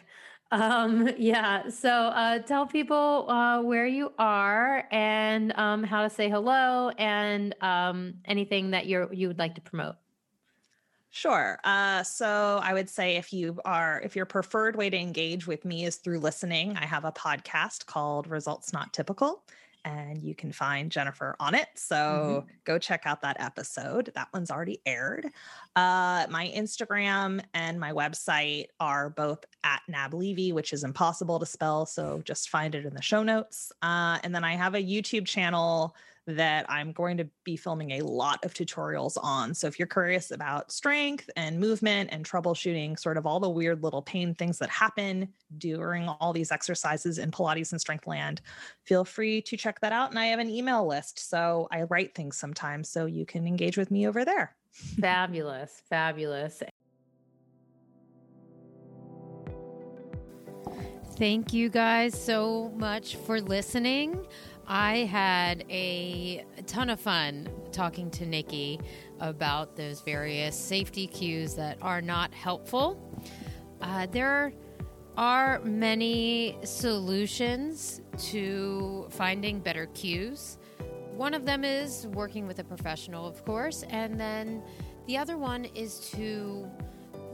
Um, 0.51 1.09
yeah. 1.19 1.69
So 1.69 1.89
uh, 1.91 2.41
tell 2.41 2.67
people 2.67 3.31
uh, 3.31 3.63
where 3.63 3.87
you 3.87 4.13
are 4.19 4.87
and 4.91 5.57
um, 5.59 5.83
how 5.83 6.03
to 6.03 6.11
say 6.11 6.29
hello 6.29 6.91
and 6.99 7.55
um, 7.63 8.15
anything 8.25 8.71
that 8.71 8.87
you're 8.87 9.13
you 9.13 9.29
would 9.29 9.39
like 9.39 9.55
to 9.57 9.61
promote. 9.61 9.97
Sure. 11.11 11.59
Uh, 11.65 12.03
so 12.03 12.61
I 12.63 12.75
would 12.75 12.89
say 12.89 13.17
if 13.17 13.33
you 13.33 13.59
are, 13.65 14.01
if 14.05 14.15
your 14.15 14.27
preferred 14.27 14.77
way 14.77 14.91
to 14.91 14.97
engage 14.97 15.47
with 15.47 15.65
me 15.65 15.85
is 15.85 15.97
through 15.97 16.21
listening, 16.21 16.77
I 16.77 16.85
have 16.85 17.07
a 17.07 17.13
podcast 17.13 17.87
called 17.87 18.27
Results 18.27 18.73
Not 18.73 18.93
Typical 18.93 19.43
and 19.89 20.23
you 20.23 20.35
can 20.35 20.53
find 20.53 20.91
Jennifer 20.91 21.35
on 21.41 21.55
it. 21.55 21.69
So 21.75 21.97
mm-hmm. 21.97 22.49
go 22.65 22.79
check 22.79 23.03
out 23.07 23.23
that 23.23 23.41
episode. 23.41 24.13
That 24.15 24.29
one's 24.35 24.51
already 24.51 24.81
aired. 24.85 25.27
Uh, 25.77 26.27
my 26.29 26.53
Instagram 26.55 27.41
and 27.55 27.81
my 27.81 27.93
website 27.93 28.67
are 28.81 29.11
both 29.11 29.45
at 29.65 29.81
Naab 29.89 30.15
Levy, 30.15 30.53
which 30.53 30.73
is 30.73 30.85
impossible 30.85 31.39
to 31.39 31.47
spell. 31.47 31.87
So 31.87 32.21
just 32.25 32.51
find 32.51 32.75
it 32.75 32.85
in 32.85 32.95
the 32.95 33.03
show 33.03 33.23
notes. 33.23 33.73
Uh, 33.83 34.19
and 34.23 34.35
then 34.35 34.45
I 34.45 34.55
have 34.55 34.75
a 34.75 34.83
YouTube 34.83 35.27
channel 35.27 35.97
that 36.29 36.67
I'm 36.69 36.93
going 36.93 37.17
to 37.17 37.29
be 37.43 37.57
filming 37.57 37.93
a 37.93 38.03
lot 38.03 38.45
of 38.45 38.53
tutorials 38.53 39.17
on. 39.23 39.55
So 39.55 39.67
if 39.67 39.79
you're 39.79 39.89
curious 39.89 40.31
about 40.31 40.71
strength 40.71 41.31
and 41.37 41.59
movement 41.59 42.11
and 42.13 42.23
troubleshooting, 42.25 42.99
sort 42.99 43.17
of 43.17 43.27
all 43.27 43.41
the 43.41 43.49
weird 43.49 43.83
little 43.83 44.03
pain 44.03 44.35
things 44.35 44.59
that 44.59 44.69
happen 44.69 45.29
during 45.57 46.07
all 46.07 46.35
these 46.35 46.53
exercises 46.53 47.19
in 47.19 47.31
Pilates 47.31 47.73
and 47.73 47.81
Strength 47.81 48.07
Land, 48.07 48.43
feel 48.85 49.05
free 49.05 49.41
to 49.43 49.57
check 49.57 49.81
that 49.81 49.93
out. 49.93 50.11
And 50.11 50.19
I 50.19 50.27
have 50.27 50.39
an 50.39 50.51
email 50.51 50.87
list. 50.87 51.31
So 51.31 51.67
I 51.71 51.83
write 51.85 52.15
things 52.15 52.37
sometimes. 52.37 52.91
So 52.91 53.07
you 53.07 53.25
can 53.25 53.47
engage 53.47 53.79
with 53.79 53.91
me 53.91 54.07
over 54.07 54.25
there. 54.25 54.55
fabulous. 54.71 55.83
Fabulous. 55.89 56.63
Thank 61.17 61.53
you 61.53 61.69
guys 61.69 62.15
so 62.15 62.71
much 62.77 63.17
for 63.17 63.41
listening. 63.41 64.25
I 64.71 64.99
had 65.07 65.65
a 65.71 66.45
ton 66.67 66.91
of 66.91 67.01
fun 67.01 67.49
talking 67.73 68.11
to 68.13 68.27
Nikki 68.27 68.79
about 69.19 69.77
those 69.77 70.03
various 70.03 70.59
safety 70.59 71.07
cues 71.07 71.55
that 71.55 71.79
are 71.81 72.03
not 72.03 72.35
helpful. 72.35 73.01
Uh, 73.81 74.05
there 74.13 74.53
are 75.17 75.61
many 75.61 76.59
solutions 76.65 78.03
to 78.19 79.09
finding 79.09 79.59
better 79.59 79.87
cues. 79.87 80.59
One 81.13 81.33
of 81.33 81.47
them 81.47 81.65
is 81.65 82.07
working 82.09 82.47
with 82.47 82.59
a 82.59 82.65
professional, 82.65 83.27
of 83.27 83.43
course, 83.47 83.85
and 83.89 84.21
then 84.21 84.63
the 85.07 85.17
other 85.17 85.39
one 85.39 85.65
is 85.65 85.99
to 86.11 86.71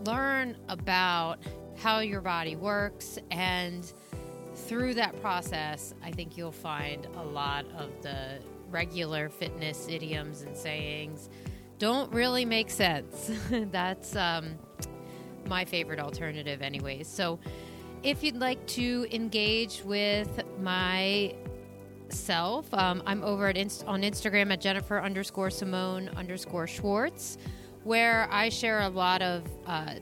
learn 0.07 0.57
about 0.69 1.41
how 1.77 1.99
your 1.99 2.21
body 2.21 2.55
works 2.55 3.19
and 3.33 3.93
through 4.55 4.95
that 4.95 5.21
process, 5.21 5.95
I 6.03 6.11
think 6.11 6.37
you'll 6.37 6.53
find 6.53 7.07
a 7.17 7.23
lot 7.23 7.67
of 7.77 7.91
the 8.03 8.41
regular 8.71 9.29
fitness 9.29 9.87
idioms 9.89 10.43
and 10.43 10.57
sayings 10.57 11.29
don't 11.79 12.13
really 12.13 12.45
make 12.45 12.71
sense. 12.71 13.31
That's 13.51 14.17
um, 14.17 14.57
my 15.49 15.65
favorite 15.65 16.01
alternative, 16.01 16.63
anyways. 16.63 17.09
So, 17.09 17.39
if 18.03 18.23
you'd 18.23 18.37
like 18.37 18.65
to 18.69 19.07
engage 19.11 19.83
with 19.85 20.43
my 20.61 21.35
self, 22.11 22.73
um, 22.75 23.03
I'm 23.07 23.23
over 23.25 23.49
at 23.49 23.57
inst- 23.57 23.87
on 23.87 24.03
Instagram 24.03 24.53
at 24.53 24.61
Jennifer 24.61 25.01
underscore 25.01 25.51
Simone 25.51 26.11
underscore 26.17 26.67
Schwartz, 26.67 27.39
where 27.83 28.29
I 28.31 28.51
share 28.51 28.81
a 28.83 28.89
lot 28.89 29.23
of 29.23 29.43
uh, 29.67 29.95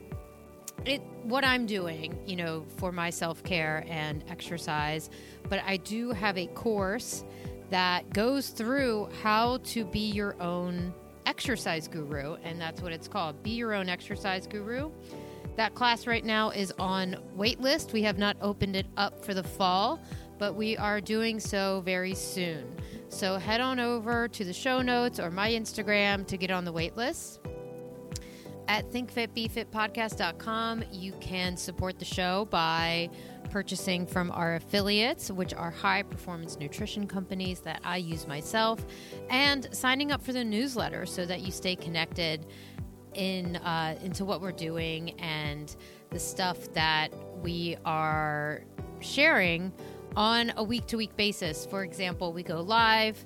it 0.85 1.01
what 1.23 1.43
I'm 1.43 1.65
doing, 1.65 2.17
you 2.25 2.35
know, 2.35 2.65
for 2.77 2.91
my 2.91 3.09
self-care 3.09 3.85
and 3.87 4.23
exercise, 4.29 5.09
but 5.49 5.61
I 5.65 5.77
do 5.77 6.11
have 6.11 6.37
a 6.37 6.47
course 6.47 7.23
that 7.69 8.09
goes 8.13 8.49
through 8.49 9.09
how 9.21 9.57
to 9.63 9.85
be 9.85 10.11
your 10.11 10.39
own 10.41 10.93
exercise 11.25 11.87
guru, 11.87 12.35
and 12.43 12.59
that's 12.59 12.81
what 12.81 12.91
it's 12.91 13.07
called. 13.07 13.41
Be 13.41 13.51
your 13.51 13.73
own 13.73 13.89
exercise 13.89 14.45
guru. 14.45 14.91
That 15.55 15.73
class 15.75 16.07
right 16.07 16.25
now 16.25 16.49
is 16.49 16.73
on 16.79 17.15
waitlist. 17.37 17.93
We 17.93 18.03
have 18.03 18.17
not 18.17 18.37
opened 18.41 18.75
it 18.75 18.87
up 18.97 19.23
for 19.23 19.33
the 19.33 19.43
fall, 19.43 19.99
but 20.39 20.55
we 20.55 20.75
are 20.77 20.99
doing 20.99 21.39
so 21.39 21.81
very 21.85 22.15
soon. 22.15 22.75
So 23.09 23.37
head 23.37 23.61
on 23.61 23.79
over 23.79 24.27
to 24.27 24.43
the 24.43 24.53
show 24.53 24.81
notes 24.81 25.19
or 25.19 25.29
my 25.29 25.51
Instagram 25.51 26.25
to 26.27 26.37
get 26.37 26.51
on 26.51 26.65
the 26.65 26.73
waitlist. 26.73 27.37
At 28.67 28.89
thinkfitbefitpodcast.com, 28.91 30.83
you 30.91 31.11
can 31.19 31.57
support 31.57 31.99
the 31.99 32.05
show 32.05 32.45
by 32.45 33.09
purchasing 33.51 34.07
from 34.07 34.31
our 34.31 34.55
affiliates, 34.55 35.29
which 35.29 35.53
are 35.53 35.69
high 35.69 36.03
performance 36.03 36.57
nutrition 36.57 37.05
companies 37.05 37.59
that 37.61 37.81
I 37.83 37.97
use 37.97 38.25
myself, 38.25 38.85
and 39.29 39.67
signing 39.71 40.11
up 40.11 40.23
for 40.23 40.31
the 40.31 40.43
newsletter 40.43 41.05
so 41.05 41.25
that 41.25 41.41
you 41.41 41.51
stay 41.51 41.75
connected 41.75 42.45
in 43.13 43.57
uh, 43.57 43.95
into 44.01 44.25
what 44.25 44.41
we're 44.41 44.51
doing 44.51 45.19
and 45.19 45.75
the 46.09 46.19
stuff 46.19 46.71
that 46.73 47.09
we 47.41 47.77
are 47.85 48.63
sharing 49.01 49.71
on 50.15 50.53
a 50.57 50.63
week 50.63 50.87
to 50.87 50.97
week 50.97 51.15
basis. 51.15 51.65
For 51.65 51.83
example, 51.83 52.33
we 52.33 52.43
go 52.43 52.61
live 52.61 53.23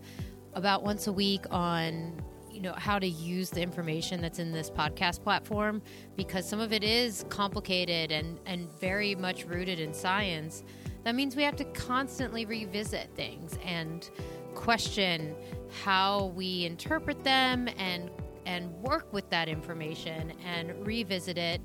about 0.54 0.84
once 0.84 1.08
a 1.08 1.14
week 1.14 1.46
on 1.52 2.22
you 2.58 2.64
know 2.64 2.74
how 2.74 2.98
to 2.98 3.08
use 3.08 3.52
the 3.52 3.62
information 3.62 4.20
that's 4.20 4.40
in 4.40 4.52
this 4.52 4.70
podcast 4.70 5.22
platform 5.22 5.80
because 6.16 6.50
some 6.50 6.60
of 6.60 6.74
it 6.74 6.84
is 6.84 7.24
complicated 7.30 8.12
and 8.12 8.40
and 8.48 8.68
very 8.80 9.14
much 9.14 9.46
rooted 9.46 9.80
in 9.80 9.94
science 9.94 10.64
that 11.04 11.14
means 11.14 11.36
we 11.36 11.44
have 11.44 11.56
to 11.56 11.66
constantly 11.66 12.46
revisit 12.46 13.10
things 13.16 13.60
and 13.64 14.10
question 14.56 15.36
how 15.84 16.34
we 16.36 16.66
interpret 16.66 17.24
them 17.24 17.70
and 17.78 18.10
and 18.48 18.74
work 18.82 19.12
with 19.14 19.30
that 19.30 19.48
information 19.48 20.34
and 20.44 20.74
revisit 20.86 21.38
it 21.38 21.62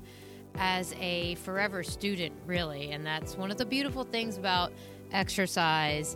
as 0.55 0.93
a 0.99 1.35
forever 1.35 1.81
student 1.81 2.33
really. 2.45 2.91
And 2.91 3.05
that's 3.05 3.35
one 3.35 3.49
of 3.49 3.57
the 3.57 3.65
beautiful 3.65 4.03
things 4.03 4.37
about 4.37 4.71
exercise. 5.11 6.15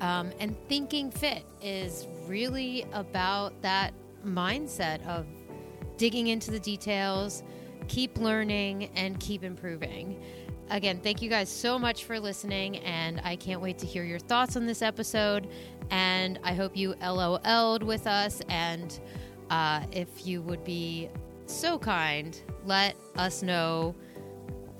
Um, 0.00 0.30
and 0.38 0.56
thinking 0.68 1.10
fit 1.10 1.44
is 1.62 2.06
really 2.26 2.86
about 2.92 3.60
that 3.62 3.94
mindset 4.24 5.06
of 5.06 5.26
digging 5.96 6.28
into 6.28 6.50
the 6.50 6.60
details, 6.60 7.42
keep 7.88 8.18
learning, 8.18 8.90
and 8.96 9.18
keep 9.20 9.44
improving. 9.44 10.20
Again, 10.70 11.00
thank 11.02 11.20
you 11.20 11.28
guys 11.28 11.48
so 11.48 11.78
much 11.78 12.04
for 12.04 12.20
listening, 12.20 12.76
and 12.78 13.20
I 13.24 13.34
can't 13.36 13.60
wait 13.60 13.78
to 13.78 13.86
hear 13.86 14.04
your 14.04 14.20
thoughts 14.20 14.56
on 14.56 14.66
this 14.66 14.82
episode. 14.82 15.48
And 15.90 16.38
I 16.44 16.54
hope 16.54 16.76
you 16.76 16.94
LOL'd 17.02 17.82
with 17.82 18.06
us. 18.06 18.40
And 18.48 18.98
uh, 19.50 19.82
if 19.90 20.26
you 20.26 20.42
would 20.42 20.62
be 20.62 21.08
so 21.46 21.76
kind, 21.78 22.40
let 22.64 22.94
us 23.16 23.42
know 23.42 23.96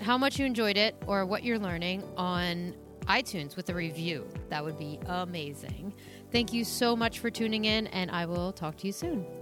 how 0.00 0.16
much 0.16 0.38
you 0.38 0.46
enjoyed 0.46 0.76
it 0.76 0.94
or 1.06 1.26
what 1.26 1.42
you're 1.42 1.58
learning 1.58 2.04
on 2.16 2.74
iTunes 3.06 3.56
with 3.56 3.68
a 3.70 3.74
review. 3.74 4.26
That 4.48 4.64
would 4.64 4.78
be 4.78 5.00
amazing. 5.06 5.92
Thank 6.32 6.52
you 6.52 6.64
so 6.64 6.94
much 6.94 7.18
for 7.18 7.30
tuning 7.30 7.64
in, 7.64 7.88
and 7.88 8.10
I 8.10 8.26
will 8.26 8.52
talk 8.52 8.76
to 8.78 8.86
you 8.86 8.92
soon. 8.92 9.39